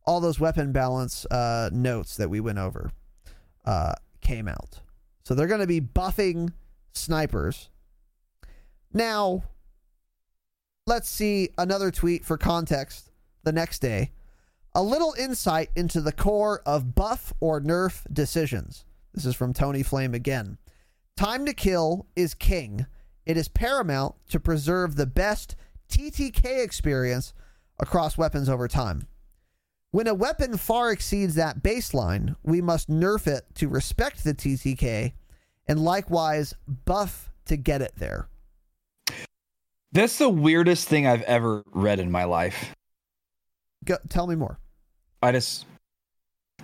[0.07, 2.91] all those weapon balance uh, notes that we went over
[3.65, 4.81] uh, came out.
[5.24, 6.53] So they're going to be buffing
[6.93, 7.69] snipers.
[8.93, 9.45] Now,
[10.87, 13.11] let's see another tweet for context
[13.45, 14.12] the next day.
[14.75, 18.85] A little insight into the core of buff or nerf decisions.
[19.12, 20.59] This is from Tony Flame again.
[21.17, 22.87] Time to kill is king.
[23.27, 25.55] It is paramount to preserve the best
[25.89, 27.35] TTK experience
[27.79, 29.07] across weapons over time.
[29.91, 35.12] When a weapon far exceeds that baseline, we must nerf it to respect the TTK
[35.67, 38.30] and likewise buff to get it there.
[39.93, 42.75] That's the weirdest thing I've ever read in my life.
[43.85, 44.59] Go, tell me more.
[45.23, 45.67] I just,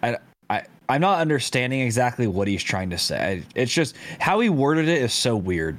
[0.02, 3.18] I, I, I'm not understanding exactly what he's trying to say.
[3.18, 5.76] I, it's just how he worded it is so weird.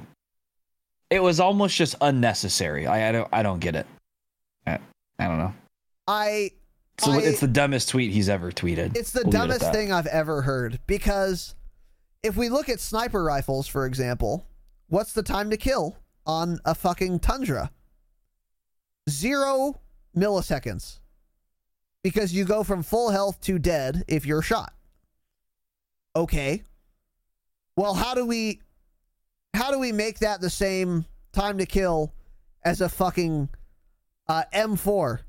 [1.10, 2.86] It was almost just unnecessary.
[2.86, 3.86] I, I don't, I don't get it.
[4.66, 4.78] I,
[5.18, 5.54] I don't know.
[6.06, 6.50] I
[6.98, 8.94] So I- it's the dumbest tweet he's ever tweeted.
[8.96, 11.54] It's the We'll dumbest thing I've ever heard because
[12.22, 14.44] if we look at sniper rifles, for example,
[14.88, 15.96] what's the time to kill
[16.28, 17.72] on a fucking Tundra?
[19.10, 19.80] Zero
[20.16, 21.00] milliseconds.
[22.04, 24.72] Because you go from full health to dead if you're shot.
[26.14, 26.62] Okay.
[27.74, 28.60] Well, how do we
[29.54, 32.12] how do we make that the same time to kill
[32.64, 33.48] as a fucking
[34.28, 35.20] uh, M4?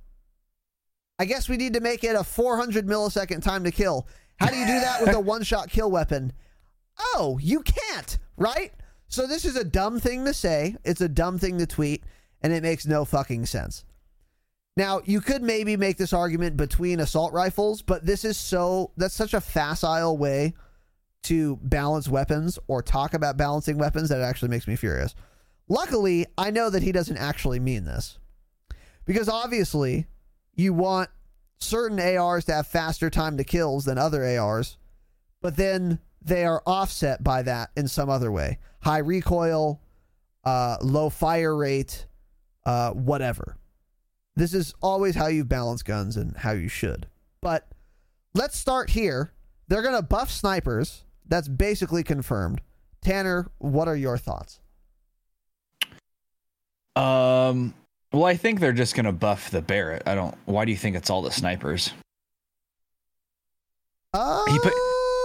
[1.17, 4.07] I guess we need to make it a 400 millisecond time to kill.
[4.39, 6.31] How do you do that with a one shot kill weapon?
[6.97, 8.71] Oh, you can't, right?
[9.09, 10.77] So this is a dumb thing to say.
[10.83, 12.03] It's a dumb thing to tweet,
[12.41, 13.83] and it makes no fucking sense.
[14.77, 19.15] Now, you could maybe make this argument between assault rifles, but this is so that's
[19.15, 20.53] such a facile way
[21.23, 25.15] to balance weapons or talk about balancing weapons that it actually makes me furious.
[25.67, 28.19] Luckily, I know that he doesn't actually mean this.
[29.05, 30.07] Because obviously,
[30.55, 31.09] you want
[31.57, 34.77] certain ARs to have faster time to kills than other ARs,
[35.41, 38.59] but then they are offset by that in some other way.
[38.81, 39.81] High recoil,
[40.43, 42.05] uh, low fire rate,
[42.65, 43.57] uh, whatever.
[44.35, 47.07] This is always how you balance guns and how you should.
[47.41, 47.67] But
[48.33, 49.33] let's start here.
[49.67, 51.03] They're going to buff snipers.
[51.27, 52.61] That's basically confirmed.
[53.01, 54.59] Tanner, what are your thoughts?
[56.95, 57.73] Um.
[58.11, 60.01] Well, I think they're just gonna buff the Barrett.
[60.07, 60.35] I don't.
[60.45, 61.93] Why do you think it's all the snipers?
[64.13, 64.73] Uh, He put-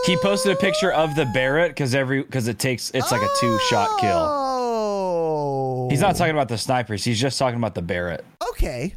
[0.07, 3.29] He posted a picture of the Barrett because every because it takes it's like a
[3.41, 4.19] two shot kill.
[4.19, 5.89] Oh.
[5.91, 7.05] He's not talking about the snipers.
[7.05, 8.25] He's just talking about the Barrett.
[8.51, 8.95] Okay.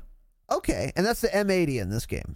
[0.52, 0.92] Okay.
[0.96, 2.36] And that's the M80 in this game.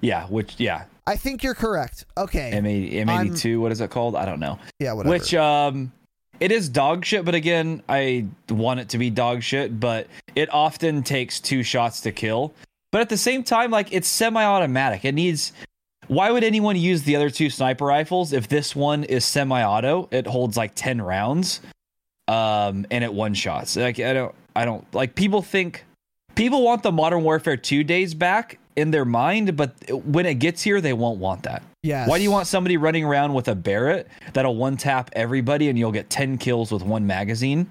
[0.00, 2.06] Yeah, which yeah, I think you're correct.
[2.16, 2.50] Okay.
[2.50, 3.60] M eighty M eighty two.
[3.60, 4.16] What is it called?
[4.16, 4.58] I don't know.
[4.78, 5.12] yeah, whatever.
[5.12, 5.92] Which um,
[6.40, 7.24] it is dog shit.
[7.24, 9.78] But again, I want it to be dog shit.
[9.78, 12.54] But it often takes two shots to kill.
[12.90, 15.04] But at the same time, like it's semi-automatic.
[15.04, 15.52] It needs.
[16.08, 20.08] Why would anyone use the other two sniper rifles if this one is semi-auto?
[20.10, 21.60] It holds like ten rounds,
[22.26, 23.76] um, and it one shots.
[23.76, 25.84] Like I don't, I don't like people think
[26.34, 29.72] people want the Modern Warfare two days back in their mind, but
[30.04, 31.62] when it gets here, they won't want that.
[31.82, 32.08] yes.
[32.08, 35.76] Why do you want somebody running around with a Barrett that'll one tap everybody and
[35.76, 37.66] you'll get 10 kills with one magazine?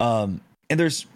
[0.00, 0.40] Um
[0.70, 1.06] and there's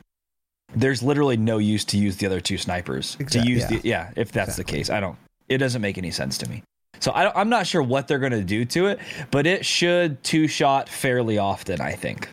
[0.74, 3.16] there's literally no use to use the other two snipers.
[3.20, 3.66] Exact- to use yeah.
[3.78, 4.64] the yeah, if that's Exactly.
[4.64, 4.90] the case.
[4.90, 5.16] I don't
[5.48, 6.62] it doesn't make any sense to me.
[7.00, 8.98] So I don't, I'm not sure what they're going to do to it,
[9.30, 12.28] but it should two shot fairly often, I think.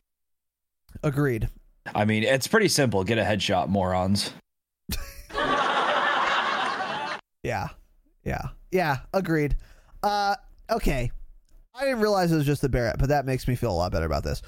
[1.03, 1.49] Agreed.
[1.93, 3.03] I mean, it's pretty simple.
[3.03, 4.33] Get a headshot, morons.
[7.45, 7.67] Yeah.
[8.23, 8.47] Yeah.
[8.71, 8.97] Yeah.
[9.13, 9.55] Agreed.
[10.01, 10.35] Uh,
[10.71, 11.11] okay.
[11.75, 13.91] I didn't realize it was just the Barrett, but that makes me feel a lot
[13.91, 14.41] better about this.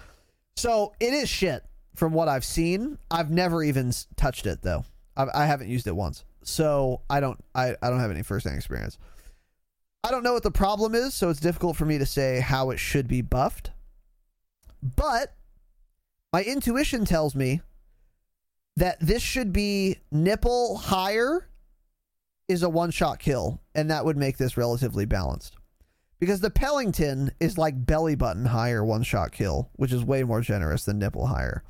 [0.56, 1.64] So it is shit
[1.96, 2.98] from what I've seen.
[3.12, 4.84] I've never even touched it though.
[5.16, 7.44] I, I haven't used it once, so I don't.
[7.54, 8.98] I, I don't have any first hand experience.
[10.04, 12.70] I don't know what the problem is, so it's difficult for me to say how
[12.70, 13.72] it should be buffed.
[14.82, 15.34] But
[16.32, 17.62] my intuition tells me
[18.78, 21.50] that this should be nipple higher
[22.48, 25.56] is a one shot kill, and that would make this relatively balanced.
[26.20, 30.42] because the Pelington is like belly button higher one shot kill, which is way more
[30.42, 31.64] generous than nipple higher.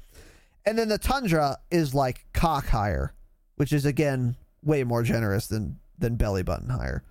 [0.65, 3.13] And then the Tundra is like cock higher,
[3.55, 7.03] which is again way more generous than than belly button higher.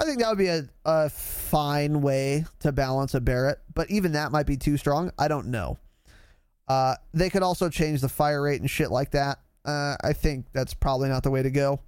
[0.00, 4.12] I think that would be a, a fine way to balance a Barrett, but even
[4.12, 5.10] that might be too strong.
[5.18, 5.76] I don't know.
[6.68, 9.38] Uh, they could also change the fire rate and shit like that.
[9.64, 11.80] Uh, I think that's probably not the way to go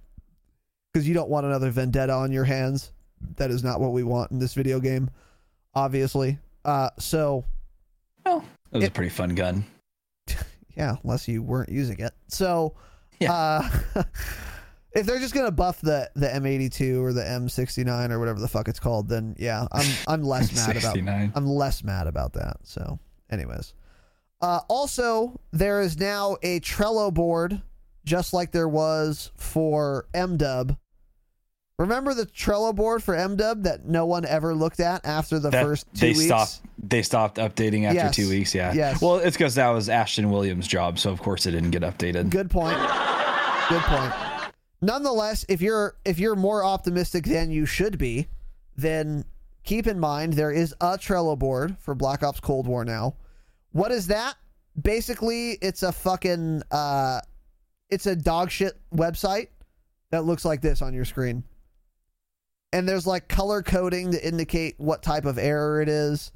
[0.91, 2.91] because you don't want another vendetta on your hands.
[3.37, 5.09] That is not what we want in this video game,
[5.73, 6.37] obviously.
[6.65, 7.45] Uh, so
[8.25, 9.63] Well, it was It- a pretty fun gun.
[10.75, 12.11] yeah, unless you weren't using it.
[12.27, 12.75] So,
[13.19, 13.69] Yeah.
[14.93, 18.67] if they're just gonna buff the the M82 or the M69 or whatever the fuck
[18.67, 21.31] it's called, then yeah, I'm I'm less mad about 69.
[21.35, 22.57] I'm less mad about that.
[22.63, 22.99] So,
[23.29, 23.73] anyways,
[24.41, 27.61] uh, also there is now a Trello board,
[28.05, 30.77] just like there was for MDub.
[31.79, 35.63] Remember the Trello board for MDub that no one ever looked at after the That-
[35.63, 36.25] first two they weeks?
[36.25, 36.61] stopped.
[36.77, 38.15] They stopped updating after Yes.
[38.15, 38.53] two weeks.
[38.53, 38.71] Yeah.
[38.73, 39.01] Yes.
[39.01, 42.29] Well, it's because that was Ashton Williams' job, so of course it didn't get updated.
[42.29, 42.77] Good point.
[43.69, 44.13] Good point.
[44.81, 48.27] Nonetheless, if you're if you're more optimistic than you should be,
[48.75, 49.25] then
[49.63, 53.15] keep in mind there is a Trello board for Black Ops Cold War now.
[53.71, 54.35] What is that?
[54.81, 57.21] Basically, it's a fucking uh
[57.89, 59.49] it's a dog shit website
[60.09, 61.43] that looks like this on your screen.
[62.73, 66.31] And there's like color coding to indicate what type of error it is.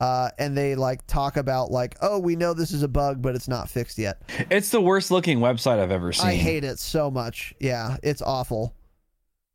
[0.00, 3.34] Uh, and they like talk about like, oh, we know this is a bug, but
[3.34, 4.22] it's not fixed yet.
[4.50, 6.26] It's the worst looking website I've ever seen.
[6.26, 7.54] I hate it so much.
[7.60, 8.74] Yeah, it's awful.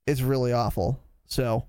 [0.08, 1.00] It's really awful.
[1.26, 1.66] So,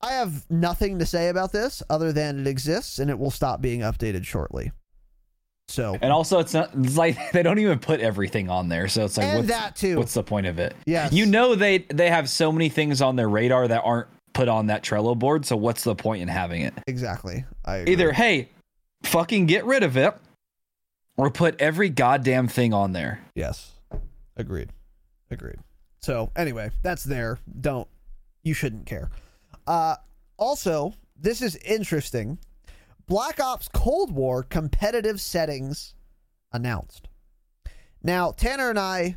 [0.00, 3.60] I have nothing to say about this other than it exists and it will stop
[3.60, 4.72] being updated shortly.
[5.68, 6.70] So, And also, it's not.
[6.74, 9.76] It's like they don't even put everything on there, so it's like, and what's, that
[9.76, 9.98] too.
[9.98, 10.74] what's the point of it?
[10.84, 14.48] Yeah, You know they they have so many things on their radar that aren't put
[14.48, 15.44] on that Trello board.
[15.44, 16.74] So what's the point in having it?
[16.86, 17.44] exactly.
[17.66, 18.48] Either hey,
[19.02, 20.14] fucking get rid of it,
[21.16, 23.20] or put every goddamn thing on there.
[23.34, 23.72] Yes.
[24.36, 24.70] Agreed.
[25.30, 25.58] Agreed.
[26.00, 27.38] So anyway, that's there.
[27.60, 27.88] Don't
[28.42, 29.10] you shouldn't care.
[29.66, 29.96] Uh
[30.38, 32.38] also, this is interesting.
[33.06, 35.94] Black Ops Cold War competitive settings
[36.52, 37.08] announced.
[38.02, 39.16] Now, Tanner and I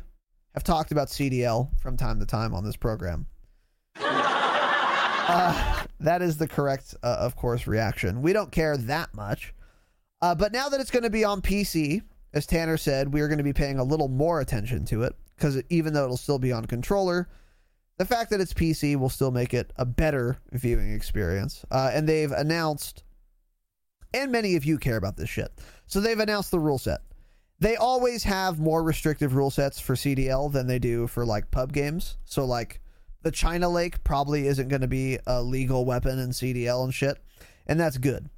[0.52, 3.26] have talked about CDL from time to time on this program.
[5.28, 8.22] Uh, that is the correct, uh, of course, reaction.
[8.22, 9.54] We don't care that much.
[10.22, 12.02] Uh, but now that it's going to be on PC,
[12.32, 15.14] as Tanner said, we are going to be paying a little more attention to it
[15.36, 17.28] because even though it'll still be on controller,
[17.98, 21.64] the fact that it's PC will still make it a better viewing experience.
[21.70, 23.04] Uh, and they've announced,
[24.12, 25.52] and many of you care about this shit,
[25.86, 27.02] so they've announced the rule set.
[27.60, 31.72] They always have more restrictive rule sets for CDL than they do for like pub
[31.72, 32.18] games.
[32.24, 32.80] So like
[33.24, 37.18] the China Lake probably isn't going to be a legal weapon in CDL and shit,
[37.66, 38.28] and that's good.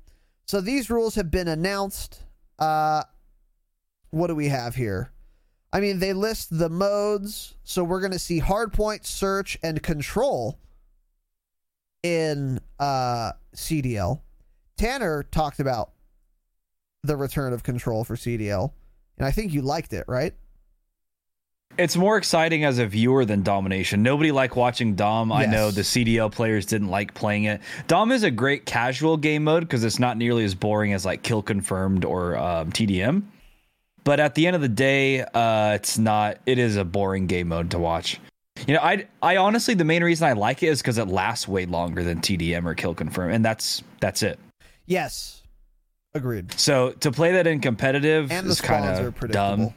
[0.47, 2.23] So these rules have been announced.
[2.59, 3.03] Uh,
[4.11, 5.11] what do we have here?
[5.73, 7.55] I mean, they list the modes.
[7.65, 10.59] So we're going to see hardpoint, search, and control
[12.05, 14.21] in uh, CDL.
[14.79, 15.91] Tanner talked about
[17.03, 18.73] the return of control for CDL,
[19.19, 20.35] and I think you liked it, right?
[21.79, 24.03] It's more exciting as a viewer than domination.
[24.03, 25.31] Nobody liked watching Dom.
[25.33, 27.61] I know the CDL players didn't like playing it.
[27.87, 31.23] Dom is a great casual game mode because it's not nearly as boring as like
[31.23, 33.23] Kill Confirmed or um, TDM.
[34.05, 36.39] But at the end of the day, uh, it's not.
[36.47, 38.21] It is a boring game mode to watch.
[38.67, 41.47] You know, I I honestly the main reason I like it is because it lasts
[41.47, 44.39] way longer than TDM or Kill Confirm, and that's that's it.
[44.87, 45.43] Yes.
[46.15, 46.53] Agreed.
[46.59, 49.57] So to play that in competitive And the is kind of predictable.
[49.67, 49.75] dumb.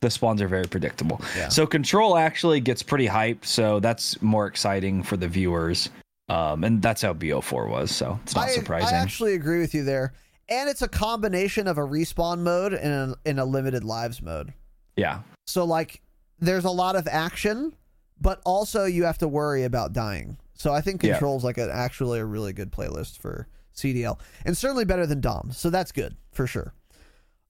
[0.00, 1.20] The spawns are very predictable.
[1.36, 1.48] Yeah.
[1.48, 5.90] So control actually gets pretty hyped, so that's more exciting for the viewers.
[6.28, 8.94] Um, and that's how BO4 was, so it's not I, surprising.
[8.94, 10.12] I actually agree with you there.
[10.50, 14.52] And it's a combination of a respawn mode and a, and a limited lives mode.
[14.96, 15.20] yeah.
[15.46, 16.02] So like
[16.38, 17.72] there's a lot of action,
[18.20, 20.36] but also you have to worry about dying.
[20.54, 21.12] So I think Yeah.
[21.12, 25.50] controls like a, actually a really good playlist for CDL and certainly better than Dom.
[25.52, 26.74] So that's good for sure.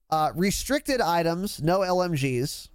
[0.09, 2.69] Uh, restricted items, no LMGs.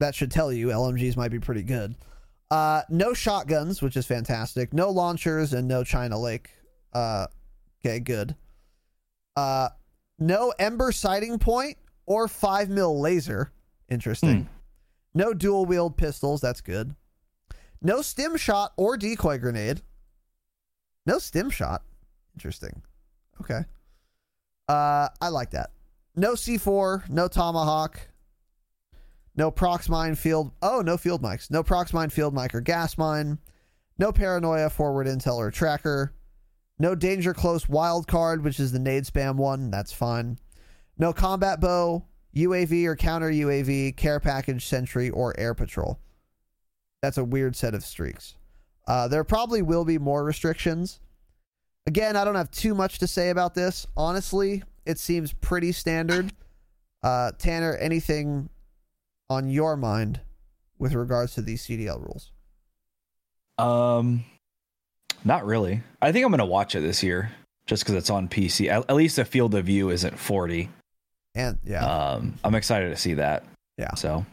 [0.00, 1.94] That should tell you LMGs might be pretty good.
[2.50, 4.72] Uh, no shotguns, which is fantastic.
[4.72, 6.50] No launchers and no China Lake.
[6.92, 7.26] Uh,
[7.84, 8.34] okay, good.
[9.36, 9.68] Uh,
[10.18, 13.52] no Ember sighting point or five mil laser.
[13.88, 14.48] Interesting.
[15.14, 16.40] No dual wield pistols.
[16.40, 16.94] That's good.
[17.80, 19.82] No stim shot or decoy grenade.
[21.06, 21.82] No stim shot.
[22.34, 22.82] Interesting.
[23.40, 23.64] Okay.
[24.68, 25.70] Uh, I like that.
[26.14, 27.08] No C4.
[27.08, 28.00] No tomahawk.
[29.34, 30.52] No prox mine field.
[30.60, 31.50] Oh, no field mics.
[31.50, 33.38] No prox mine field mic or gas mine.
[33.98, 36.12] No paranoia forward intel or tracker.
[36.78, 39.70] No danger close wild card, which is the nade spam one.
[39.70, 40.38] That's fine.
[40.98, 42.04] No combat bow,
[42.36, 45.98] UAV or counter UAV, care package, sentry, or air patrol.
[47.00, 48.36] That's a weird set of streaks.
[48.86, 51.00] Uh, there probably will be more restrictions.
[51.86, 53.86] Again, I don't have too much to say about this.
[53.96, 56.32] Honestly, it seems pretty standard.
[57.02, 58.48] Uh, Tanner, anything
[59.28, 60.20] on your mind
[60.78, 62.30] with regards to these CDL rules?
[63.58, 64.24] Um,
[65.24, 65.82] not really.
[66.00, 67.30] I think I'm gonna watch it this year
[67.66, 68.68] just because it's on PC.
[68.68, 70.68] At, at least the field of view isn't 40.
[71.34, 73.44] And yeah, Um, I'm excited to see that.
[73.78, 74.26] yeah, So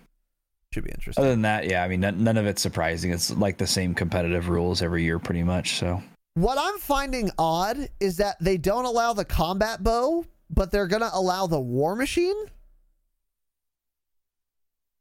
[0.74, 1.22] should be interesting.
[1.24, 3.12] other than that, yeah, I mean, none, none of it's surprising.
[3.12, 5.78] It's like the same competitive rules every year, pretty much.
[5.80, 6.02] So
[6.34, 11.02] What I'm finding odd is that they don't allow the combat bow, but they're going
[11.02, 12.36] to allow the war machine.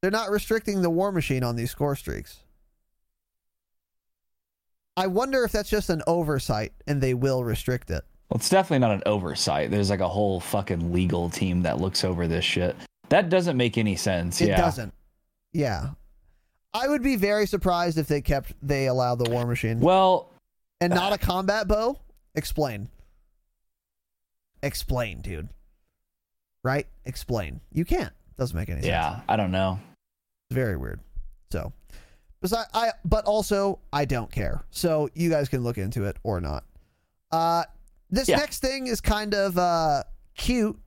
[0.03, 2.41] They're not restricting the war machine on these score streaks.
[4.97, 8.05] I wonder if that's just an oversight and they will restrict it.
[8.31, 9.71] well, it's definitely not an oversight.
[9.71, 12.77] There's like a whole fucking legal team that looks over this shit.
[13.09, 14.41] That doesn't make any sense.
[14.41, 14.57] It yeah.
[14.57, 14.93] doesn't.
[15.53, 15.91] Yeah.
[16.75, 20.31] I would be very surprised if they kept they allow the war machine Well,
[20.81, 21.99] and not a combat bow.
[22.35, 22.89] Explain.
[24.63, 25.49] Explain, dude.
[26.65, 26.87] Right?
[27.05, 27.61] Explain.
[27.73, 28.13] You can't.
[28.37, 28.89] Doesn't make any sense.
[28.89, 29.79] yeah, I don't know.
[30.51, 31.01] It's very weird.
[31.51, 31.73] So,
[32.43, 34.63] besi I, but also I don't care.
[34.71, 36.65] So you guys can look into it or not.
[37.31, 37.65] Uh,
[38.11, 38.37] this Yeah.
[38.37, 40.03] next thing is kind of uh
[40.37, 40.79] cute.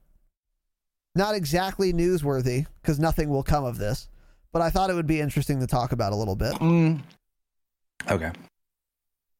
[1.14, 4.08] Not exactly newsworthy because nothing will come of this,
[4.50, 6.54] but I thought it would be interesting to talk about a little bit.
[6.54, 7.00] Mm.
[8.10, 8.32] Okay.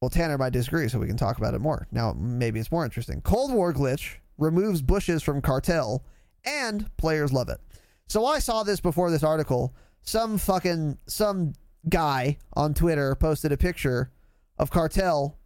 [0.01, 1.87] Well, Tanner might disagree, so we can talk about it more.
[1.91, 3.21] Now, maybe it's more interesting.
[3.21, 6.03] Cold War glitch removes bushes from cartel,
[6.45, 7.59] and players love it.
[8.07, 9.73] So I saw this before this article.
[10.01, 11.53] Some fucking some
[11.89, 14.11] guy on Twitter posted a picture
[14.57, 15.37] of cartel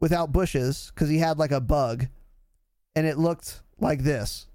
[0.00, 2.06] without bushes because he had like a bug,
[2.94, 4.46] and it looked like this.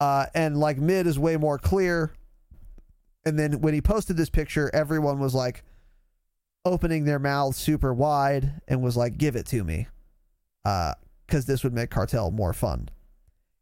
[0.00, 2.12] Uh, and like mid is way more clear.
[3.26, 5.62] And then when he posted this picture, everyone was like,
[6.64, 9.88] opening their mouths super wide and was like, "Give it to me,"
[10.64, 10.94] because
[11.30, 12.88] this would make cartel more fun.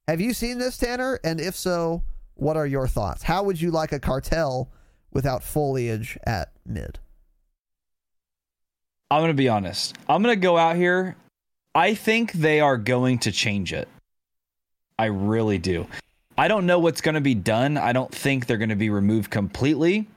[0.08, 1.20] Have you seen this, Tanner?
[1.22, 2.02] And if so,
[2.34, 3.22] what are your thoughts?
[3.22, 4.70] How would you like a cartel
[5.12, 6.98] without foliage at mid?
[9.10, 9.96] I'm going to be honest.
[10.08, 11.16] I'm going to go out here.
[11.74, 13.88] I think they are going to change it.
[14.98, 15.86] I really do.
[16.36, 17.76] I don't know what's going to be done.
[17.76, 20.08] I don't think they're going to be removed completely.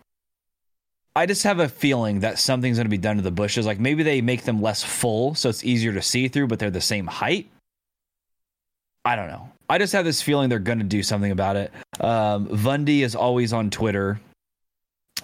[1.16, 3.66] I just have a feeling that something's going to be done to the bushes.
[3.66, 6.70] Like maybe they make them less full so it's easier to see through, but they're
[6.72, 7.50] the same height.
[9.04, 9.50] I don't know.
[9.70, 11.72] I just have this feeling they're going to do something about it.
[12.00, 14.20] Um, Vundy is always on Twitter.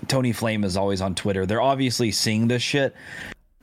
[0.08, 1.46] Tony Flame is always on Twitter.
[1.46, 2.96] They're obviously seeing this shit.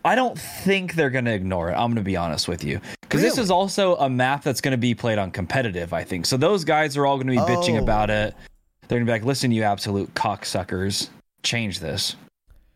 [0.05, 1.75] I don't think they're going to ignore it.
[1.75, 2.81] I'm going to be honest with you.
[3.01, 6.27] Because this is also a map that's going to be played on competitive, I think.
[6.27, 7.83] So those guys are all going to be bitching Oh.
[7.83, 8.35] about it.
[8.89, 11.09] They're going to be like, listen, you absolute cocksuckers,
[11.45, 12.17] change this.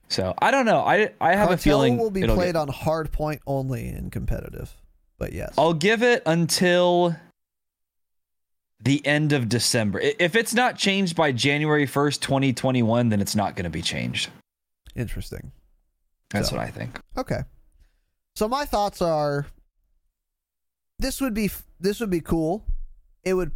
[0.08, 0.80] So I don't know.
[0.80, 4.10] I, I have cartel a feeling will be played get- on hard point only in
[4.10, 4.74] competitive.
[5.18, 7.16] But yes, I'll give it until
[8.80, 9.98] the end of December.
[10.00, 14.30] If it's not changed by January 1st, 2021, then it's not going to be changed.
[14.94, 15.50] interesting.
[16.30, 17.00] That's So- what I think.
[17.16, 17.40] Okay.
[18.36, 19.46] So my thoughts are
[21.00, 21.50] this would be
[21.80, 22.64] this would be cool.
[23.24, 23.50] It would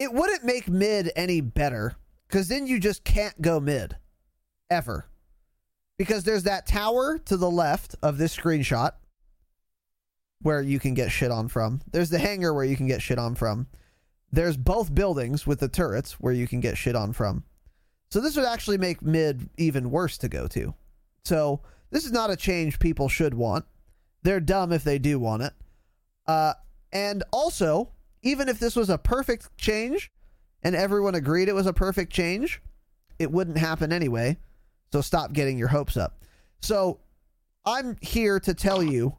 [0.00, 1.94] it wouldn't make mid any better
[2.28, 3.96] cuz then you just can't go mid
[4.70, 5.06] ever.
[5.96, 8.92] Because there's that tower to the left of this screenshot
[10.42, 11.80] where you can get shit on from.
[11.90, 13.68] There's the hangar where you can get shit on from.
[14.30, 17.44] There's both buildings with the turrets where you can get shit on from.
[18.10, 20.74] So this would actually make mid even worse to go to.
[21.24, 23.64] So this is not a change people should want.
[24.22, 25.52] They're dumb if they do want it.
[26.26, 26.54] Uh,
[26.92, 27.90] and also,
[28.22, 30.10] even if this was a perfect change
[30.64, 32.60] and everyone agreed it was a perfect change,
[33.18, 34.36] it wouldn't happen anyway.
[34.92, 36.22] So stop getting your hopes up.
[36.60, 37.00] So
[37.64, 39.16] I'm here to tell you,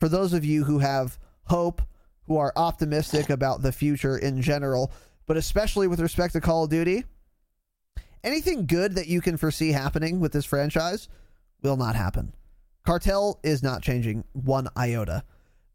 [0.00, 1.82] for those of you who have hope,
[2.26, 4.92] who are optimistic about the future in general,
[5.26, 7.04] but especially with respect to Call of Duty,
[8.22, 11.08] anything good that you can foresee happening with this franchise
[11.62, 12.34] will not happen.
[12.84, 15.24] Cartel is not changing one iota.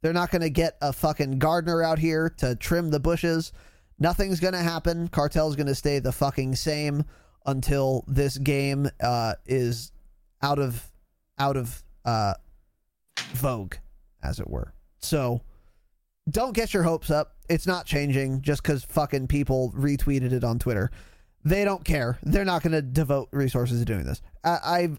[0.01, 3.51] They're not going to get a fucking gardener out here to trim the bushes.
[3.99, 5.07] Nothing's going to happen.
[5.09, 7.03] Cartel's going to stay the fucking same
[7.45, 9.91] until this game uh, is
[10.41, 10.89] out of
[11.37, 12.33] out of uh,
[13.33, 13.75] vogue,
[14.23, 14.73] as it were.
[14.99, 15.41] So
[16.29, 17.35] don't get your hopes up.
[17.49, 20.91] It's not changing just because fucking people retweeted it on Twitter.
[21.43, 22.19] They don't care.
[22.23, 24.21] They're not going to devote resources to doing this.
[24.43, 24.49] I,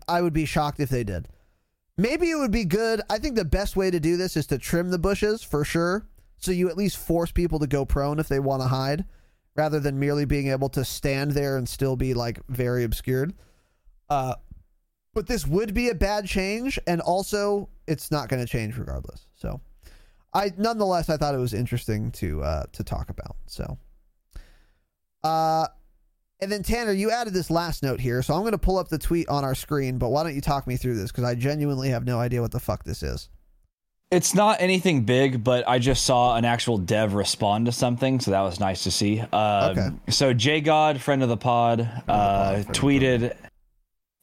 [0.08, 1.28] I I would be shocked if they did.
[1.96, 3.02] Maybe it would be good.
[3.10, 6.06] I think the best way to do this is to trim the bushes for sure.
[6.40, 9.04] So you at least force people to go prone if they want to hide
[9.56, 13.34] rather than merely being able to stand there and still be like very obscured.
[14.08, 14.34] Uh,
[15.12, 19.26] but this would be a bad change, and also it's not going to change regardless.
[19.34, 19.60] So,
[20.32, 23.36] I nonetheless I thought it was interesting to uh, to talk about.
[23.46, 23.78] So,
[25.24, 25.66] uh,
[26.40, 28.88] and then Tanner, you added this last note here, so I'm going to pull up
[28.88, 29.98] the tweet on our screen.
[29.98, 32.52] But why don't you talk me through this because I genuinely have no idea what
[32.52, 33.28] the fuck this is.
[34.10, 38.32] It's not anything big, but I just saw an actual dev respond to something, so
[38.32, 39.20] that was nice to see.
[39.20, 39.88] Um, Okay.
[40.08, 43.36] So JGOD, friend of the pod, uh, pod, of the tweeted,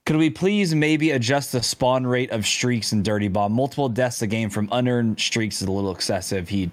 [0.06, 3.54] "Could we please maybe adjust the spawn rate of streaks in Dirty Bomb?
[3.54, 6.70] Multiple deaths a game from unearned streaks is a little excessive." He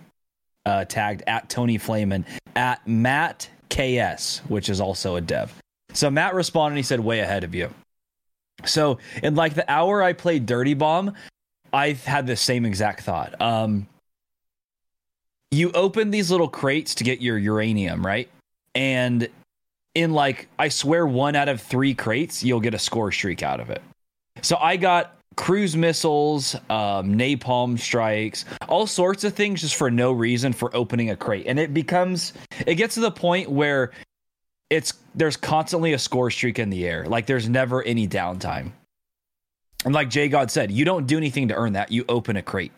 [0.66, 2.24] uh, tagged at Tony Flamen
[2.56, 5.54] at Matt KS, which is also a dev.
[5.92, 6.78] So Matt responded.
[6.78, 7.70] He said, "Way ahead of you."
[8.64, 11.12] So in like the hour I played Dirty Bomb,
[11.74, 13.40] I've had the same exact thought.
[13.42, 13.88] Um,
[15.50, 18.28] you open these little crates to get your uranium, right?
[18.76, 19.28] And
[19.94, 23.58] in like, I swear, one out of three crates, you'll get a score streak out
[23.58, 23.82] of it.
[24.40, 30.12] So I got cruise missiles, um, napalm strikes, all sorts of things just for no
[30.12, 31.46] reason for opening a crate.
[31.48, 32.34] And it becomes,
[32.66, 33.90] it gets to the point where
[34.70, 37.04] it's, there's constantly a score streak in the air.
[37.06, 38.70] Like there's never any downtime.
[39.84, 41.92] And like JGOD said, you don't do anything to earn that.
[41.92, 42.72] You open a crate.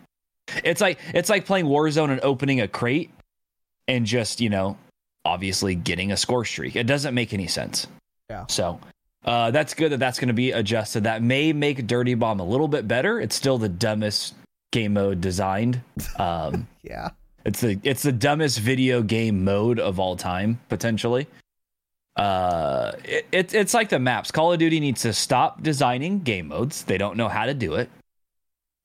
[0.64, 3.10] It's like it's like playing Warzone and opening a crate
[3.88, 4.76] and just, you know,
[5.24, 6.76] obviously getting a score streak.
[6.76, 7.86] It doesn't make any sense.
[8.30, 8.46] Yeah.
[8.48, 8.80] So
[9.24, 11.04] uh, that's good that that's going to be adjusted.
[11.04, 13.20] That may make Dirty Bomb a little bit better.
[13.20, 14.34] It's still the dumbest
[14.72, 15.80] game mode designed.
[16.18, 17.10] Um, Yeah.
[17.44, 21.26] it's the it's the dumbest video game mode of all time potentially.
[22.16, 24.30] Uh, it, it it's like the maps.
[24.30, 26.84] Call of Duty needs to stop designing game modes.
[26.84, 27.90] They don't know how to do it.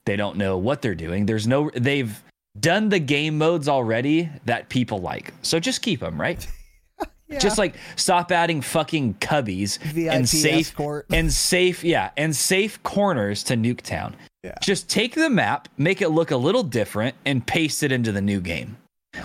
[0.06, 1.26] They don't know what they're doing.
[1.26, 2.22] There's no they've
[2.60, 5.34] done the game modes already that people like.
[5.42, 6.46] So just keep them, right?
[7.40, 11.06] Just like stop adding fucking cubbies VIP and safe escort.
[11.14, 14.16] and safe, yeah, and safe corners to Nuketown.
[14.44, 14.56] Yeah.
[14.62, 18.22] Just take the map, make it look a little different, and paste it into the
[18.22, 18.76] new game.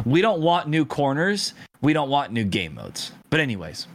[0.05, 1.55] We don't want new corners.
[1.81, 3.11] We don't want new game modes.
[3.31, 3.89] But anyways,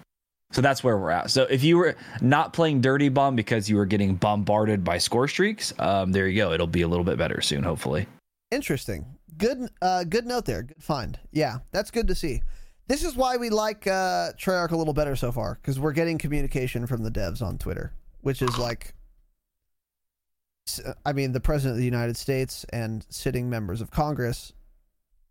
[0.51, 1.31] so that's where we're at.
[1.31, 5.27] So if you were not playing Dirty Bomb because you were getting bombarded by score
[5.27, 6.51] streaks, um, there you go.
[6.51, 8.07] It'll be a little bit better soon, hopefully.
[8.51, 9.05] Interesting.
[9.37, 10.63] Good uh good note there.
[10.63, 11.17] Good find.
[11.31, 12.41] Yeah, that's good to see.
[12.87, 16.17] This is why we like uh Treyarch a little better so far cuz we're getting
[16.17, 18.93] communication from the devs on Twitter, which is like
[21.05, 24.53] I mean, the president of the United States and sitting members of Congress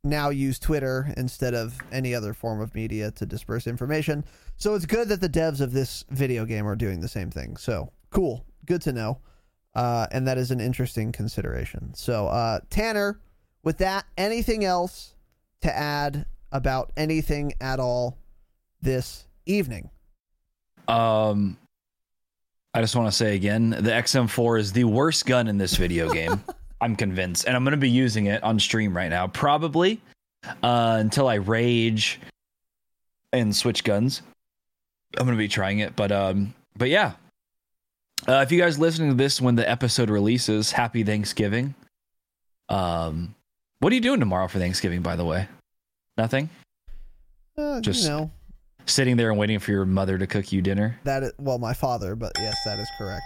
[0.03, 4.25] now use Twitter instead of any other form of media to disperse information.
[4.61, 7.57] So it's good that the devs of this video game are doing the same thing.
[7.57, 8.45] So, cool.
[8.67, 9.19] Good to know.
[9.75, 11.95] Uh, and that is an interesting consideration.
[11.95, 13.19] So, uh, Tanner,
[13.63, 15.15] with that, anything else
[15.63, 18.19] to add about anything at all
[18.83, 19.89] this evening?
[20.89, 21.57] Um,
[22.75, 26.11] I just want to say again, the XM4 is the worst gun in this video
[26.13, 26.45] game.
[26.83, 30.03] I'm convinced, and I'm going to be using it on stream right now, probably
[30.63, 32.21] uh, until I rage
[33.33, 34.21] and switch guns.
[35.19, 37.13] I'm going to be trying it, but um, but yeah.
[38.29, 41.75] Uh, if you guys listening to this when the episode releases, happy Thanksgiving.
[42.69, 43.35] Um,
[43.81, 45.01] what are you doing tomorrow for Thanksgiving?
[45.03, 45.49] By the way,
[46.17, 46.51] nothing.
[47.57, 48.31] Uh, Just- you know
[48.87, 50.99] Sitting there and waiting for your mother to cook you dinner.
[51.05, 51.23] that.
[51.23, 53.23] Is, well, my father, but yes, that is correct.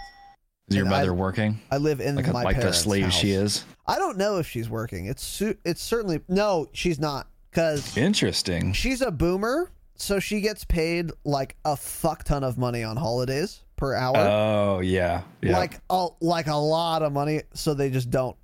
[0.69, 1.59] Is your And I- mother working?
[1.71, 3.41] I live in like my like the parents' slave she house.
[3.57, 3.65] is.
[3.87, 5.05] I don't know if she's working.
[5.07, 8.73] It's su- it's certainly no, she's not because Interesting.
[8.73, 13.63] she's a boomer, so she gets paid like a fuck ton of money on holidays
[13.75, 15.57] per hour, Oh yeah, yeah.
[15.57, 17.41] like a like a lot of money.
[17.53, 18.35] So they just don't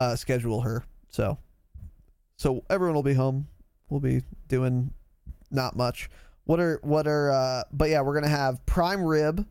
[0.00, 0.84] uh, schedule her.
[1.10, 1.38] So
[2.36, 3.46] so everyone will be home.
[3.88, 4.90] We'll be doing
[5.50, 6.10] not much.
[6.44, 7.30] What are what are?
[7.30, 9.46] uh But yeah, we're gonna have prime rib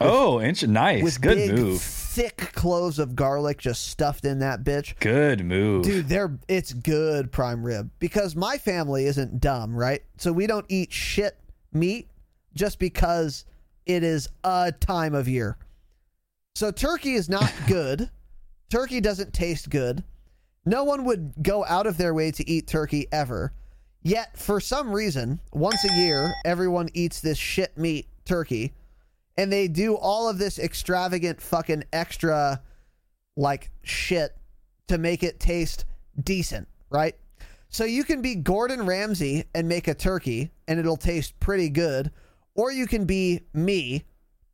[0.00, 1.02] oh, inch nice.
[1.02, 1.80] with Good big move.
[1.80, 4.98] thick cloves of garlic just stuffed in that bitch.
[5.00, 5.84] Good move.
[5.84, 10.02] Dude, they're it's good prime rib because my family isn't dumb, right?
[10.18, 11.38] So we don't eat shit
[11.72, 12.08] meat
[12.54, 13.44] just because
[13.86, 15.56] it is a time of year.
[16.54, 18.10] So turkey is not good.
[18.70, 20.04] turkey doesn't taste good.
[20.66, 23.52] No one would go out of their way to eat turkey ever.
[24.02, 28.72] Yet for some reason, once a year, everyone eats this shit meat turkey
[29.36, 32.62] and they do all of this extravagant fucking extra
[33.36, 34.36] like shit
[34.88, 35.84] to make it taste
[36.22, 37.16] decent, right?
[37.68, 42.10] So you can be Gordon Ramsay and make a turkey and it'll taste pretty good,
[42.54, 44.04] or you can be me,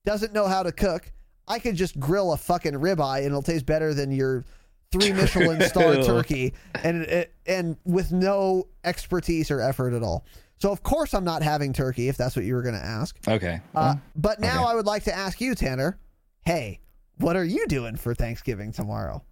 [0.05, 1.13] doesn't know how to cook.
[1.47, 4.45] I could just grill a fucking ribeye and it'll taste better than your
[4.93, 10.25] three Michelin star turkey, and it, and with no expertise or effort at all.
[10.61, 13.17] So of course I'm not having turkey if that's what you were going to ask.
[13.27, 13.61] Okay.
[13.75, 14.71] Uh, but now okay.
[14.71, 15.99] I would like to ask you, Tanner.
[16.45, 16.81] Hey,
[17.17, 19.23] what are you doing for Thanksgiving tomorrow?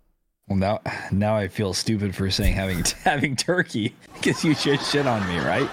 [0.48, 0.80] Well, now
[1.12, 5.38] now I feel stupid for saying having having turkey because you just shit on me,
[5.38, 5.68] right?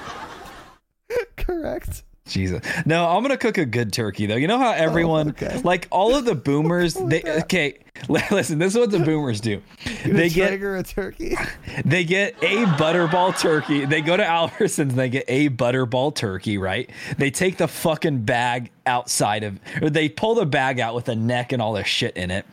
[1.38, 2.03] Correct.
[2.27, 2.65] Jesus.
[2.85, 4.35] No, I'm gonna cook a good turkey though.
[4.35, 5.61] You know how everyone, okay.
[5.64, 7.77] like all of the boomers, they okay.
[8.10, 9.61] Listen, this is what the boomers do.
[10.03, 11.38] They get a turkey.
[11.85, 13.85] they get a butterball turkey.
[13.85, 14.80] They go to Albertsons.
[14.80, 16.57] And they get a butterball turkey.
[16.57, 16.89] Right?
[17.18, 21.15] They take the fucking bag outside of, or they pull the bag out with a
[21.15, 22.45] neck and all the shit in it.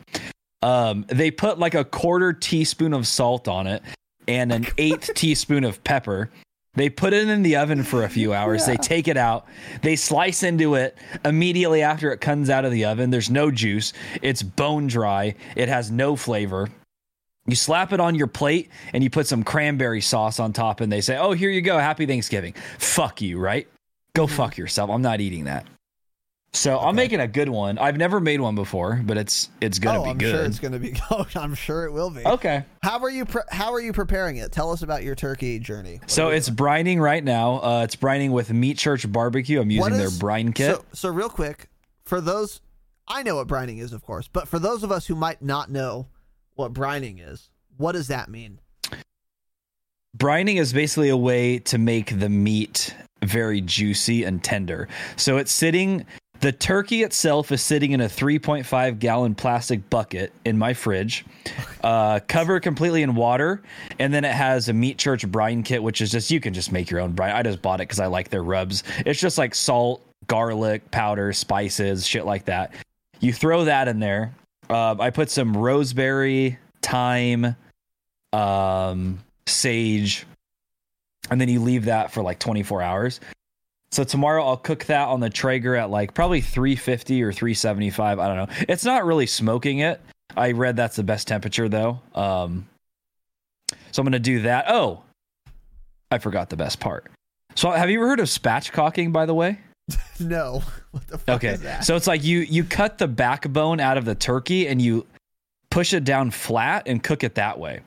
[0.61, 3.83] Um, they put like a quarter teaspoon of salt on it
[4.27, 6.29] and an eighth teaspoon of pepper.
[6.75, 8.65] They put it in the oven for a few hours.
[8.65, 9.45] They take it out.
[9.83, 13.11] They slice into it immediately after it comes out of the oven.
[13.11, 13.93] There's no juice.
[14.23, 15.35] It's bone dry.
[15.55, 16.69] It has no flavor.
[17.45, 20.91] You slap it on your plate and you put some cranberry sauce on top, and
[20.91, 21.77] they say, Oh, here you go.
[21.77, 22.53] Happy Thanksgiving.
[22.79, 23.67] Fuck you, right?
[24.15, 24.89] Go fuck yourself.
[24.89, 25.67] I'm not eating that.
[26.55, 27.79] So I'm making a good one.
[27.79, 30.31] I've never made one before, but it's it's gonna oh, be I'm good.
[30.35, 30.93] sure it's gonna be.
[31.11, 32.23] Oh, I'm sure it will be.
[32.25, 32.63] okay.
[32.83, 33.25] How are you?
[33.25, 34.51] Pre- how are you preparing it?
[34.51, 35.97] Tell us about your turkey journey.
[35.97, 36.57] What So it's doing?
[36.57, 37.55] brining right now.
[37.55, 39.59] Uh, it's brining with Meat Church Barbecue.
[39.59, 40.75] I'm using their brine kit.
[40.75, 41.69] So, so real quick,
[42.05, 42.61] for those,
[43.07, 45.71] I know what brining is, of course, but for those of us who might not
[45.71, 46.07] know
[46.53, 48.59] what brining is, what does that mean?
[50.15, 54.87] brining is basically a way to make the meat very juicy and tender.
[55.15, 56.05] So it's sitting
[56.43, 61.23] the turkey itself is sitting in a 3.5 gallon plastic bucket in my fridge,
[61.85, 63.61] uh, covered completely in water,
[63.97, 66.69] and then it has a Meat Church brine kit, which is just you can just
[66.73, 67.33] make your own brine.
[67.33, 68.83] I just bought it because I like their rubs.
[69.05, 72.73] It's just like salt, garlic powder, spices, shit like that.
[73.21, 74.35] You throw that in there.
[74.69, 77.55] Uh, I put some rosemary, thyme,
[78.33, 79.17] um,
[79.47, 80.25] sage,
[81.31, 83.21] and then you leave that for like 24 hours.
[83.93, 88.17] So tomorrow I'll cook that on the Traeger at like probably 350 or 375.
[88.17, 88.55] I don't know.
[88.67, 90.01] It's not really smoking it.
[90.35, 91.99] I read that's the best temperature though.
[92.15, 92.67] Um,
[93.91, 94.65] so I'm gonna do that.
[94.67, 95.03] Oh,
[96.09, 97.11] I forgot the best part.
[97.53, 99.13] So have you ever heard of spatchcocking?
[99.13, 99.59] By the way.
[100.19, 100.63] No.
[100.91, 101.49] What the fuck Okay.
[101.49, 101.83] is that?
[101.85, 105.05] So it's like you you cut the backbone out of the turkey and you
[105.69, 107.81] push it down flat and cook it that way.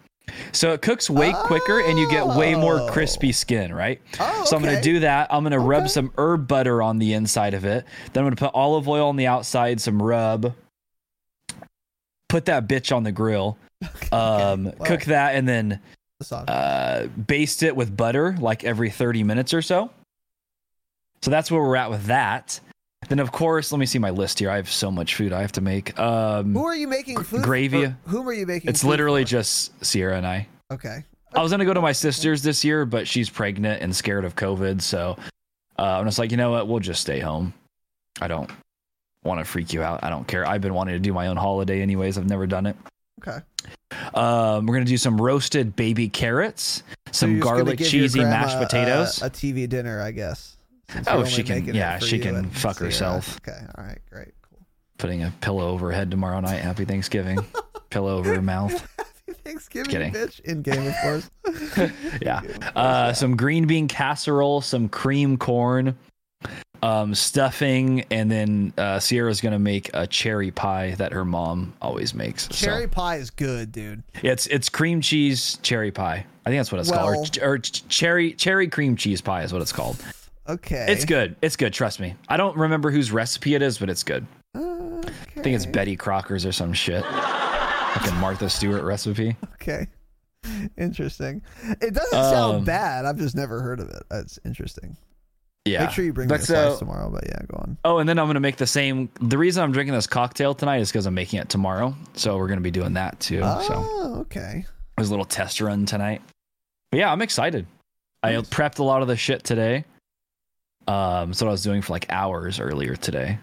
[0.53, 2.89] So it cooks way quicker and you get way more Oh.
[2.91, 4.01] crispy skin, right?
[4.19, 5.29] Oh, So I'm going to do that.
[5.31, 7.85] I'm going to rub some herb butter on the inside of it.
[8.13, 10.55] Then I'm going to put olive oil on the outside, some rub.
[12.29, 13.57] Put that bitch on the grill.
[14.13, 15.81] Um, Well- cook that and then
[16.21, 19.91] The uh, baste it with butter like every 30 minutes or so.
[21.23, 22.59] So that's where we're at with that.
[23.09, 24.51] Then of course, let me see my list here.
[24.51, 25.99] I have so much food I have to make.
[25.99, 27.43] Um, who are you making food?
[27.43, 27.93] gravy.
[28.07, 28.69] Whom are you making?
[28.69, 29.29] it's literally for?
[29.31, 30.47] just Sierra and I.
[30.73, 31.05] okay.
[31.35, 34.37] I was gonna go to my sister's this year, but she's pregnant and scared of
[34.37, 35.17] COVID, so
[35.79, 36.67] uh, I'm just like, you know what?
[36.67, 37.53] We'll just stay home.
[38.21, 38.51] I don't
[39.23, 40.03] want to freak you out.
[40.03, 40.49] I don't care.
[40.49, 42.17] I've been wanting to do my own holiday anyways.
[42.17, 42.77] I've never done it.
[43.21, 43.45] Okay.
[44.15, 49.23] Um, we're gonna do some roasted baby carrots, some gonna garlic cheesy mashed potatoes.
[49.23, 50.56] Uh, a TV dinner, I guess.
[51.07, 53.39] Oh, she can- yeah, she can fuck herself.
[53.47, 53.59] Okay.
[53.77, 53.99] All right.
[54.11, 54.33] Great.
[54.49, 54.61] Cool.
[54.99, 56.61] Putting a pillow over her head tomorrow night.
[56.61, 57.39] Happy Thanksgiving.
[57.91, 58.73] pillow over her mouth.
[59.27, 60.13] Happy Thanksgiving, Kidding.
[60.13, 60.41] bitch.
[60.41, 61.31] In game, of course.
[62.23, 62.41] yeah.
[62.77, 65.97] Uh, some green bean casserole, some cream corn,
[66.83, 72.15] um, stuffing, and then uh, Sierra's gonna make a cherry pie that her mom always
[72.15, 72.45] makes.
[72.45, 74.03] So, Cherry pie is good, dude.
[74.23, 76.25] it's it's cream cheese cherry pie.
[76.45, 79.63] I think that's what it's called, or, or cherry cherry cream cheese pie is what
[79.63, 79.97] it's called.
[80.49, 80.87] Okay.
[80.89, 81.37] It's good.
[81.43, 81.73] It's good.
[81.73, 82.15] Trust me.
[82.29, 84.27] I don't remember whose recipe it is, but it's good.
[84.57, 85.09] Okay.
[85.37, 87.03] I think it's Betty Crocker's or some shit.
[87.05, 89.37] Like a Martha Stewart recipe.
[89.55, 89.87] Okay.
[90.79, 91.43] Interesting.
[91.81, 93.05] It doesn't sound Um, bad.
[93.05, 94.03] I've just never heard of it.
[94.11, 94.97] That's interesting.
[95.65, 95.81] Yeah.
[95.87, 97.11] Make sure you bring But me a so- slice tomorrow.
[97.11, 97.77] But yeah, go on.
[97.85, 99.09] Oh, and then I'm gonna make the same.
[99.21, 101.97] The reason I'm drinking this cocktail tonight is because I'm making it tomorrow.
[102.15, 103.41] So we're gonna be doing that too.
[103.41, 104.65] So Oh, okay.
[104.97, 106.23] there's a little test run tonight.
[106.93, 107.67] But yeah, I'm excited.
[108.23, 109.85] I prepped a lot of the shit today.
[110.87, 113.39] Um, what I was doing for like hours earlier today.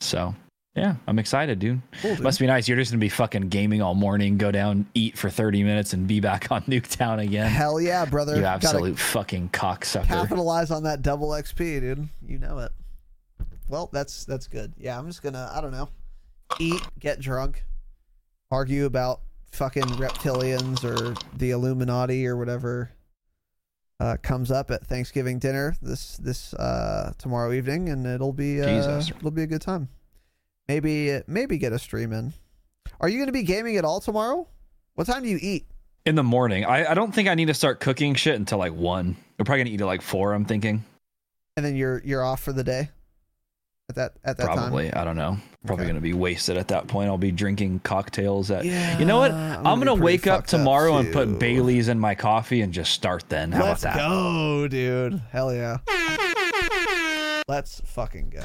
[0.00, 0.34] So
[0.76, 1.80] yeah, I'm excited, dude.
[2.02, 2.24] Cool, dude.
[2.24, 2.66] Must be nice.
[2.68, 6.06] You're just gonna be fucking gaming all morning, go down, eat for 30 minutes, and
[6.06, 7.48] be back on Nuketown again.
[7.48, 8.34] Hell yeah, brother.
[8.34, 10.06] You Gotta absolute fucking cocksucker.
[10.06, 12.08] capitalize on that double XP, dude.
[12.26, 12.72] You know it.
[13.68, 14.72] Well, that's that's good.
[14.76, 15.88] Yeah, I'm just gonna I don't know,
[16.58, 17.64] eat, get drunk,
[18.50, 19.20] argue about
[19.52, 22.90] fucking reptilians or the Illuminati or whatever
[24.04, 29.00] uh, comes up at Thanksgiving dinner this this uh, tomorrow evening, and it'll be uh,
[29.00, 29.88] it'll be a good time.
[30.68, 32.34] maybe maybe get a stream in.
[33.00, 34.46] Are you going to be gaming at all tomorrow?
[34.94, 35.66] What time do you eat?
[36.04, 36.66] In the morning.
[36.66, 39.16] I, I don't think I need to start cooking shit until like one.
[39.38, 40.84] I'm probably gonna eat at like four, I'm thinking.
[41.56, 42.90] And then you're you're off for the day.
[43.90, 44.56] At that at that time.
[44.56, 44.92] Probably.
[44.94, 45.36] I don't know.
[45.66, 45.90] Probably Okay.
[45.92, 47.08] gonna be wasted at that point.
[47.10, 49.32] I'll be drinking cocktails at Yeah, You know what?
[49.32, 52.62] I'm I'm, gonna gonna, wake up fucked up, tomorrow and put Bailey's in my coffee
[52.62, 53.52] and just start then.
[53.52, 54.08] How Let's about that?
[54.08, 55.20] go, dude.
[55.30, 55.78] Hell yeah.
[57.46, 58.44] Let's fucking go.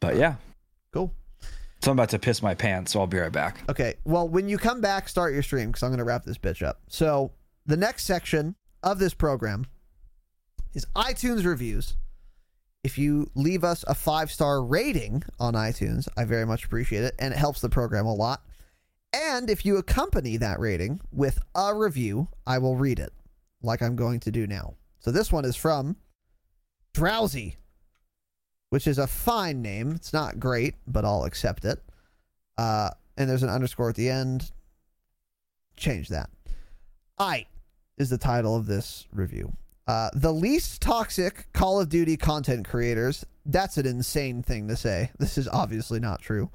[0.00, 0.36] But yeah.
[0.92, 1.12] Cool.
[1.82, 3.58] So I'm about to piss my pants, so I'll be right back.
[3.68, 3.94] Okay.
[4.04, 6.66] Well, when you come back, start your stream because I'm going to wrap this bitch
[6.66, 6.80] up.
[6.88, 7.32] So,
[7.66, 9.66] the next section of this program
[10.74, 11.96] is iTunes reviews.
[12.84, 17.14] If you leave us a five star rating on iTunes, I very much appreciate it,
[17.18, 18.42] and it helps the program a lot.
[19.12, 23.12] And if you accompany that rating with a review, I will read it,
[23.62, 24.74] like I'm going to do now.
[25.00, 25.96] So, this one is from
[26.92, 27.56] Drowsy,
[28.70, 29.92] which is a fine name.
[29.92, 31.82] It's not great, but I'll accept it.
[32.56, 34.52] Uh, and there's an underscore at the end.
[35.76, 36.30] Change that.
[37.18, 37.46] I
[37.96, 39.52] is the title of this review.
[39.88, 43.24] Uh, the least toxic Call of Duty content creators.
[43.46, 45.10] That's an insane thing to say.
[45.18, 46.50] This is obviously not true.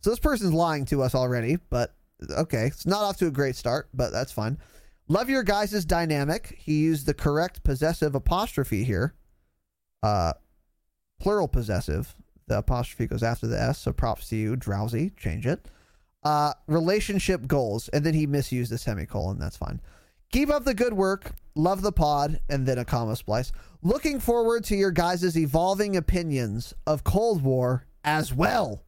[0.00, 1.94] So this person's lying to us already, but
[2.30, 2.66] okay.
[2.66, 4.58] It's not off to a great start, but that's fine.
[5.06, 6.56] Love your guys' dynamic.
[6.58, 9.14] He used the correct possessive apostrophe here.
[10.02, 10.32] Uh,
[11.20, 12.14] plural possessive.
[12.46, 15.10] The apostrophe goes after the S, so props to you, drowsy.
[15.10, 15.68] Change it.
[16.22, 19.38] Uh, relationship goals, and then he misused the semicolon.
[19.38, 19.80] That's fine.
[20.30, 21.32] Keep up the good work.
[21.54, 23.50] Love the pod, and then a comma splice.
[23.82, 28.84] Looking forward to your guys' evolving opinions of Cold War as well.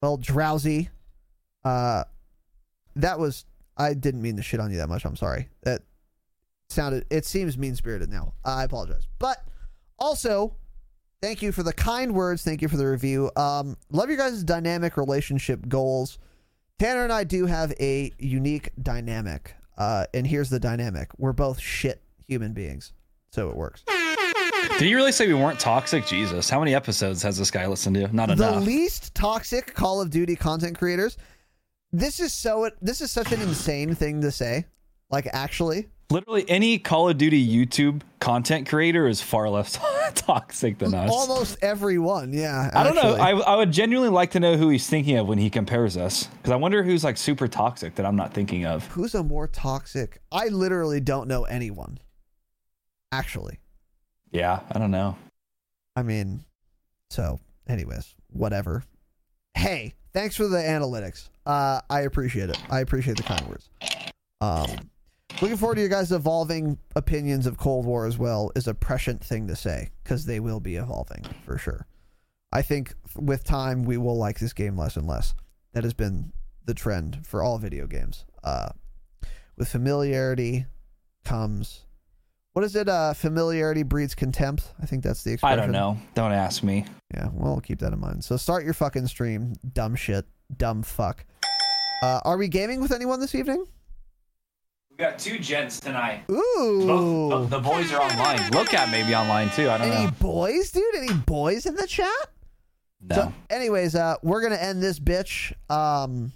[0.00, 0.90] Well, drowsy.
[1.64, 2.04] Uh,
[2.96, 3.44] that was.
[3.76, 5.04] I didn't mean to shit on you that much.
[5.04, 5.48] I'm sorry.
[5.62, 5.82] That
[6.68, 7.06] sounded.
[7.10, 8.34] It seems mean spirited now.
[8.44, 9.08] I apologize.
[9.18, 9.44] But
[9.98, 10.56] also,
[11.20, 12.42] thank you for the kind words.
[12.42, 13.30] Thank you for the review.
[13.36, 16.18] Um, love your guys' dynamic relationship goals.
[16.78, 19.54] Tanner and I do have a unique dynamic.
[19.78, 22.92] Uh, and here's the dynamic we're both shit human beings.
[23.30, 23.84] So it works.
[24.78, 26.06] Did you really say we weren't toxic?
[26.06, 26.50] Jesus.
[26.50, 28.14] How many episodes has this guy listened to?
[28.14, 28.54] Not enough.
[28.54, 31.16] The least toxic Call of Duty content creators.
[31.92, 32.70] This is so.
[32.82, 34.66] This is such an insane thing to say.
[35.10, 39.78] Like, actually, Literally any Call of Duty YouTube content creator is far less
[40.14, 41.10] toxic than us.
[41.10, 42.32] almost everyone.
[42.32, 42.70] Yeah.
[42.72, 43.14] I don't know.
[43.14, 46.24] I, I would genuinely like to know who he's thinking of when he compares us.
[46.24, 48.86] Because I wonder who's like super toxic that I'm not thinking of.
[48.86, 50.22] Who's a more toxic?
[50.32, 51.98] I literally don't know anyone.
[53.12, 53.58] Actually.
[54.30, 55.16] Yeah, I don't know.
[55.94, 56.44] I mean,
[57.10, 58.82] so, anyways, whatever.
[59.54, 61.28] Hey, thanks for the analytics.
[61.44, 62.58] Uh, I appreciate it.
[62.70, 63.68] I appreciate the kind words.
[64.40, 64.90] Um,
[65.40, 69.22] looking forward to your guys' evolving opinions of Cold War as well is a prescient
[69.22, 71.86] thing to say because they will be evolving for sure.
[72.52, 75.34] I think with time we will like this game less and less.
[75.74, 76.32] That has been
[76.64, 78.24] the trend for all video games.
[78.42, 78.70] Uh,
[79.56, 80.66] with familiarity
[81.24, 81.84] comes
[82.58, 82.88] what is it?
[82.88, 84.72] Uh, familiarity breeds contempt.
[84.82, 85.58] I think that's the expression.
[85.60, 85.96] I don't know.
[86.16, 86.86] Don't ask me.
[87.14, 88.24] Yeah, well, we'll keep that in mind.
[88.24, 90.26] So start your fucking stream, dumb shit,
[90.56, 91.24] dumb fuck.
[92.02, 93.64] Uh, are we gaming with anyone this evening?
[94.98, 96.24] We got two gents tonight.
[96.28, 98.50] Ooh, the boys are online.
[98.50, 99.70] Look at maybe online too.
[99.70, 99.94] I don't know.
[99.94, 100.10] any know.
[100.18, 100.92] boys, dude?
[100.96, 102.10] Any boys in the chat?
[103.00, 103.14] No.
[103.14, 105.52] So, anyways, uh, we're gonna end this bitch.
[105.70, 106.32] Um,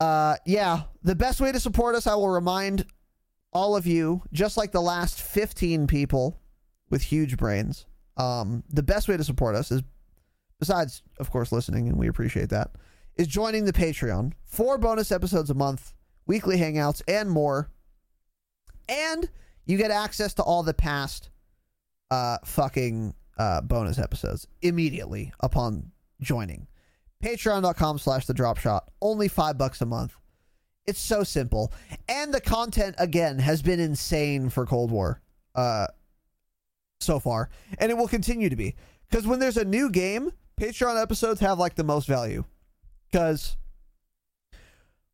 [0.00, 2.86] uh, yeah, the best way to support us, I will remind
[3.52, 6.40] all of you, just like the last 15 people
[6.90, 9.82] with huge brains, um, the best way to support us is,
[10.58, 12.72] besides, of course, listening, and we appreciate that,
[13.16, 14.32] is joining the Patreon.
[14.44, 15.94] Four bonus episodes a month,
[16.26, 17.70] weekly hangouts, and more.
[18.88, 19.28] And
[19.64, 21.30] you get access to all the past
[22.10, 26.66] uh, fucking uh, bonus episodes immediately upon joining.
[27.22, 28.90] Patreon.com slash the drop shot.
[29.00, 30.14] Only five bucks a month.
[30.86, 31.72] It's so simple.
[32.08, 35.22] And the content, again, has been insane for Cold War
[35.54, 35.86] uh,
[37.00, 37.48] so far.
[37.78, 38.76] And it will continue to be.
[39.08, 40.30] Because when there's a new game,
[40.60, 42.44] Patreon episodes have like the most value.
[43.14, 43.56] Because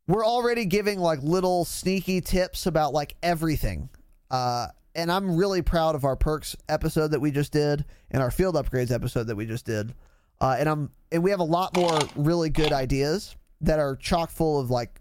[0.09, 3.90] we're already giving like little sneaky tips about like everything.
[4.31, 8.31] Uh, and I'm really proud of our perks episode that we just did and our
[8.31, 9.93] field upgrades episode that we just did.
[10.40, 14.31] Uh, and I'm and we have a lot more really good ideas that are chock
[14.31, 14.98] full of like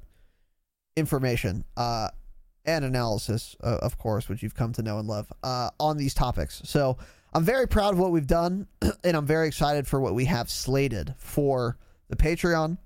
[0.98, 2.10] information uh,
[2.66, 6.14] and analysis, uh, of course, which you've come to know and love uh, on these
[6.14, 6.62] topics.
[6.66, 6.98] So
[7.32, 8.68] I'm very proud of what we've done,
[9.06, 11.78] and I'm very excited for what we have slated for
[12.10, 12.78] the Patreon.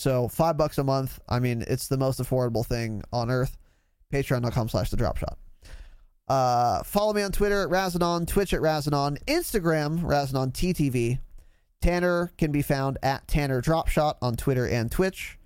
[0.00, 1.20] So five bucks a month.
[1.28, 3.58] I mean, it's the most affordable thing on earth.
[4.10, 5.36] Patreon.com slash the drop shot.
[6.26, 11.18] Uh, follow me on Twitter at Razinon, Twitch at Razinon, Instagram, Razinon TTV.
[11.82, 15.38] Tanner can be found at Tanner Dropshot on Twitter and Twitch.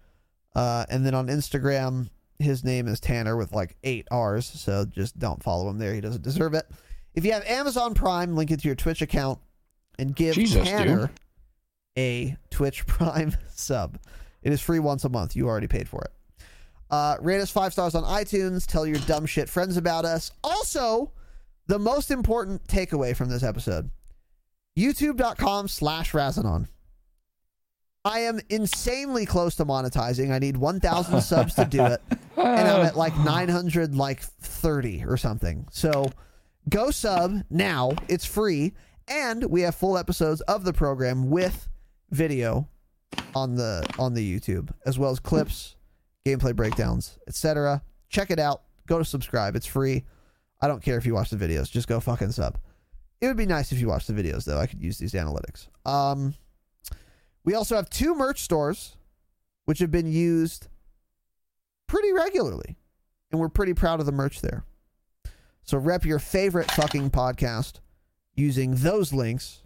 [0.55, 2.09] Uh, and then on Instagram,
[2.39, 4.47] his name is Tanner with like eight R's.
[4.47, 5.95] So just don't follow him there.
[5.95, 6.67] He doesn't deserve it.
[7.15, 9.41] If you have Amazon Prime, link it to your Twitch account
[9.99, 11.11] and give Jesus, Tanner
[11.99, 13.99] a Twitch Prime sub.
[14.45, 15.35] It is free once a month.
[15.35, 16.13] You already paid for it.
[16.91, 18.67] Uh, rate us five stars on iTunes.
[18.67, 20.31] Tell your dumb shit friends about us.
[20.45, 21.13] Also,
[21.67, 23.91] the most important takeaway from this episode
[24.79, 26.67] youtube.com slash Razinon.
[28.05, 30.31] I am insanely close to monetizing.
[30.31, 32.03] I need 1,000 subs to do it.
[32.37, 35.67] And I'm at like 900, like 30 or something.
[35.71, 36.11] So
[36.69, 37.93] go sub now.
[38.09, 38.75] It's free.
[39.09, 41.69] And we have full episodes of the program with
[42.11, 42.69] video
[43.35, 45.77] on the on the YouTube, as well as clips,
[46.27, 47.83] gameplay breakdowns, etc.
[48.09, 48.63] Check it out.
[48.87, 49.57] Go to subscribe.
[49.57, 50.05] It's free.
[50.61, 51.71] I don't care if you watch the videos.
[51.71, 52.59] Just go fucking sub.
[53.21, 54.59] It would be nice if you watch the videos, though.
[54.59, 55.69] I could use these analytics.
[55.87, 56.35] Um,
[57.45, 58.97] we also have two merch stores,
[59.65, 60.69] which have been used
[61.87, 62.77] pretty regularly,
[63.31, 64.65] and we're pretty proud of the merch there.
[65.63, 67.81] So rep your favorite fucking podcast
[68.35, 69.63] using those links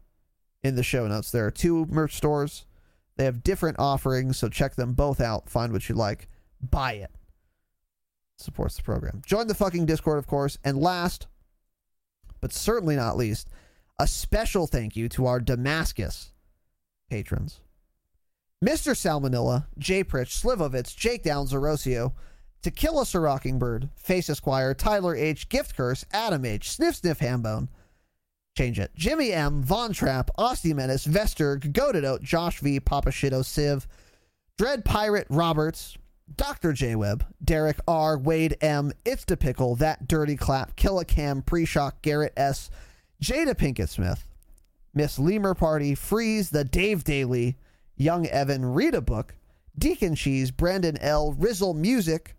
[0.62, 1.30] in the show notes.
[1.30, 2.64] There are two merch stores.
[3.18, 5.50] They have different offerings, so check them both out.
[5.50, 6.28] Find what you like,
[6.62, 7.10] buy it.
[8.36, 9.22] Supports the program.
[9.26, 10.56] Join the fucking Discord, of course.
[10.62, 11.26] And last,
[12.40, 13.48] but certainly not least,
[13.98, 16.32] a special thank you to our Damascus
[17.10, 17.60] patrons.
[18.64, 18.94] Mr.
[18.94, 22.12] Salmonella, Jay Pritch, Slivovitz, Jake Downs, Orosio,
[22.62, 27.68] Tequila Sir Rockingbird, Face Esquire, Tyler H, Gift Curse, Adam H, Sniff Sniff Hambone,
[28.58, 33.44] change it, Jimmy M, Von Trapp, Austin Menace, Vesterg, Goated Oat, Josh V, Papa Shido,
[33.44, 33.86] Civ,
[34.56, 35.96] Dread Pirate Roberts,
[36.36, 36.72] Dr.
[36.72, 42.32] J Web, Derek R, Wade M, It's the Pickle, That Dirty Clap, Killicam, Pre-Shock, Garrett
[42.36, 42.68] S,
[43.22, 44.26] Jada Pinkett Smith,
[44.92, 47.56] Miss Lemur Party, Freeze, The Dave Daily,
[47.96, 49.36] Young Evan, Read a Book,
[49.78, 52.34] Deacon Cheese, Brandon L, Rizzle Music,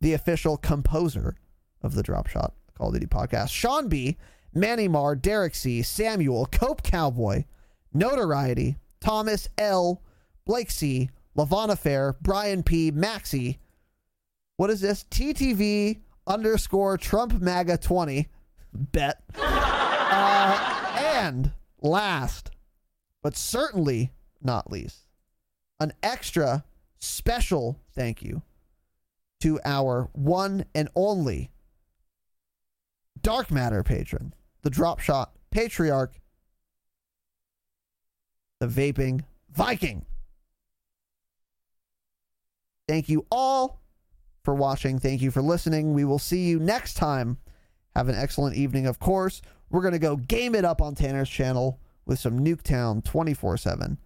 [0.00, 1.34] the official composer
[1.82, 4.16] of the Drop Shot Call of Duty podcast, Sean B,
[4.54, 7.44] Manny Marr, Derek C, Samuel, Cope Cowboy,
[7.92, 10.02] Notoriety, Thomas L,
[10.44, 13.58] Blake C, Lavana Fair, Brian P, Maxi.
[14.56, 15.04] What is this?
[15.10, 18.28] TTV underscore Trump MAGA 20.
[18.72, 19.22] Bet.
[20.14, 22.50] Uh, and last,
[23.22, 24.12] but certainly
[24.42, 25.06] not least,
[25.80, 26.64] an extra
[26.98, 28.42] special thank you
[29.40, 31.50] to our one and only
[33.22, 36.14] Dark Matter patron, the Drop Shot Patriarch,
[38.60, 40.06] the Vaping Viking.
[42.88, 43.80] Thank you all
[44.44, 44.98] for watching.
[44.98, 45.94] Thank you for listening.
[45.94, 47.38] We will see you next time.
[47.94, 49.42] Have an excellent evening, of course.
[49.70, 53.98] We're going to go game it up on Tanner's channel with some Nuketown 24 7.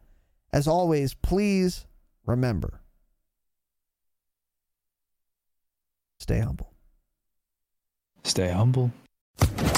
[0.53, 1.87] As always, please
[2.25, 2.81] remember
[6.19, 6.73] stay humble.
[8.25, 8.91] Stay humble.